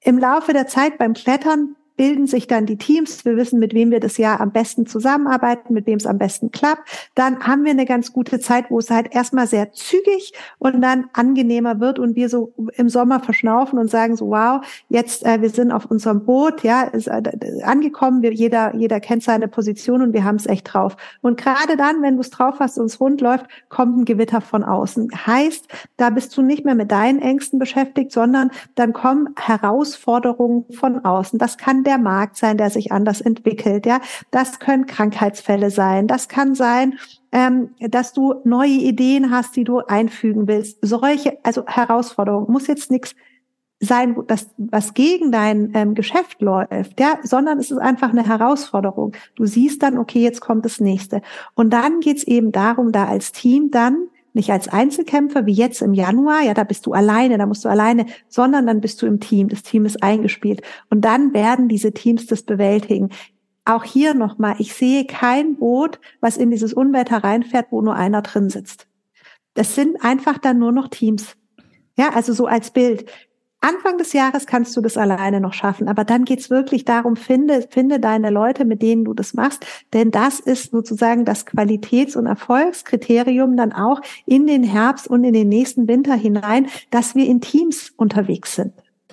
Im 0.00 0.18
Laufe 0.18 0.52
der 0.52 0.66
Zeit 0.66 0.98
beim 0.98 1.14
Klettern 1.14 1.76
bilden 1.96 2.26
sich 2.26 2.46
dann 2.46 2.66
die 2.66 2.76
Teams. 2.76 3.24
Wir 3.24 3.36
wissen, 3.36 3.58
mit 3.58 3.74
wem 3.74 3.90
wir 3.90 4.00
das 4.00 4.16
Jahr 4.18 4.40
am 4.40 4.52
besten 4.52 4.86
zusammenarbeiten, 4.86 5.72
mit 5.72 5.86
wem 5.86 5.96
es 5.96 6.06
am 6.06 6.18
besten 6.18 6.50
klappt. 6.50 7.10
Dann 7.14 7.40
haben 7.40 7.64
wir 7.64 7.70
eine 7.70 7.86
ganz 7.86 8.12
gute 8.12 8.38
Zeit, 8.40 8.70
wo 8.70 8.78
es 8.78 8.90
halt 8.90 9.14
erstmal 9.14 9.46
sehr 9.46 9.72
zügig 9.72 10.32
und 10.58 10.80
dann 10.80 11.08
angenehmer 11.12 11.80
wird 11.80 11.98
und 11.98 12.16
wir 12.16 12.28
so 12.28 12.52
im 12.76 12.88
Sommer 12.88 13.20
verschnaufen 13.20 13.78
und 13.78 13.90
sagen 13.90 14.16
so, 14.16 14.28
wow, 14.28 14.64
jetzt 14.88 15.24
äh, 15.24 15.40
wir 15.40 15.50
sind 15.50 15.72
auf 15.72 15.86
unserem 15.86 16.24
Boot, 16.24 16.62
ja, 16.62 16.82
ist 16.82 17.06
äh, 17.06 17.22
angekommen, 17.62 18.22
wir, 18.22 18.32
jeder, 18.32 18.74
jeder 18.74 19.00
kennt 19.00 19.22
seine 19.22 19.48
Position 19.48 20.02
und 20.02 20.12
wir 20.12 20.24
haben 20.24 20.36
es 20.36 20.46
echt 20.46 20.72
drauf. 20.72 20.96
Und 21.22 21.40
gerade 21.40 21.76
dann, 21.76 22.02
wenn 22.02 22.14
du 22.14 22.20
es 22.20 22.30
drauf 22.30 22.56
hast 22.60 22.78
und 22.78 22.86
es 22.86 23.00
rund 23.00 23.20
läuft, 23.20 23.46
kommt 23.68 23.96
ein 23.98 24.04
Gewitter 24.04 24.40
von 24.40 24.64
außen. 24.64 25.10
Heißt, 25.26 25.66
da 25.96 26.10
bist 26.10 26.36
du 26.36 26.42
nicht 26.42 26.64
mehr 26.64 26.74
mit 26.74 26.90
deinen 26.90 27.20
Ängsten 27.20 27.58
beschäftigt, 27.58 28.12
sondern 28.12 28.50
dann 28.74 28.92
kommen 28.92 29.34
Herausforderungen 29.38 30.64
von 30.72 31.04
außen. 31.04 31.38
Das 31.38 31.56
kann 31.56 31.84
der 31.86 31.98
Markt 31.98 32.36
sein, 32.36 32.58
der 32.58 32.70
sich 32.70 32.92
anders 32.92 33.20
entwickelt. 33.20 33.86
Ja, 33.86 34.00
das 34.30 34.58
können 34.58 34.86
Krankheitsfälle 34.86 35.70
sein. 35.70 36.06
Das 36.06 36.28
kann 36.28 36.54
sein, 36.54 36.98
ähm, 37.32 37.70
dass 37.78 38.12
du 38.12 38.34
neue 38.44 38.68
Ideen 38.68 39.30
hast, 39.30 39.56
die 39.56 39.64
du 39.64 39.78
einfügen 39.78 40.46
willst. 40.48 40.78
Solche, 40.82 41.38
also 41.42 41.64
Herausforderungen 41.66 42.50
muss 42.50 42.66
jetzt 42.66 42.90
nichts 42.90 43.14
sein, 43.78 44.16
das, 44.26 44.48
was 44.56 44.94
gegen 44.94 45.30
dein 45.30 45.72
ähm, 45.74 45.94
Geschäft 45.94 46.40
läuft, 46.40 46.98
ja, 46.98 47.18
sondern 47.22 47.58
es 47.58 47.70
ist 47.70 47.78
einfach 47.78 48.10
eine 48.10 48.26
Herausforderung. 48.26 49.12
Du 49.34 49.44
siehst 49.44 49.82
dann, 49.82 49.98
okay, 49.98 50.20
jetzt 50.20 50.40
kommt 50.40 50.64
das 50.64 50.80
nächste. 50.80 51.20
Und 51.54 51.72
dann 51.72 52.00
geht's 52.00 52.24
eben 52.24 52.52
darum, 52.52 52.90
da 52.90 53.04
als 53.04 53.32
Team 53.32 53.70
dann 53.70 54.08
nicht 54.36 54.50
als 54.50 54.68
Einzelkämpfer 54.68 55.46
wie 55.46 55.52
jetzt 55.52 55.82
im 55.82 55.94
Januar, 55.94 56.42
ja, 56.42 56.54
da 56.54 56.62
bist 56.62 56.86
du 56.86 56.92
alleine, 56.92 57.38
da 57.38 57.46
musst 57.46 57.64
du 57.64 57.68
alleine, 57.68 58.06
sondern 58.28 58.66
dann 58.66 58.80
bist 58.80 59.02
du 59.02 59.06
im 59.06 59.18
Team. 59.18 59.48
Das 59.48 59.62
Team 59.62 59.84
ist 59.84 60.02
eingespielt. 60.02 60.62
Und 60.90 61.00
dann 61.00 61.34
werden 61.34 61.68
diese 61.68 61.92
Teams 61.92 62.26
das 62.26 62.42
bewältigen. 62.42 63.08
Auch 63.64 63.82
hier 63.82 64.14
nochmal, 64.14 64.54
ich 64.58 64.74
sehe 64.74 65.06
kein 65.06 65.56
Boot, 65.56 65.98
was 66.20 66.36
in 66.36 66.50
dieses 66.50 66.72
Unwetter 66.72 67.24
reinfährt, 67.24 67.68
wo 67.70 67.80
nur 67.80 67.96
einer 67.96 68.22
drin 68.22 68.50
sitzt. 68.50 68.86
Das 69.54 69.74
sind 69.74 70.04
einfach 70.04 70.38
dann 70.38 70.58
nur 70.58 70.70
noch 70.70 70.88
Teams. 70.88 71.36
Ja, 71.96 72.10
also 72.10 72.32
so 72.34 72.46
als 72.46 72.70
Bild. 72.70 73.10
Anfang 73.66 73.98
des 73.98 74.12
Jahres 74.12 74.46
kannst 74.46 74.76
du 74.76 74.80
das 74.80 74.96
alleine 74.96 75.40
noch 75.40 75.52
schaffen, 75.52 75.88
aber 75.88 76.04
dann 76.04 76.24
geht's 76.24 76.50
wirklich 76.50 76.84
darum, 76.84 77.16
finde, 77.16 77.66
finde 77.68 77.98
deine 77.98 78.30
Leute, 78.30 78.64
mit 78.64 78.80
denen 78.80 79.04
du 79.04 79.12
das 79.12 79.34
machst, 79.34 79.66
denn 79.92 80.12
das 80.12 80.38
ist 80.38 80.70
sozusagen 80.70 81.24
das 81.24 81.46
Qualitäts- 81.46 82.14
und 82.14 82.26
Erfolgskriterium 82.26 83.56
dann 83.56 83.72
auch 83.72 84.00
in 84.24 84.46
den 84.46 84.62
Herbst 84.62 85.08
und 85.08 85.24
in 85.24 85.32
den 85.32 85.48
nächsten 85.48 85.88
Winter 85.88 86.14
hinein, 86.14 86.68
dass 86.92 87.16
wir 87.16 87.26
in 87.26 87.40
Teams 87.40 87.92
unterwegs 87.96 88.54
sind. 88.54 88.72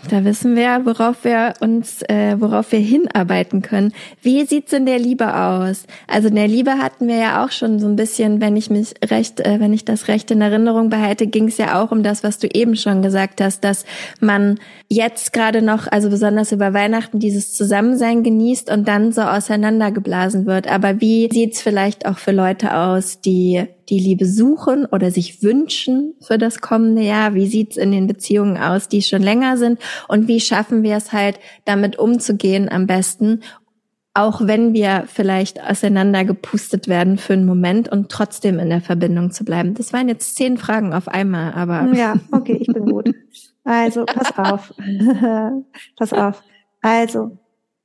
Da 0.09 0.25
wissen 0.25 0.55
wir, 0.55 0.81
worauf 0.83 1.23
wir 1.23 1.53
uns, 1.61 2.01
äh, 2.03 2.35
worauf 2.37 2.71
wir 2.71 2.79
hinarbeiten 2.79 3.61
können. 3.61 3.93
Wie 4.21 4.45
sieht's 4.45 4.73
in 4.73 4.85
der 4.85 4.99
Liebe 4.99 5.33
aus? 5.35 5.85
Also 6.07 6.27
in 6.27 6.35
der 6.35 6.47
Liebe 6.47 6.77
hatten 6.77 7.07
wir 7.07 7.15
ja 7.15 7.43
auch 7.43 7.51
schon 7.51 7.79
so 7.79 7.87
ein 7.87 7.95
bisschen, 7.95 8.41
wenn 8.41 8.57
ich 8.57 8.69
mich 8.69 8.93
recht, 9.03 9.39
äh, 9.39 9.59
wenn 9.59 9.71
ich 9.71 9.85
das 9.85 10.09
recht 10.09 10.29
in 10.31 10.41
Erinnerung 10.41 10.89
behalte, 10.89 11.27
ging 11.27 11.47
es 11.47 11.57
ja 11.57 11.81
auch 11.81 11.91
um 11.91 12.03
das, 12.03 12.23
was 12.23 12.37
du 12.37 12.47
eben 12.53 12.75
schon 12.75 13.01
gesagt 13.01 13.39
hast, 13.39 13.63
dass 13.63 13.85
man 14.19 14.59
jetzt 14.89 15.31
gerade 15.31 15.61
noch, 15.61 15.87
also 15.89 16.09
besonders 16.09 16.51
über 16.51 16.73
Weihnachten, 16.73 17.19
dieses 17.19 17.53
Zusammensein 17.53 18.23
genießt 18.23 18.69
und 18.71 18.87
dann 18.87 19.13
so 19.13 19.21
auseinandergeblasen 19.21 20.45
wird. 20.45 20.69
Aber 20.69 20.99
wie 20.99 21.29
sieht's 21.31 21.61
vielleicht 21.61 22.05
auch 22.05 22.17
für 22.17 22.31
Leute 22.31 22.75
aus, 22.77 23.21
die 23.21 23.67
die 23.93 23.99
Liebe 23.99 24.25
suchen 24.25 24.85
oder 24.85 25.11
sich 25.11 25.43
wünschen 25.43 26.15
für 26.19 26.39
das 26.39 26.61
kommende 26.61 27.03
Jahr? 27.03 27.35
Wie 27.35 27.45
sieht's 27.45 27.77
in 27.77 27.91
den 27.91 28.07
Beziehungen 28.07 28.57
aus, 28.57 28.87
die 28.87 29.03
schon 29.03 29.21
länger 29.21 29.57
sind? 29.57 29.79
Und 30.07 30.27
wie 30.27 30.39
schaffen 30.39 30.81
wir 30.81 30.97
es 30.97 31.13
halt, 31.13 31.39
damit 31.65 31.99
umzugehen 31.99 32.69
am 32.69 32.87
besten? 32.87 33.41
Auch 34.15 34.41
wenn 34.41 34.73
wir 34.73 35.03
vielleicht 35.07 35.61
auseinandergepustet 35.61 36.87
werden 36.87 37.17
für 37.19 37.33
einen 37.33 37.45
Moment 37.45 37.91
und 37.91 38.09
trotzdem 38.09 38.57
in 38.57 38.69
der 38.69 38.81
Verbindung 38.81 39.31
zu 39.31 39.45
bleiben. 39.45 39.75
Das 39.75 39.93
waren 39.93 40.07
jetzt 40.07 40.35
zehn 40.35 40.57
Fragen 40.57 40.93
auf 40.93 41.07
einmal, 41.07 41.53
aber. 41.53 41.91
Ja, 41.95 42.15
okay, 42.31 42.57
ich 42.59 42.67
bin 42.67 42.85
gut. 42.85 43.13
Also, 43.63 44.05
pass 44.05 44.37
auf. 44.37 44.73
pass 45.97 46.13
auf. 46.13 46.43
Also, 46.81 47.37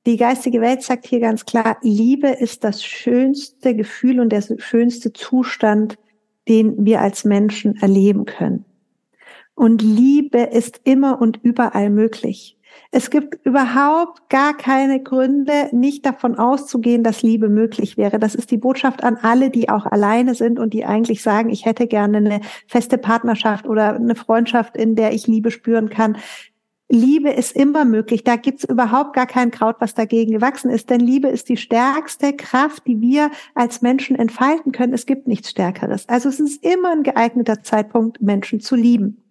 die 0.08 0.16
geistige 0.16 0.62
Welt 0.62 0.82
sagt 0.82 1.06
hier 1.06 1.20
ganz 1.20 1.44
klar, 1.44 1.76
Liebe 1.82 2.28
ist 2.28 2.64
das 2.64 2.82
schönste 2.82 3.74
Gefühl 3.74 4.20
und 4.20 4.30
der 4.30 4.42
schönste 4.56 5.12
Zustand, 5.12 5.98
den 6.48 6.86
wir 6.86 7.02
als 7.02 7.24
Menschen 7.26 7.76
erleben 7.76 8.24
können. 8.24 8.64
Und 9.54 9.82
Liebe 9.82 10.38
ist 10.38 10.80
immer 10.84 11.20
und 11.20 11.40
überall 11.42 11.90
möglich. 11.90 12.56
Es 12.90 13.10
gibt 13.10 13.44
überhaupt 13.44 14.30
gar 14.30 14.56
keine 14.56 15.02
Gründe, 15.02 15.68
nicht 15.72 16.06
davon 16.06 16.36
auszugehen, 16.36 17.02
dass 17.02 17.22
Liebe 17.22 17.50
möglich 17.50 17.98
wäre. 17.98 18.18
Das 18.18 18.34
ist 18.34 18.50
die 18.50 18.56
Botschaft 18.56 19.04
an 19.04 19.18
alle, 19.20 19.50
die 19.50 19.68
auch 19.68 19.84
alleine 19.84 20.34
sind 20.34 20.58
und 20.58 20.72
die 20.72 20.86
eigentlich 20.86 21.22
sagen, 21.22 21.50
ich 21.50 21.66
hätte 21.66 21.86
gerne 21.86 22.18
eine 22.18 22.40
feste 22.66 22.96
Partnerschaft 22.96 23.66
oder 23.66 23.94
eine 23.94 24.14
Freundschaft, 24.14 24.76
in 24.76 24.96
der 24.96 25.12
ich 25.12 25.26
Liebe 25.26 25.50
spüren 25.50 25.90
kann. 25.90 26.16
Liebe 26.90 27.30
ist 27.30 27.54
immer 27.54 27.84
möglich. 27.84 28.24
Da 28.24 28.36
gibt's 28.36 28.64
überhaupt 28.64 29.14
gar 29.14 29.26
kein 29.26 29.50
Kraut, 29.50 29.76
was 29.80 29.94
dagegen 29.94 30.32
gewachsen 30.32 30.70
ist. 30.70 30.88
Denn 30.88 31.00
Liebe 31.00 31.28
ist 31.28 31.48
die 31.48 31.58
stärkste 31.58 32.32
Kraft, 32.34 32.86
die 32.86 33.00
wir 33.00 33.30
als 33.54 33.82
Menschen 33.82 34.16
entfalten 34.16 34.72
können. 34.72 34.94
Es 34.94 35.04
gibt 35.04 35.28
nichts 35.28 35.50
Stärkeres. 35.50 36.08
Also 36.08 36.30
es 36.30 36.40
ist 36.40 36.64
immer 36.64 36.92
ein 36.92 37.02
geeigneter 37.02 37.62
Zeitpunkt, 37.62 38.22
Menschen 38.22 38.60
zu 38.60 38.74
lieben. 38.74 39.22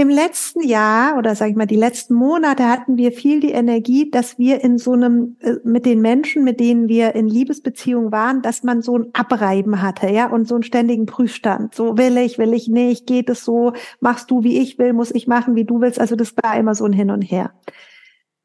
Im 0.00 0.08
letzten 0.08 0.66
Jahr 0.66 1.18
oder 1.18 1.34
sage 1.34 1.50
ich 1.50 1.56
mal 1.58 1.66
die 1.66 1.76
letzten 1.76 2.14
Monate 2.14 2.66
hatten 2.66 2.96
wir 2.96 3.12
viel 3.12 3.40
die 3.40 3.50
Energie, 3.50 4.10
dass 4.10 4.38
wir 4.38 4.64
in 4.64 4.78
so 4.78 4.92
einem 4.94 5.36
äh, 5.40 5.56
mit 5.62 5.84
den 5.84 6.00
Menschen, 6.00 6.42
mit 6.42 6.58
denen 6.58 6.88
wir 6.88 7.14
in 7.14 7.28
Liebesbeziehung 7.28 8.10
waren, 8.10 8.40
dass 8.40 8.62
man 8.62 8.80
so 8.80 8.96
ein 8.96 9.10
Abreiben 9.12 9.82
hatte, 9.82 10.08
ja, 10.08 10.30
und 10.30 10.48
so 10.48 10.54
einen 10.54 10.64
ständigen 10.64 11.04
Prüfstand. 11.04 11.74
So 11.74 11.98
will 11.98 12.16
ich, 12.16 12.38
will 12.38 12.54
ich 12.54 12.66
nicht, 12.66 13.06
geht 13.06 13.28
es 13.28 13.44
so, 13.44 13.74
machst 14.00 14.30
du 14.30 14.42
wie 14.42 14.58
ich 14.60 14.78
will, 14.78 14.94
muss 14.94 15.10
ich 15.10 15.26
machen, 15.26 15.54
wie 15.54 15.66
du 15.66 15.82
willst. 15.82 16.00
Also 16.00 16.16
das 16.16 16.34
war 16.42 16.56
immer 16.56 16.74
so 16.74 16.86
ein 16.86 16.94
Hin 16.94 17.10
und 17.10 17.20
Her. 17.20 17.52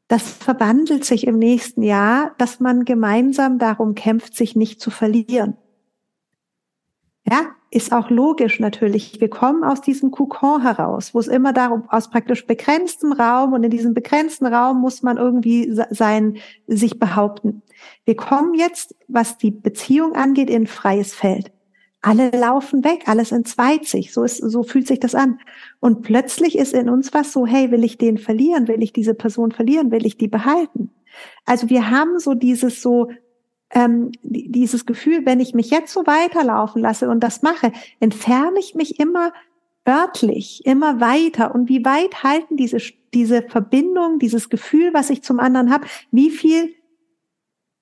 Das 0.09 0.29
verwandelt 0.29 1.05
sich 1.05 1.25
im 1.25 1.39
nächsten 1.39 1.83
Jahr, 1.83 2.35
dass 2.37 2.59
man 2.59 2.83
gemeinsam 2.83 3.59
darum 3.59 3.95
kämpft, 3.95 4.35
sich 4.35 4.57
nicht 4.57 4.81
zu 4.81 4.91
verlieren. 4.91 5.55
Ja, 7.27 7.55
ist 7.71 7.91
auch 7.91 8.11
logisch 8.11 8.59
natürlich. 8.59 9.19
Wir 9.19 9.29
kommen 9.29 9.63
aus 9.63 9.81
diesem 9.81 10.11
Kokon 10.11 10.61
heraus, 10.61 11.13
wo 11.15 11.19
es 11.19 11.27
immer 11.27 11.53
darum, 11.53 11.89
aus 11.89 12.09
praktisch 12.09 12.45
begrenztem 12.45 13.11
Raum 13.11 13.53
und 13.53 13.63
in 13.63 13.71
diesem 13.71 13.95
begrenzten 13.95 14.45
Raum 14.45 14.79
muss 14.79 15.01
man 15.01 15.17
irgendwie 15.17 15.75
sein, 15.89 16.37
sich 16.67 16.99
behaupten. 16.99 17.63
Wir 18.05 18.15
kommen 18.15 18.53
jetzt, 18.53 18.95
was 19.07 19.39
die 19.39 19.49
Beziehung 19.49 20.13
angeht, 20.13 20.51
in 20.51 20.67
freies 20.67 21.15
Feld. 21.15 21.51
Alle 22.01 22.29
laufen 22.29 22.83
weg, 22.83 23.05
alles 23.07 23.31
entzweit 23.31 23.85
sich. 23.85 24.13
So 24.13 24.23
ist, 24.23 24.37
so 24.37 24.61
fühlt 24.61 24.85
sich 24.85 24.99
das 24.99 25.15
an. 25.15 25.39
Und 25.79 26.03
plötzlich 26.03 26.55
ist 26.55 26.73
in 26.73 26.87
uns 26.87 27.11
was 27.15 27.33
so, 27.33 27.47
hey, 27.47 27.71
will 27.71 27.83
ich 27.83 27.97
den 27.97 28.19
verlieren? 28.19 28.67
Will 28.67 28.83
ich 28.83 28.93
diese 28.93 29.15
Person 29.15 29.51
verlieren? 29.51 29.89
Will 29.89 30.05
ich 30.05 30.15
die 30.15 30.27
behalten? 30.27 30.91
Also 31.45 31.69
wir 31.71 31.89
haben 31.89 32.19
so 32.19 32.35
dieses 32.35 32.83
so 32.83 33.09
ähm, 33.75 34.11
dieses 34.23 34.85
Gefühl, 34.85 35.25
wenn 35.25 35.39
ich 35.39 35.53
mich 35.53 35.69
jetzt 35.69 35.93
so 35.93 36.07
weiterlaufen 36.07 36.81
lasse 36.81 37.09
und 37.09 37.19
das 37.19 37.43
mache, 37.43 37.71
entferne 37.99 38.57
ich 38.59 38.73
mich 38.73 38.99
immer 38.99 39.33
örtlich, 39.87 40.65
immer 40.65 40.99
weiter. 40.99 41.53
Und 41.53 41.69
wie 41.69 41.85
weit 41.85 42.23
halten 42.23 42.57
diese, 42.57 42.77
diese 43.13 43.43
Verbindung, 43.43 44.17
dieses 44.17 44.49
Gefühl, 44.49 44.93
was 44.93 45.09
ich 45.09 45.21
zum 45.21 45.39
anderen 45.39 45.71
habe, 45.71 45.85
wie 46.11 46.31
viel 46.31 46.73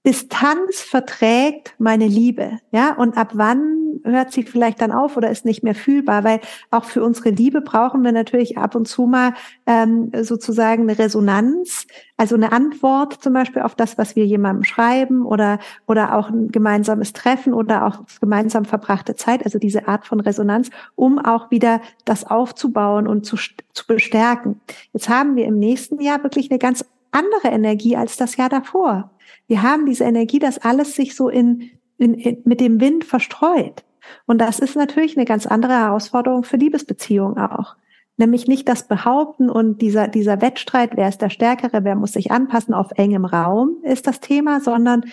Distanz 0.06 0.82
verträgt 0.82 1.75
meine 1.77 2.08
Liebe? 2.08 2.60
Ja, 2.71 2.95
und 2.95 3.15
ab 3.15 3.32
wann 3.36 3.82
hört 4.03 4.31
sie 4.31 4.43
vielleicht 4.43 4.81
dann 4.81 4.91
auf 4.91 5.17
oder 5.17 5.29
ist 5.29 5.45
nicht 5.45 5.63
mehr 5.63 5.75
fühlbar, 5.75 6.23
weil 6.23 6.39
auch 6.71 6.85
für 6.85 7.03
unsere 7.03 7.29
Liebe 7.29 7.61
brauchen 7.61 8.03
wir 8.03 8.11
natürlich 8.11 8.57
ab 8.57 8.75
und 8.75 8.87
zu 8.87 9.05
mal 9.05 9.33
ähm, 9.65 10.11
sozusagen 10.21 10.83
eine 10.83 10.97
Resonanz, 10.97 11.87
also 12.17 12.35
eine 12.35 12.51
Antwort 12.51 13.21
zum 13.23 13.33
Beispiel 13.33 13.61
auf 13.61 13.75
das, 13.75 13.97
was 13.97 14.15
wir 14.15 14.25
jemandem 14.25 14.63
schreiben 14.63 15.25
oder 15.25 15.59
oder 15.87 16.17
auch 16.17 16.29
ein 16.29 16.51
gemeinsames 16.51 17.13
Treffen 17.13 17.53
oder 17.53 17.85
auch 17.85 18.01
gemeinsam 18.19 18.65
verbrachte 18.65 19.15
Zeit, 19.15 19.43
also 19.43 19.59
diese 19.59 19.87
Art 19.87 20.05
von 20.05 20.19
Resonanz, 20.19 20.69
um 20.95 21.19
auch 21.19 21.51
wieder 21.51 21.81
das 22.05 22.25
aufzubauen 22.25 23.07
und 23.07 23.25
zu, 23.25 23.37
zu 23.37 23.87
bestärken. 23.87 24.61
Jetzt 24.93 25.09
haben 25.09 25.35
wir 25.35 25.45
im 25.45 25.59
nächsten 25.59 26.01
Jahr 26.01 26.23
wirklich 26.23 26.49
eine 26.49 26.59
ganz 26.59 26.85
andere 27.13 27.49
Energie 27.49 27.95
als 27.95 28.17
das 28.17 28.37
Jahr 28.37 28.49
davor. 28.49 29.11
Wir 29.47 29.61
haben 29.61 29.85
diese 29.85 30.03
Energie, 30.03 30.39
dass 30.39 30.57
alles 30.57 30.95
sich 30.95 31.15
so 31.15 31.29
in, 31.29 31.71
in, 31.97 32.15
in, 32.15 32.37
mit 32.45 32.59
dem 32.59 32.81
Wind 32.81 33.05
verstreut. 33.05 33.83
Und 34.25 34.39
das 34.39 34.59
ist 34.59 34.75
natürlich 34.75 35.17
eine 35.17 35.25
ganz 35.25 35.45
andere 35.45 35.73
Herausforderung 35.73 36.43
für 36.43 36.57
Liebesbeziehungen 36.57 37.37
auch. 37.37 37.75
Nämlich 38.17 38.47
nicht 38.47 38.69
das 38.69 38.87
Behaupten 38.87 39.49
und 39.49 39.81
dieser, 39.81 40.07
dieser 40.07 40.41
Wettstreit, 40.41 40.91
wer 40.95 41.09
ist 41.09 41.21
der 41.21 41.31
Stärkere, 41.31 41.83
wer 41.83 41.95
muss 41.95 42.13
sich 42.13 42.31
anpassen 42.31 42.73
auf 42.73 42.91
engem 42.95 43.25
Raum, 43.25 43.78
ist 43.84 44.05
das 44.05 44.19
Thema, 44.19 44.61
sondern 44.61 45.05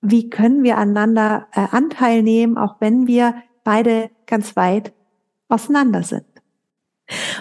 wie 0.00 0.28
können 0.28 0.64
wir 0.64 0.78
aneinander 0.78 1.46
äh, 1.52 1.66
Anteil 1.70 2.22
nehmen, 2.22 2.58
auch 2.58 2.76
wenn 2.80 3.06
wir 3.06 3.34
beide 3.62 4.10
ganz 4.26 4.56
weit 4.56 4.92
auseinander 5.48 6.02
sind. 6.02 6.24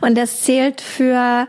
Und 0.01 0.17
das 0.17 0.43
zählt 0.43 0.79
für 0.79 1.47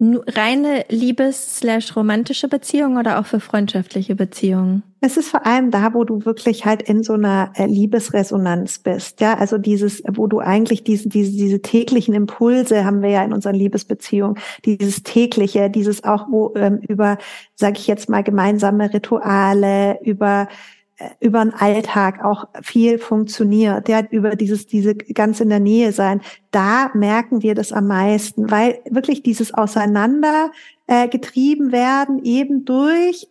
reine 0.00 0.86
Liebes-romantische 0.88 2.48
Beziehungen 2.48 2.96
oder 2.96 3.20
auch 3.20 3.26
für 3.26 3.40
freundschaftliche 3.40 4.14
Beziehungen? 4.14 4.82
Es 5.02 5.16
ist 5.16 5.28
vor 5.28 5.46
allem 5.46 5.70
da, 5.70 5.94
wo 5.94 6.04
du 6.04 6.24
wirklich 6.24 6.64
halt 6.64 6.82
in 6.82 7.02
so 7.02 7.14
einer 7.14 7.52
äh, 7.54 7.66
Liebesresonanz 7.66 8.78
bist. 8.78 9.20
Ja, 9.20 9.34
also 9.34 9.58
dieses, 9.58 10.02
wo 10.10 10.26
du 10.26 10.40
eigentlich 10.40 10.84
diese, 10.84 11.08
diese, 11.08 11.32
diese 11.32 11.62
täglichen 11.62 12.14
Impulse 12.14 12.84
haben 12.84 13.02
wir 13.02 13.10
ja 13.10 13.24
in 13.24 13.32
unseren 13.32 13.54
Liebesbeziehungen. 13.54 14.38
Dieses 14.64 15.02
tägliche, 15.02 15.70
dieses 15.70 16.04
auch, 16.04 16.26
wo 16.30 16.54
ähm, 16.56 16.80
über, 16.88 17.18
sage 17.54 17.78
ich 17.78 17.86
jetzt 17.86 18.08
mal, 18.08 18.22
gemeinsame 18.22 18.92
Rituale, 18.92 19.98
über 20.02 20.48
über 21.20 21.44
den 21.44 21.54
Alltag 21.54 22.24
auch 22.24 22.48
viel 22.62 22.98
funktioniert, 22.98 23.88
ja, 23.88 24.02
über 24.10 24.36
dieses, 24.36 24.66
diese 24.66 24.94
ganz 24.94 25.40
in 25.40 25.48
der 25.48 25.60
Nähe 25.60 25.92
sein, 25.92 26.20
da 26.50 26.90
merken 26.94 27.42
wir 27.42 27.54
das 27.54 27.72
am 27.72 27.86
meisten, 27.86 28.50
weil 28.50 28.80
wirklich 28.88 29.22
dieses 29.22 29.54
Auseinander 29.54 30.50
äh, 30.86 31.08
getrieben 31.08 31.72
werden 31.72 32.24
eben 32.24 32.64
durch, 32.64 33.28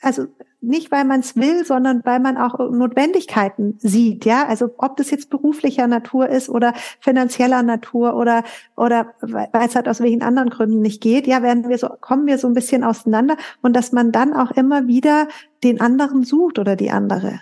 also 0.00 0.26
nicht, 0.62 0.90
weil 0.92 1.04
man 1.04 1.20
es 1.20 1.36
will, 1.36 1.64
sondern 1.64 2.02
weil 2.04 2.20
man 2.20 2.36
auch 2.36 2.58
Notwendigkeiten 2.58 3.78
sieht, 3.78 4.24
ja. 4.24 4.46
Also 4.46 4.70
ob 4.78 4.96
das 4.96 5.10
jetzt 5.10 5.28
beruflicher 5.28 5.86
Natur 5.86 6.28
ist 6.28 6.48
oder 6.48 6.72
finanzieller 7.00 7.62
Natur 7.62 8.16
oder 8.16 8.44
oder 8.76 9.14
weil 9.20 9.48
es 9.66 9.74
halt 9.74 9.88
aus 9.88 10.00
welchen 10.00 10.22
anderen 10.22 10.50
Gründen 10.50 10.80
nicht 10.80 11.02
geht, 11.02 11.26
ja, 11.26 11.42
werden 11.42 11.68
wir 11.68 11.78
so 11.78 11.88
kommen 12.00 12.26
wir 12.26 12.38
so 12.38 12.46
ein 12.46 12.54
bisschen 12.54 12.84
auseinander 12.84 13.36
und 13.60 13.74
dass 13.74 13.92
man 13.92 14.12
dann 14.12 14.32
auch 14.32 14.52
immer 14.52 14.86
wieder 14.86 15.28
den 15.64 15.80
anderen 15.80 16.22
sucht 16.22 16.58
oder 16.58 16.76
die 16.76 16.90
andere. 16.90 17.40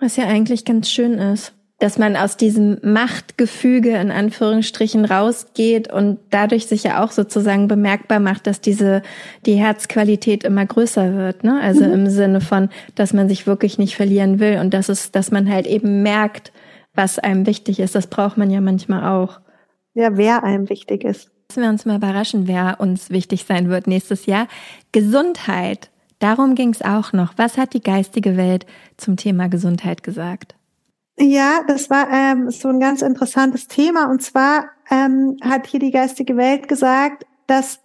Was 0.00 0.16
ja 0.16 0.26
eigentlich 0.26 0.64
ganz 0.64 0.88
schön 0.90 1.14
ist 1.14 1.57
dass 1.78 1.96
man 1.96 2.16
aus 2.16 2.36
diesem 2.36 2.78
Machtgefüge 2.82 3.90
in 3.90 4.10
Anführungsstrichen 4.10 5.04
rausgeht 5.04 5.92
und 5.92 6.18
dadurch 6.30 6.66
sich 6.66 6.82
ja 6.82 7.04
auch 7.04 7.12
sozusagen 7.12 7.68
bemerkbar 7.68 8.18
macht, 8.18 8.48
dass 8.48 8.60
diese 8.60 9.02
die 9.46 9.54
Herzqualität 9.54 10.42
immer 10.42 10.66
größer 10.66 11.14
wird, 11.14 11.44
ne? 11.44 11.60
Also 11.60 11.84
mhm. 11.84 11.92
im 11.92 12.06
Sinne 12.10 12.40
von, 12.40 12.68
dass 12.96 13.12
man 13.12 13.28
sich 13.28 13.46
wirklich 13.46 13.78
nicht 13.78 13.94
verlieren 13.94 14.40
will 14.40 14.58
und 14.58 14.74
dass 14.74 14.88
es, 14.88 15.12
dass 15.12 15.30
man 15.30 15.48
halt 15.48 15.66
eben 15.68 16.02
merkt, 16.02 16.52
was 16.94 17.20
einem 17.20 17.46
wichtig 17.46 17.78
ist. 17.78 17.94
Das 17.94 18.08
braucht 18.08 18.36
man 18.36 18.50
ja 18.50 18.60
manchmal 18.60 19.04
auch. 19.08 19.40
Ja, 19.94 20.16
wer 20.16 20.42
einem 20.42 20.68
wichtig 20.68 21.04
ist. 21.04 21.30
Lassen 21.50 21.62
wir 21.62 21.68
uns 21.70 21.86
mal 21.86 21.96
überraschen, 21.96 22.48
wer 22.48 22.80
uns 22.80 23.08
wichtig 23.10 23.44
sein 23.44 23.70
wird 23.70 23.86
nächstes 23.86 24.26
Jahr. 24.26 24.48
Gesundheit. 24.90 25.90
Darum 26.18 26.56
ging 26.56 26.70
es 26.70 26.82
auch 26.82 27.12
noch. 27.12 27.34
Was 27.36 27.56
hat 27.56 27.72
die 27.72 27.82
geistige 27.82 28.36
Welt 28.36 28.66
zum 28.96 29.16
Thema 29.16 29.48
Gesundheit 29.48 30.02
gesagt? 30.02 30.57
Ja, 31.20 31.62
das 31.66 31.90
war 31.90 32.08
ähm, 32.10 32.50
so 32.50 32.68
ein 32.68 32.80
ganz 32.80 33.02
interessantes 33.02 33.66
Thema. 33.66 34.10
Und 34.10 34.22
zwar 34.22 34.70
ähm, 34.90 35.36
hat 35.40 35.66
hier 35.66 35.80
die 35.80 35.90
geistige 35.90 36.36
Welt 36.36 36.68
gesagt, 36.68 37.26
dass 37.46 37.80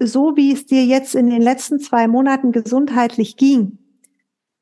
so 0.00 0.36
wie 0.36 0.52
es 0.52 0.66
dir 0.66 0.84
jetzt 0.84 1.14
in 1.14 1.28
den 1.28 1.42
letzten 1.42 1.80
zwei 1.80 2.06
Monaten 2.06 2.52
gesundheitlich 2.52 3.36
ging, 3.36 3.78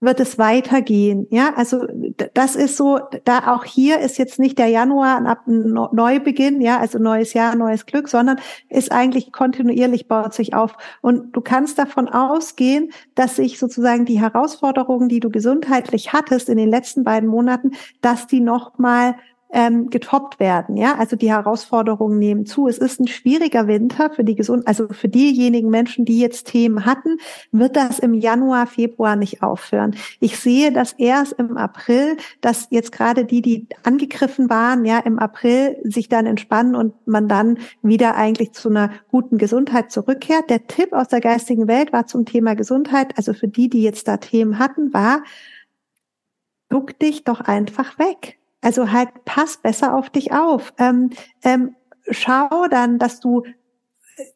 wird 0.06 0.20
es 0.20 0.38
weitergehen. 0.38 1.26
Ja, 1.30 1.52
also 1.54 1.86
das 2.32 2.56
ist 2.56 2.78
so, 2.78 2.98
da 3.24 3.52
auch 3.54 3.64
hier 3.64 3.98
ist 3.98 4.16
jetzt 4.16 4.38
nicht 4.38 4.58
der 4.58 4.68
Januar 4.68 5.18
ein 5.18 5.72
Neubeginn, 5.92 6.62
ja, 6.62 6.78
also 6.78 6.98
neues 6.98 7.34
Jahr, 7.34 7.54
neues 7.54 7.84
Glück, 7.84 8.08
sondern 8.08 8.38
ist 8.70 8.90
eigentlich 8.90 9.32
kontinuierlich 9.32 10.08
baut 10.08 10.32
sich 10.32 10.54
auf. 10.54 10.72
Und 11.02 11.36
du 11.36 11.42
kannst 11.42 11.78
davon 11.78 12.08
ausgehen, 12.08 12.92
dass 13.14 13.36
sich 13.36 13.58
sozusagen 13.58 14.06
die 14.06 14.20
Herausforderungen, 14.20 15.10
die 15.10 15.20
du 15.20 15.28
gesundheitlich 15.28 16.14
hattest 16.14 16.48
in 16.48 16.56
den 16.56 16.70
letzten 16.70 17.04
beiden 17.04 17.28
Monaten, 17.28 17.72
dass 18.00 18.26
die 18.26 18.40
nochmal 18.40 19.16
ähm, 19.50 19.90
getoppt 19.90 20.40
werden. 20.40 20.76
Ja, 20.76 20.96
also 20.96 21.16
die 21.16 21.30
Herausforderungen 21.30 22.18
nehmen 22.18 22.46
zu. 22.46 22.68
Es 22.68 22.78
ist 22.78 23.00
ein 23.00 23.06
schwieriger 23.06 23.66
Winter 23.66 24.10
für 24.10 24.24
die 24.24 24.34
gesund, 24.34 24.66
also 24.66 24.88
für 24.88 25.08
diejenigen 25.08 25.70
Menschen, 25.70 26.04
die 26.04 26.18
jetzt 26.18 26.48
Themen 26.48 26.84
hatten, 26.84 27.18
wird 27.52 27.76
das 27.76 27.98
im 27.98 28.14
Januar, 28.14 28.66
Februar 28.66 29.16
nicht 29.16 29.42
aufhören. 29.42 29.94
Ich 30.20 30.38
sehe 30.38 30.72
das 30.72 30.92
erst 30.94 31.34
im 31.34 31.56
April, 31.56 32.16
dass 32.40 32.68
jetzt 32.70 32.92
gerade 32.92 33.24
die, 33.24 33.42
die 33.42 33.66
angegriffen 33.84 34.50
waren, 34.50 34.84
ja, 34.84 34.98
im 34.98 35.18
April 35.18 35.76
sich 35.84 36.08
dann 36.08 36.26
entspannen 36.26 36.74
und 36.74 36.94
man 37.06 37.28
dann 37.28 37.58
wieder 37.82 38.16
eigentlich 38.16 38.52
zu 38.52 38.68
einer 38.68 38.90
guten 39.10 39.38
Gesundheit 39.38 39.90
zurückkehrt. 39.90 40.50
Der 40.50 40.66
Tipp 40.66 40.92
aus 40.92 41.08
der 41.08 41.20
geistigen 41.20 41.68
Welt 41.68 41.92
war 41.92 42.06
zum 42.06 42.24
Thema 42.24 42.54
Gesundheit, 42.54 43.16
also 43.16 43.32
für 43.32 43.48
die, 43.48 43.68
die 43.68 43.82
jetzt 43.82 44.08
da 44.08 44.16
Themen 44.16 44.58
hatten, 44.58 44.92
war, 44.92 45.22
duck 46.68 46.98
dich 46.98 47.24
doch 47.24 47.40
einfach 47.40 47.98
weg. 47.98 48.38
Also 48.66 48.90
halt 48.90 49.10
pass 49.24 49.58
besser 49.58 49.94
auf 49.94 50.10
dich 50.10 50.32
auf. 50.32 50.74
Ähm, 50.76 51.10
ähm, 51.44 51.76
schau 52.10 52.66
dann, 52.68 52.98
dass 52.98 53.20
du 53.20 53.44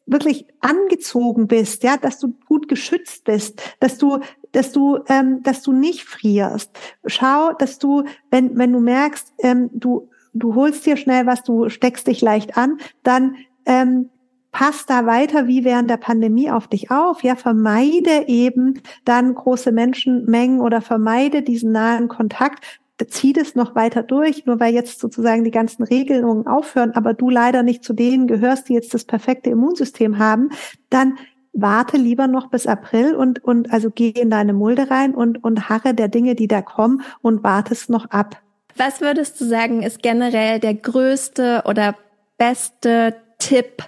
wirklich 0.05 0.45
angezogen 0.61 1.47
bist, 1.47 1.83
ja, 1.83 1.97
dass 1.97 2.17
du 2.17 2.33
gut 2.47 2.69
geschützt 2.69 3.25
bist, 3.25 3.61
dass 3.81 3.97
du, 3.97 4.19
dass 4.53 4.71
du, 4.71 4.99
ähm, 5.09 5.43
dass 5.43 5.63
du 5.63 5.73
nicht 5.73 6.05
frierst. 6.05 6.71
Schau, 7.05 7.51
dass 7.51 7.77
du, 7.77 8.05
wenn 8.29 8.57
wenn 8.57 8.71
du 8.71 8.79
merkst, 8.79 9.33
ähm, 9.39 9.69
du 9.73 10.07
du 10.33 10.55
holst 10.55 10.85
dir 10.85 10.95
schnell 10.95 11.25
was, 11.25 11.43
du 11.43 11.67
steckst 11.67 12.07
dich 12.07 12.21
leicht 12.21 12.55
an, 12.55 12.77
dann 13.03 13.35
ähm, 13.65 14.11
pass 14.53 14.85
da 14.85 15.05
weiter 15.05 15.47
wie 15.47 15.65
während 15.65 15.89
der 15.89 15.97
Pandemie 15.97 16.51
auf 16.51 16.69
dich 16.69 16.89
auf. 16.89 17.21
Ja, 17.21 17.35
vermeide 17.35 18.27
eben 18.27 18.81
dann 19.03 19.35
große 19.35 19.73
Menschenmengen 19.73 20.61
oder 20.61 20.79
vermeide 20.79 21.41
diesen 21.41 21.73
nahen 21.73 22.07
Kontakt, 22.07 22.63
zieh 23.07 23.33
das 23.33 23.55
noch 23.55 23.75
weiter 23.75 24.03
durch, 24.03 24.45
nur 24.45 24.59
weil 24.59 24.73
jetzt 24.73 24.99
sozusagen 24.99 25.43
die 25.43 25.51
ganzen 25.51 25.83
Regelungen 25.83 26.47
aufhören, 26.47 26.91
aber 26.91 27.13
du 27.13 27.29
leider 27.29 27.63
nicht 27.63 27.83
zu 27.83 27.93
denen 27.93 28.27
gehörst, 28.27 28.69
die 28.69 28.73
jetzt 28.73 28.93
das 28.93 29.05
perfekte 29.05 29.49
Immunsystem 29.49 30.17
haben, 30.17 30.49
dann 30.89 31.17
warte 31.53 31.97
lieber 31.97 32.27
noch 32.27 32.49
bis 32.49 32.67
April 32.67 33.15
und, 33.15 33.43
und 33.43 33.71
also 33.71 33.89
geh 33.89 34.09
in 34.09 34.29
deine 34.29 34.53
Mulde 34.53 34.89
rein 34.89 35.13
und, 35.13 35.43
und 35.43 35.69
harre 35.69 35.93
der 35.93 36.07
Dinge, 36.07 36.35
die 36.35 36.47
da 36.47 36.61
kommen 36.61 37.01
und 37.21 37.43
wartest 37.43 37.89
noch 37.89 38.09
ab. 38.09 38.41
Was 38.77 39.01
würdest 39.01 39.39
du 39.41 39.45
sagen, 39.45 39.83
ist 39.83 40.01
generell 40.01 40.59
der 40.59 40.73
größte 40.73 41.63
oder 41.65 41.95
beste 42.37 43.15
Tipp, 43.37 43.83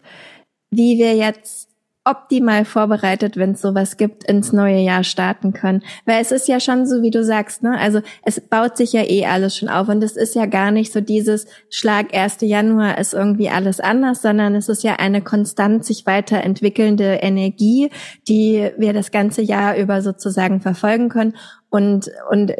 wie 0.72 0.97
wir 0.97 1.16
jetzt 1.16 1.70
optimal 2.06 2.66
vorbereitet, 2.66 3.38
wenn 3.38 3.51
es 3.51 3.62
sowas 3.62 3.95
gibt, 3.95 4.26
ins 4.26 4.51
neue 4.51 4.80
Jahr 4.80 5.04
starten 5.04 5.54
können. 5.54 5.84
Weil 6.06 6.22
es 6.22 6.32
ist 6.32 6.47
ja 6.47 6.60
schon 6.60 6.86
so, 6.86 7.01
wie 7.01 7.12
du 7.12 7.24
sagst, 7.24 7.64
ne? 7.64 7.78
Also 7.80 8.01
es 8.24 8.41
baut 8.41 8.76
sich 8.76 8.91
ja 8.93 9.04
eh 9.04 9.26
alles 9.26 9.58
schon 9.58 9.70
auf 9.70 9.88
und 9.88 10.04
es 10.04 10.18
ist 10.18 10.36
ja 10.36 10.45
gar 10.45 10.72
nicht 10.72 10.91
so 10.91 10.99
dieses 10.99 11.47
Schlag 11.70 12.14
1. 12.14 12.38
Januar 12.41 12.97
ist 12.97 13.14
irgendwie 13.14 13.49
alles 13.49 13.80
anders, 13.80 14.22
sondern 14.22 14.56
es 14.56 14.68
ist 14.68 14.84
ja 14.84 14.95
eine 14.95 15.22
konstant 15.22 15.86
sich 15.86 16.06
weiterentwickelnde 16.06 17.20
Energie, 17.22 17.89
die 18.28 18.70
wir 18.78 18.91
das 18.91 19.12
ganze 19.12 19.41
Jahr 19.41 19.78
über 19.78 20.01
sozusagen 20.01 20.60
verfolgen 20.60 21.10
können 21.10 21.36
und 21.70 22.12
und 22.30 22.54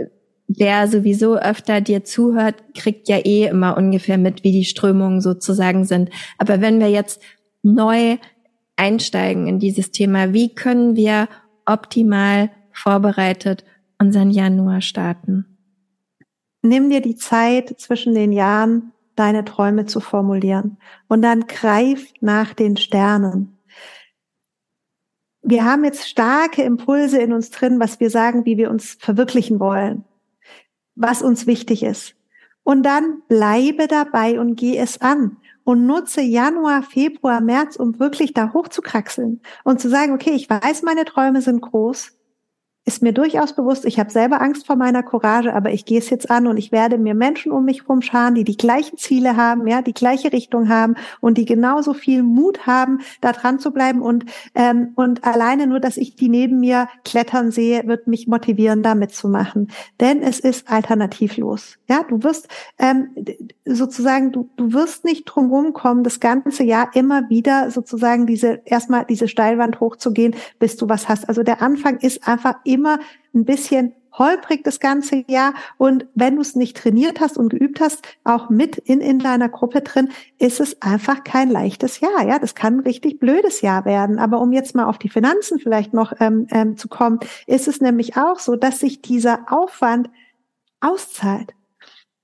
wer 0.48 0.88
sowieso 0.88 1.38
öfter 1.38 1.82
dir 1.82 2.04
zuhört, 2.04 2.56
kriegt 2.76 3.08
ja 3.08 3.18
eh 3.18 3.46
immer 3.46 3.78
ungefähr 3.78 4.18
mit, 4.18 4.44
wie 4.44 4.52
die 4.52 4.66
Strömungen 4.66 5.22
sozusagen 5.22 5.86
sind. 5.86 6.10
Aber 6.38 6.62
wenn 6.62 6.80
wir 6.80 6.90
jetzt 6.90 7.22
neu 7.64 8.18
einsteigen 8.76 9.48
in 9.48 9.60
dieses 9.60 9.92
Thema. 9.92 10.34
Wie 10.34 10.54
können 10.54 10.96
wir 10.96 11.30
optimal 11.66 12.52
vorbereitet 12.72 13.64
unseren 14.00 14.32
Januar 14.32 14.82
starten? 14.82 15.58
Nimm 16.62 16.90
dir 16.90 17.02
die 17.02 17.16
Zeit 17.16 17.80
zwischen 17.80 18.14
den 18.16 18.32
Jahren, 18.32 18.94
deine 19.16 19.46
Träume 19.46 19.86
zu 19.86 20.00
formulieren 20.00 20.78
und 21.08 21.22
dann 21.22 21.46
greif 21.48 22.12
nach 22.22 22.54
den 22.54 22.78
Sternen. 22.78 23.58
Wir 25.42 25.66
haben 25.66 25.84
jetzt 25.84 26.08
starke 26.08 26.64
Impulse 26.64 27.22
in 27.22 27.34
uns 27.34 27.52
drin, 27.52 27.80
was 27.80 28.00
wir 28.00 28.10
sagen, 28.10 28.46
wie 28.46 28.58
wir 28.58 28.72
uns 28.72 28.98
verwirklichen 29.00 29.60
wollen, 29.60 30.06
was 30.96 31.22
uns 31.22 31.46
wichtig 31.46 31.84
ist. 31.84 32.16
Und 32.64 32.84
dann 32.84 33.22
bleibe 33.28 33.88
dabei 33.88 34.40
und 34.40 34.56
geh 34.56 34.78
es 34.78 35.02
an 35.02 35.38
und 35.64 35.86
nutze 35.86 36.22
Januar, 36.22 36.84
Februar, 36.84 37.42
März, 37.42 37.76
um 37.76 38.00
wirklich 38.00 38.34
da 38.34 38.54
hochzukraxeln 38.54 39.42
und 39.64 39.80
zu 39.80 39.90
sagen, 39.90 40.14
okay, 40.14 40.32
ich 40.32 40.50
weiß, 40.50 40.84
meine 40.84 41.06
Träume 41.06 41.42
sind 41.42 41.62
groß 41.62 42.12
ist 42.86 43.02
mir 43.02 43.14
durchaus 43.14 43.54
bewusst, 43.54 43.86
ich 43.86 43.98
habe 43.98 44.12
selber 44.12 44.42
Angst 44.42 44.68
vor 44.68 44.76
meiner 44.76 45.04
Courage, 45.04 45.54
aber 45.54 45.72
ich 45.72 45.86
gehe 45.86 46.00
es 46.00 46.10
jetzt 46.10 46.30
an 46.30 46.48
und 46.48 46.58
ich 46.58 46.74
werde 46.74 46.98
mir 46.98 47.14
Menschen 47.14 47.54
um 47.54 47.64
mich 47.64 47.84
herum 47.84 48.02
scharen, 48.02 48.36
die 48.36 48.44
die 48.44 48.58
gleichen 48.58 48.98
Ziele 48.98 49.38
haben, 49.38 49.68
ja, 49.68 49.82
die 49.82 49.94
gleiche 49.94 50.34
Richtung 50.34 50.68
haben 50.68 50.96
und 51.22 51.38
die 51.38 51.46
genauso 51.46 51.94
viel 51.94 52.24
Mut 52.24 52.68
haben, 52.68 53.00
da 53.22 53.32
dran 53.32 53.60
zu 53.60 53.72
bleiben. 53.72 54.02
Und 54.02 54.26
ähm, 54.54 54.92
und 54.96 55.24
alleine 55.24 55.66
nur, 55.66 55.80
dass 55.80 55.96
ich 55.96 56.16
die 56.16 56.28
neben 56.28 56.60
mir 56.60 56.90
klettern 57.06 57.52
sehe, 57.52 57.88
wird 57.88 58.08
mich 58.08 58.28
motivieren, 58.28 58.84
da 58.84 58.96
mitzumachen, 58.96 59.70
denn 60.02 60.22
es 60.22 60.40
ist 60.42 60.70
alternativlos, 60.70 61.78
ja, 61.88 62.04
du 62.04 62.22
wirst 62.24 62.50
ähm, 62.80 63.16
sozusagen, 63.64 64.34
du 64.34 64.50
du 64.58 64.74
wirst 64.74 65.06
nicht 65.06 65.24
drumherum 65.24 65.72
kommen, 65.72 66.04
das 66.04 66.20
ganze 66.20 66.64
Jahr 66.64 66.90
immer 66.96 67.30
wieder 67.30 67.72
sozusagen 67.72 68.28
diese 68.28 68.62
erstmal 68.66 69.06
diese 69.06 69.30
Steilwand 69.30 69.80
hochzugehen, 69.80 70.36
bis 70.60 70.76
du 70.76 70.90
was 70.90 71.08
hast. 71.08 71.30
Also 71.30 71.44
der 71.44 71.62
Anfang 71.62 71.98
ist 72.00 72.28
einfach 72.28 72.56
immer 72.74 73.00
ein 73.34 73.46
bisschen 73.46 73.94
holprig 74.18 74.64
das 74.64 74.80
ganze 74.80 75.24
Jahr. 75.28 75.54
Und 75.78 76.06
wenn 76.14 76.36
du 76.36 76.42
es 76.42 76.56
nicht 76.56 76.78
trainiert 76.78 77.20
hast 77.20 77.38
und 77.38 77.50
geübt 77.50 77.80
hast, 77.80 78.04
auch 78.24 78.50
mit 78.50 78.78
in, 78.78 79.02
in 79.02 79.20
deiner 79.20 79.50
Gruppe 79.50 79.82
drin, 79.82 80.10
ist 80.40 80.60
es 80.60 80.82
einfach 80.82 81.24
kein 81.24 81.50
leichtes 81.50 82.00
Jahr. 82.00 82.26
Ja, 82.28 82.40
das 82.40 82.56
kann 82.56 82.78
ein 82.78 82.82
richtig 82.82 83.20
blödes 83.20 83.62
Jahr 83.62 83.86
werden. 83.86 84.20
Aber 84.20 84.40
um 84.40 84.52
jetzt 84.52 84.76
mal 84.76 84.86
auf 84.86 84.98
die 84.98 85.10
Finanzen 85.10 85.60
vielleicht 85.60 85.94
noch 85.94 86.14
ähm, 86.20 86.48
ähm, 86.52 86.78
zu 86.78 86.88
kommen, 86.88 87.20
ist 87.48 87.68
es 87.68 87.82
nämlich 87.82 88.18
auch 88.18 88.40
so, 88.40 88.56
dass 88.56 88.80
sich 88.80 89.02
dieser 89.02 89.52
Aufwand 89.52 90.10
auszahlt. 90.80 91.54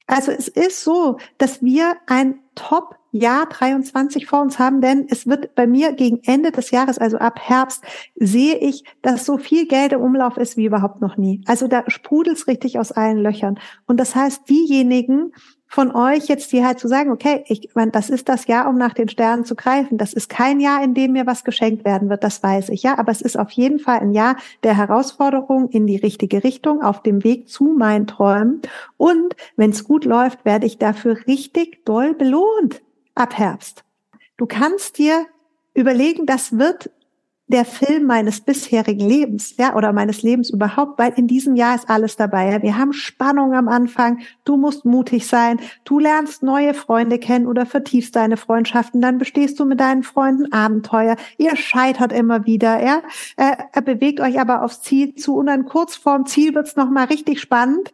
Also 0.05 0.31
es 0.31 0.47
ist 0.47 0.83
so, 0.83 1.19
dass 1.37 1.61
wir 1.61 1.95
ein 2.07 2.39
Top 2.59 2.95
Jahr 3.11 3.47
23 3.47 4.27
vor 4.27 4.41
uns 4.41 4.59
haben, 4.59 4.81
denn 4.81 5.07
es 5.09 5.25
wird 5.25 5.55
bei 5.55 5.65
mir 5.65 5.93
gegen 5.93 6.19
Ende 6.25 6.51
des 6.51 6.71
Jahres, 6.71 6.97
also 6.97 7.17
ab 7.17 7.39
Herbst, 7.39 7.83
sehe 8.15 8.57
ich, 8.57 8.83
dass 9.01 9.25
so 9.25 9.37
viel 9.37 9.65
Geld 9.65 9.93
im 9.93 10.01
Umlauf 10.01 10.35
ist 10.35 10.57
wie 10.57 10.65
überhaupt 10.65 10.99
noch 10.99 11.15
nie. 11.15 11.41
Also 11.47 11.69
da 11.69 11.85
sprudelt's 11.87 12.47
richtig 12.47 12.77
aus 12.77 12.91
allen 12.91 13.17
Löchern. 13.17 13.57
Und 13.87 13.97
das 13.97 14.13
heißt, 14.13 14.49
diejenigen 14.49 15.31
von 15.69 15.95
euch 15.95 16.25
jetzt, 16.25 16.51
die 16.51 16.65
halt 16.65 16.79
zu 16.79 16.87
sagen, 16.87 17.11
okay, 17.11 17.43
ich 17.47 17.69
meine, 17.75 17.91
das 17.91 18.09
ist 18.09 18.27
das 18.27 18.47
Jahr, 18.47 18.67
um 18.67 18.77
nach 18.77 18.95
den 18.95 19.07
Sternen 19.07 19.45
zu 19.45 19.55
greifen. 19.55 19.99
Das 19.99 20.13
ist 20.13 20.27
kein 20.27 20.59
Jahr, 20.59 20.83
in 20.83 20.95
dem 20.95 21.11
mir 21.11 21.27
was 21.27 21.43
geschenkt 21.43 21.85
werden 21.85 22.09
wird, 22.09 22.23
das 22.23 22.41
weiß 22.41 22.69
ich, 22.69 22.81
ja. 22.81 22.97
Aber 22.97 23.11
es 23.11 23.21
ist 23.21 23.37
auf 23.37 23.51
jeden 23.51 23.77
Fall 23.77 23.99
ein 23.99 24.11
Jahr 24.11 24.35
der 24.63 24.75
Herausforderung 24.75 25.69
in 25.69 25.85
die 25.85 25.97
richtige 25.97 26.43
Richtung, 26.43 26.81
auf 26.81 27.03
dem 27.03 27.23
Weg 27.23 27.49
zu 27.49 27.65
meinen 27.65 28.07
Träumen. 28.07 28.63
Und 28.97 29.35
wenn 29.57 29.69
es 29.69 29.83
gut 29.83 30.05
läuft, 30.05 30.43
werde 30.43 30.65
ich 30.65 30.79
dafür 30.79 31.17
richtig 31.27 31.85
doll 31.85 32.15
belohnt 32.15 32.81
ab 33.13 33.37
Herbst. 33.37 33.83
Du 34.37 34.47
kannst 34.47 34.97
dir 34.97 35.27
überlegen, 35.75 36.25
das 36.25 36.57
wird 36.57 36.89
der 37.49 37.65
Film 37.65 38.05
meines 38.05 38.41
bisherigen 38.41 39.07
Lebens, 39.07 39.55
ja, 39.57 39.75
oder 39.75 39.91
meines 39.91 40.21
Lebens 40.21 40.51
überhaupt, 40.51 40.99
weil 40.99 41.13
in 41.15 41.27
diesem 41.27 41.55
Jahr 41.55 41.75
ist 41.75 41.89
alles 41.89 42.15
dabei. 42.15 42.51
Ja. 42.51 42.61
Wir 42.61 42.77
haben 42.77 42.93
Spannung 42.93 43.53
am 43.53 43.67
Anfang. 43.67 44.19
Du 44.45 44.55
musst 44.55 44.85
mutig 44.85 45.27
sein. 45.27 45.59
Du 45.83 45.99
lernst 45.99 46.43
neue 46.43 46.73
Freunde 46.73 47.17
kennen 47.17 47.47
oder 47.47 47.65
vertiefst 47.65 48.15
deine 48.15 48.37
Freundschaften. 48.37 49.01
Dann 49.01 49.17
bestehst 49.17 49.59
du 49.59 49.65
mit 49.65 49.79
deinen 49.79 50.03
Freunden 50.03 50.53
Abenteuer. 50.53 51.15
Ihr 51.37 51.55
scheitert 51.55 52.13
immer 52.13 52.45
wieder, 52.45 52.83
ja. 52.83 53.01
Äh, 53.35 53.81
bewegt 53.81 54.19
euch 54.19 54.39
aber 54.39 54.63
aufs 54.63 54.81
Ziel 54.81 55.15
zu 55.15 55.35
und 55.35 55.47
dann 55.47 55.65
kurz 55.65 55.95
vorm 55.95 56.27
Ziel 56.27 56.53
wird's 56.53 56.75
noch 56.75 56.89
mal 56.89 57.05
richtig 57.05 57.39
spannend. 57.39 57.91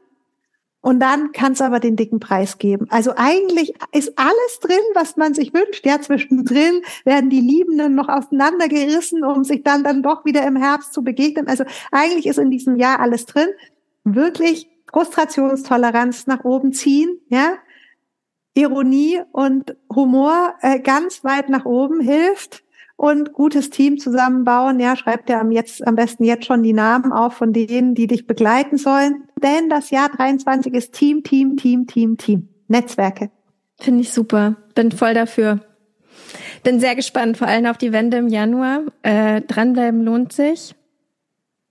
Und 0.85 0.99
dann 0.99 1.31
kann 1.31 1.53
es 1.53 1.61
aber 1.61 1.79
den 1.79 1.95
dicken 1.95 2.19
Preis 2.19 2.59
geben. 2.59 2.85
Also 2.91 3.13
eigentlich 3.15 3.73
ist 3.91 4.19
alles 4.19 4.59
drin, 4.61 4.77
was 4.93 5.17
man 5.17 5.33
sich 5.33 5.51
wünscht. 5.51 5.83
Ja, 5.83 5.99
zwischendrin 5.99 6.83
werden 7.05 7.31
die 7.31 7.41
Liebenden 7.41 7.95
noch 7.95 8.07
auseinandergerissen, 8.07 9.23
um 9.23 9.43
sich 9.43 9.63
dann 9.63 9.83
dann 9.83 10.03
doch 10.03 10.25
wieder 10.25 10.45
im 10.45 10.55
Herbst 10.55 10.93
zu 10.93 11.03
begegnen. 11.03 11.47
Also 11.47 11.63
eigentlich 11.91 12.27
ist 12.27 12.37
in 12.37 12.51
diesem 12.51 12.75
Jahr 12.75 12.99
alles 12.99 13.25
drin. 13.25 13.47
Wirklich 14.03 14.69
Frustrationstoleranz 14.93 16.27
nach 16.27 16.43
oben 16.43 16.71
ziehen, 16.71 17.17
ja. 17.29 17.55
Ironie 18.53 19.21
und 19.31 19.75
Humor 19.91 20.53
äh, 20.61 20.79
ganz 20.79 21.23
weit 21.23 21.49
nach 21.49 21.65
oben 21.65 21.99
hilft 21.99 22.63
und 22.97 23.33
gutes 23.33 23.69
Team 23.69 23.97
zusammenbauen. 23.97 24.79
Ja, 24.79 24.95
schreib 24.95 25.25
dir 25.25 25.39
am, 25.39 25.51
jetzt, 25.51 25.85
am 25.85 25.95
besten 25.95 26.23
jetzt 26.23 26.45
schon 26.45 26.63
die 26.63 26.73
Namen 26.73 27.11
auf 27.11 27.33
von 27.33 27.53
denen, 27.53 27.93
die 27.93 28.07
dich 28.07 28.27
begleiten 28.27 28.77
sollen. 28.77 29.25
Denn 29.41 29.69
das 29.69 29.89
Jahr 29.89 30.09
23 30.09 30.73
ist 30.73 30.93
Team, 30.93 31.23
Team, 31.23 31.57
Team, 31.57 31.87
Team, 31.87 32.17
Team. 32.17 32.49
Netzwerke. 32.67 33.29
Finde 33.79 34.01
ich 34.01 34.11
super. 34.11 34.55
Bin 34.73 34.91
voll 34.91 35.13
dafür. 35.13 35.59
Bin 36.63 36.79
sehr 36.79 36.95
gespannt, 36.95 37.37
vor 37.37 37.47
allem 37.47 37.65
auf 37.67 37.77
die 37.77 37.91
Wende 37.91 38.17
im 38.17 38.27
Januar. 38.27 38.83
Äh, 39.03 39.41
dranbleiben 39.41 40.01
lohnt 40.01 40.33
sich. 40.33 40.73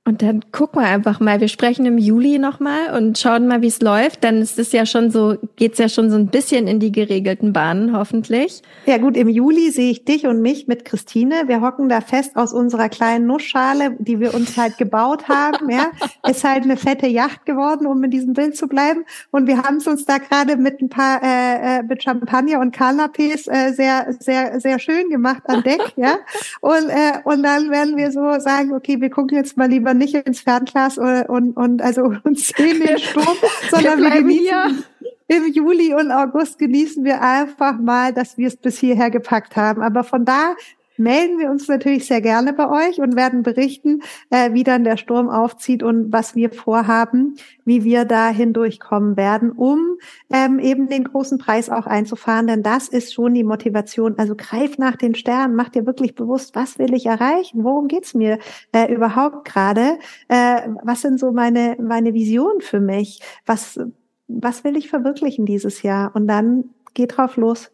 Und 0.06 0.20
dann 0.20 0.42
gucken 0.52 0.82
wir 0.82 0.86
einfach 0.86 1.18
mal. 1.18 1.40
Wir 1.40 1.48
sprechen 1.48 1.86
im 1.86 1.96
Juli 1.96 2.38
nochmal 2.38 2.94
und 2.94 3.16
schauen 3.16 3.48
mal, 3.48 3.62
wie 3.62 3.68
es 3.68 3.80
läuft. 3.80 4.22
Dann 4.22 4.42
ist 4.42 4.58
es 4.58 4.70
ja 4.72 4.84
schon 4.84 5.10
so, 5.10 5.38
geht's 5.56 5.78
ja 5.78 5.88
schon 5.88 6.10
so 6.10 6.18
ein 6.18 6.26
bisschen 6.26 6.66
in 6.66 6.78
die 6.78 6.92
geregelten 6.92 7.54
Bahnen, 7.54 7.96
hoffentlich. 7.96 8.60
Ja 8.84 8.98
gut, 8.98 9.16
im 9.16 9.30
Juli 9.30 9.70
sehe 9.70 9.90
ich 9.90 10.04
dich 10.04 10.26
und 10.26 10.42
mich 10.42 10.68
mit 10.68 10.84
Christine. 10.84 11.44
Wir 11.46 11.62
hocken 11.62 11.88
da 11.88 12.02
fest 12.02 12.36
aus 12.36 12.52
unserer 12.52 12.90
kleinen 12.90 13.26
Nussschale, 13.26 13.96
die 13.98 14.20
wir 14.20 14.34
uns 14.34 14.58
halt 14.58 14.76
gebaut 14.76 15.26
haben. 15.30 15.70
Ja, 15.70 15.86
ist 16.28 16.44
halt 16.44 16.64
eine 16.64 16.76
fette 16.76 17.06
Yacht 17.06 17.46
geworden, 17.46 17.86
um 17.86 18.04
in 18.04 18.10
diesem 18.10 18.34
Bild 18.34 18.58
zu 18.58 18.68
bleiben. 18.68 19.06
Und 19.30 19.46
wir 19.46 19.62
haben 19.62 19.76
es 19.76 19.86
uns 19.86 20.04
da 20.04 20.18
gerade 20.18 20.58
mit 20.58 20.82
ein 20.82 20.90
paar 20.90 21.22
äh, 21.22 21.78
äh 21.78 21.82
mit 21.82 22.02
Champagner 22.02 22.60
und 22.60 22.76
Canapés 22.76 23.50
äh, 23.50 23.72
sehr, 23.72 24.14
sehr, 24.18 24.60
sehr 24.60 24.78
schön 24.78 25.08
gemacht 25.08 25.44
an 25.46 25.62
Deck. 25.62 25.94
Ja, 25.96 26.16
und 26.60 26.90
äh, 26.90 27.20
und 27.24 27.42
dann 27.42 27.70
werden 27.70 27.96
wir 27.96 28.12
so 28.12 28.38
sagen, 28.38 28.74
okay, 28.74 29.00
wir 29.00 29.08
gucken 29.08 29.38
jetzt 29.38 29.56
mal 29.56 29.70
lieber 29.70 29.93
nicht 29.94 30.14
ins 30.14 30.40
Fernglas 30.40 30.98
und, 30.98 31.22
und, 31.28 31.56
und 31.56 31.82
also 31.82 32.14
uns 32.22 32.48
sehen 32.56 32.80
den 32.80 32.98
Sturm, 32.98 33.36
sondern 33.70 33.98
wir, 33.98 34.10
wir 34.10 34.20
genießen 34.22 34.84
im 35.26 35.46
Juli 35.52 35.94
und 35.94 36.10
August 36.10 36.58
genießen 36.58 37.02
wir 37.04 37.22
einfach 37.22 37.78
mal, 37.78 38.12
dass 38.12 38.36
wir 38.36 38.48
es 38.48 38.56
bis 38.56 38.78
hierher 38.78 39.10
gepackt 39.10 39.56
haben. 39.56 39.82
Aber 39.82 40.04
von 40.04 40.24
da 40.24 40.54
melden 40.96 41.38
wir 41.38 41.50
uns 41.50 41.68
natürlich 41.68 42.06
sehr 42.06 42.20
gerne 42.20 42.52
bei 42.52 42.88
euch 42.88 43.00
und 43.00 43.16
werden 43.16 43.42
berichten, 43.42 44.02
äh, 44.30 44.52
wie 44.52 44.64
dann 44.64 44.84
der 44.84 44.96
Sturm 44.96 45.28
aufzieht 45.28 45.82
und 45.82 46.12
was 46.12 46.34
wir 46.34 46.50
vorhaben, 46.50 47.36
wie 47.64 47.84
wir 47.84 48.04
da 48.04 48.28
hindurchkommen 48.28 49.16
werden, 49.16 49.50
um 49.52 49.98
ähm, 50.32 50.58
eben 50.58 50.88
den 50.88 51.04
großen 51.04 51.38
Preis 51.38 51.70
auch 51.70 51.86
einzufahren. 51.86 52.46
Denn 52.46 52.62
das 52.62 52.88
ist 52.88 53.12
schon 53.12 53.34
die 53.34 53.44
Motivation. 53.44 54.14
Also 54.18 54.34
greif 54.36 54.78
nach 54.78 54.96
den 54.96 55.14
Sternen, 55.14 55.56
mach 55.56 55.68
dir 55.68 55.86
wirklich 55.86 56.14
bewusst, 56.14 56.54
was 56.54 56.78
will 56.78 56.94
ich 56.94 57.06
erreichen? 57.06 57.64
Worum 57.64 57.88
geht's 57.88 58.14
mir 58.14 58.38
äh, 58.72 58.92
überhaupt 58.92 59.46
gerade? 59.46 59.98
Äh, 60.28 60.68
was 60.82 61.02
sind 61.02 61.18
so 61.18 61.32
meine, 61.32 61.76
meine 61.80 62.14
Visionen 62.14 62.60
für 62.60 62.80
mich? 62.80 63.20
Was, 63.46 63.80
was 64.28 64.64
will 64.64 64.76
ich 64.76 64.88
verwirklichen 64.88 65.46
dieses 65.46 65.82
Jahr? 65.82 66.14
Und 66.14 66.28
dann 66.28 66.70
geht 66.94 67.16
drauf 67.16 67.36
los. 67.36 67.73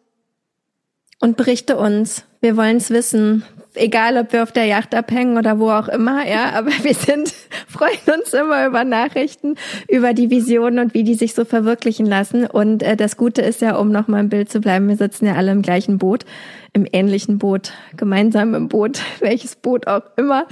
Und 1.21 1.37
berichte 1.37 1.77
uns. 1.77 2.25
Wir 2.41 2.57
wollen 2.57 2.79
es 2.79 2.91
wissen. 2.91 3.45
Egal, 3.75 4.17
ob 4.17 4.33
wir 4.33 4.43
auf 4.43 4.51
der 4.51 4.65
Yacht 4.65 4.95
abhängen 4.95 5.37
oder 5.37 5.61
wo 5.61 5.71
auch 5.71 5.87
immer, 5.89 6.27
ja, 6.27 6.51
aber 6.55 6.71
wir 6.83 6.95
sind, 6.95 7.33
freuen 7.69 8.19
uns 8.19 8.33
immer 8.33 8.67
über 8.67 8.85
Nachrichten, 8.85 9.55
über 9.89 10.13
die 10.13 10.31
Visionen 10.31 10.79
und 10.79 10.95
wie 10.95 11.05
die 11.05 11.15
sich 11.15 11.35
so 11.35 11.45
verwirklichen 11.45 12.07
lassen. 12.07 12.47
Und 12.47 12.83
äh, 12.83 12.97
das 12.97 13.17
Gute 13.17 13.43
ist 13.43 13.61
ja, 13.61 13.77
um 13.77 13.93
nochmal 13.93 14.21
im 14.21 14.29
Bild 14.31 14.51
zu 14.51 14.61
bleiben, 14.61 14.89
wir 14.89 14.97
sitzen 14.97 15.27
ja 15.27 15.35
alle 15.35 15.53
im 15.53 15.63
gleichen 15.63 15.99
Boot, 15.99 16.25
im 16.73 16.87
ähnlichen 16.91 17.39
Boot, 17.39 17.73
gemeinsam 17.97 18.55
im 18.55 18.69
Boot, 18.69 19.01
welches 19.21 19.57
Boot 19.57 19.87
auch 19.87 20.03
immer. 20.17 20.47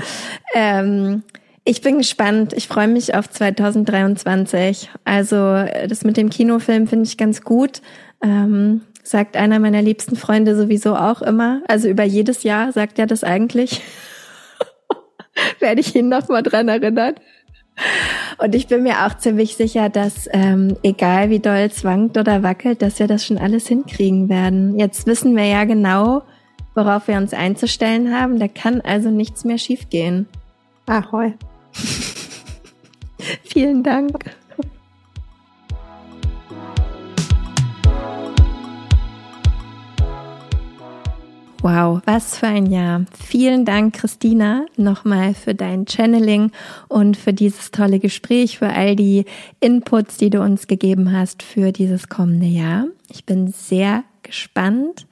Ähm, 0.54 1.22
ich 1.64 1.82
bin 1.82 1.98
gespannt. 1.98 2.52
Ich 2.54 2.66
freue 2.66 2.88
mich 2.88 3.14
auf 3.14 3.28
2023. 3.28 4.90
Also 5.04 5.36
das 5.86 6.02
mit 6.02 6.16
dem 6.16 6.30
Kinofilm 6.30 6.86
finde 6.86 7.04
ich 7.04 7.18
ganz 7.18 7.42
gut. 7.42 7.82
Ähm, 8.22 8.82
sagt 9.08 9.36
einer 9.36 9.58
meiner 9.58 9.82
liebsten 9.82 10.16
Freunde 10.16 10.54
sowieso 10.56 10.94
auch 10.94 11.22
immer. 11.22 11.62
Also 11.66 11.88
über 11.88 12.04
jedes 12.04 12.42
Jahr 12.42 12.72
sagt 12.72 12.98
er 12.98 13.06
das 13.06 13.24
eigentlich. 13.24 13.82
Werde 15.60 15.80
ich 15.80 15.94
ihn 15.94 16.08
noch 16.08 16.28
mal 16.28 16.42
dran 16.42 16.68
erinnern. 16.68 17.14
Und 18.38 18.54
ich 18.54 18.66
bin 18.66 18.82
mir 18.82 19.06
auch 19.06 19.16
ziemlich 19.16 19.56
sicher, 19.56 19.88
dass 19.88 20.28
ähm, 20.32 20.76
egal 20.82 21.30
wie 21.30 21.38
doll 21.38 21.68
es 21.70 21.84
wankt 21.84 22.16
oder 22.16 22.42
wackelt, 22.42 22.82
dass 22.82 22.98
wir 22.98 23.06
das 23.06 23.24
schon 23.24 23.38
alles 23.38 23.68
hinkriegen 23.68 24.28
werden. 24.28 24.78
Jetzt 24.78 25.06
wissen 25.06 25.36
wir 25.36 25.44
ja 25.44 25.64
genau, 25.64 26.22
worauf 26.74 27.08
wir 27.08 27.16
uns 27.16 27.32
einzustellen 27.32 28.14
haben. 28.14 28.38
Da 28.38 28.48
kann 28.48 28.80
also 28.80 29.10
nichts 29.10 29.44
mehr 29.44 29.58
schiefgehen. 29.58 30.26
Ahoi. 30.86 31.34
Vielen 33.44 33.82
Dank. 33.82 34.36
Wow, 41.60 42.02
was 42.04 42.38
für 42.38 42.46
ein 42.46 42.66
Jahr. 42.66 43.04
Vielen 43.12 43.64
Dank, 43.64 43.94
Christina, 43.94 44.66
nochmal 44.76 45.34
für 45.34 45.56
dein 45.56 45.86
Channeling 45.88 46.52
und 46.86 47.16
für 47.16 47.32
dieses 47.32 47.72
tolle 47.72 47.98
Gespräch, 47.98 48.58
für 48.58 48.68
all 48.68 48.94
die 48.94 49.24
Inputs, 49.58 50.18
die 50.18 50.30
du 50.30 50.40
uns 50.40 50.68
gegeben 50.68 51.12
hast 51.12 51.42
für 51.42 51.72
dieses 51.72 52.08
kommende 52.08 52.46
Jahr. 52.46 52.86
Ich 53.08 53.24
bin 53.24 53.48
sehr 53.48 54.04
gespannt, 54.22 55.08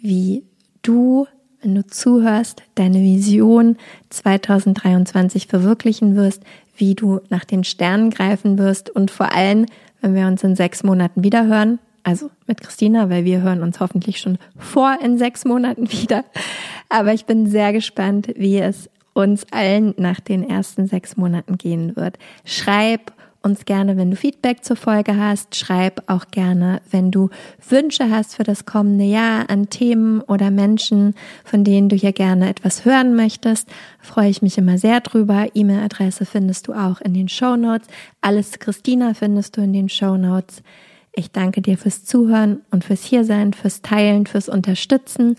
wie 0.00 0.44
du, 0.82 1.26
wenn 1.60 1.74
du 1.74 1.84
zuhörst, 1.84 2.62
deine 2.76 3.00
Vision 3.00 3.76
2023 4.10 5.48
verwirklichen 5.48 6.14
wirst, 6.14 6.44
wie 6.76 6.94
du 6.94 7.20
nach 7.30 7.44
den 7.44 7.64
Sternen 7.64 8.10
greifen 8.10 8.58
wirst 8.58 8.90
und 8.90 9.10
vor 9.10 9.32
allem, 9.32 9.66
wenn 10.00 10.14
wir 10.14 10.28
uns 10.28 10.44
in 10.44 10.54
sechs 10.54 10.84
Monaten 10.84 11.24
wiederhören, 11.24 11.80
also 12.04 12.30
mit 12.46 12.60
Christina, 12.60 13.10
weil 13.10 13.24
wir 13.24 13.42
hören 13.42 13.62
uns 13.62 13.80
hoffentlich 13.80 14.20
schon 14.20 14.38
vor 14.56 14.98
in 15.02 15.18
sechs 15.18 15.44
Monaten 15.44 15.90
wieder. 15.90 16.24
Aber 16.88 17.12
ich 17.12 17.24
bin 17.24 17.46
sehr 17.46 17.72
gespannt, 17.72 18.28
wie 18.36 18.58
es 18.58 18.88
uns 19.14 19.46
allen 19.50 19.94
nach 19.96 20.20
den 20.20 20.48
ersten 20.48 20.86
sechs 20.86 21.16
Monaten 21.16 21.56
gehen 21.56 21.96
wird. 21.96 22.18
Schreib 22.44 23.12
uns 23.44 23.66
gerne, 23.66 23.96
wenn 23.96 24.10
du 24.10 24.16
Feedback 24.16 24.64
zur 24.64 24.76
Folge 24.76 25.16
hast. 25.16 25.54
Schreib 25.54 26.02
auch 26.06 26.26
gerne, 26.30 26.80
wenn 26.90 27.10
du 27.10 27.28
Wünsche 27.68 28.10
hast 28.10 28.36
für 28.36 28.42
das 28.42 28.64
kommende 28.64 29.04
Jahr 29.04 29.50
an 29.50 29.68
Themen 29.68 30.20
oder 30.22 30.50
Menschen, 30.50 31.14
von 31.44 31.62
denen 31.62 31.88
du 31.88 31.96
hier 31.96 32.12
gerne 32.12 32.48
etwas 32.48 32.84
hören 32.84 33.14
möchtest. 33.14 33.68
Freue 34.00 34.30
ich 34.30 34.40
mich 34.40 34.56
immer 34.56 34.78
sehr 34.78 35.00
drüber. 35.00 35.46
E-Mail-Adresse 35.54 36.24
findest 36.24 36.68
du 36.68 36.72
auch 36.72 37.00
in 37.02 37.12
den 37.12 37.28
Show 37.28 37.56
Notes. 37.56 37.86
Alles 38.20 38.58
Christina 38.58 39.12
findest 39.14 39.56
du 39.56 39.60
in 39.60 39.72
den 39.72 39.88
Show 39.88 40.16
Notes. 40.16 40.62
Ich 41.16 41.30
danke 41.30 41.62
dir 41.62 41.78
fürs 41.78 42.04
Zuhören 42.04 42.62
und 42.70 42.84
fürs 42.84 43.04
Hiersein, 43.04 43.52
fürs 43.52 43.82
Teilen, 43.82 44.26
fürs 44.26 44.48
Unterstützen. 44.48 45.36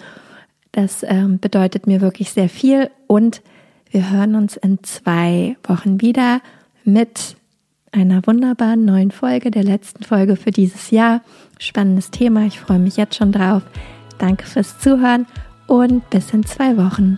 Das 0.71 1.03
ähm, 1.03 1.39
bedeutet 1.39 1.87
mir 1.87 2.01
wirklich 2.01 2.31
sehr 2.31 2.49
viel 2.49 2.89
und 3.07 3.41
wir 3.91 4.09
hören 4.11 4.35
uns 4.35 4.57
in 4.57 4.83
zwei 4.83 5.57
Wochen 5.63 6.01
wieder 6.01 6.41
mit 6.83 7.35
einer 7.91 8.25
wunderbaren 8.25 8.83
neuen 8.83 9.11
Folge, 9.11 9.51
der 9.51 9.63
letzten 9.63 10.03
Folge 10.03 10.35
für 10.35 10.51
dieses 10.51 10.91
Jahr. 10.91 11.21
Spannendes 11.59 12.11
Thema, 12.11 12.45
ich 12.45 12.59
freue 12.59 12.79
mich 12.79 12.97
jetzt 12.97 13.15
schon 13.15 13.31
drauf. 13.31 13.63
Danke 14.17 14.45
fürs 14.45 14.79
Zuhören 14.79 15.25
und 15.67 16.09
bis 16.09 16.31
in 16.31 16.45
zwei 16.45 16.77
Wochen. 16.77 17.17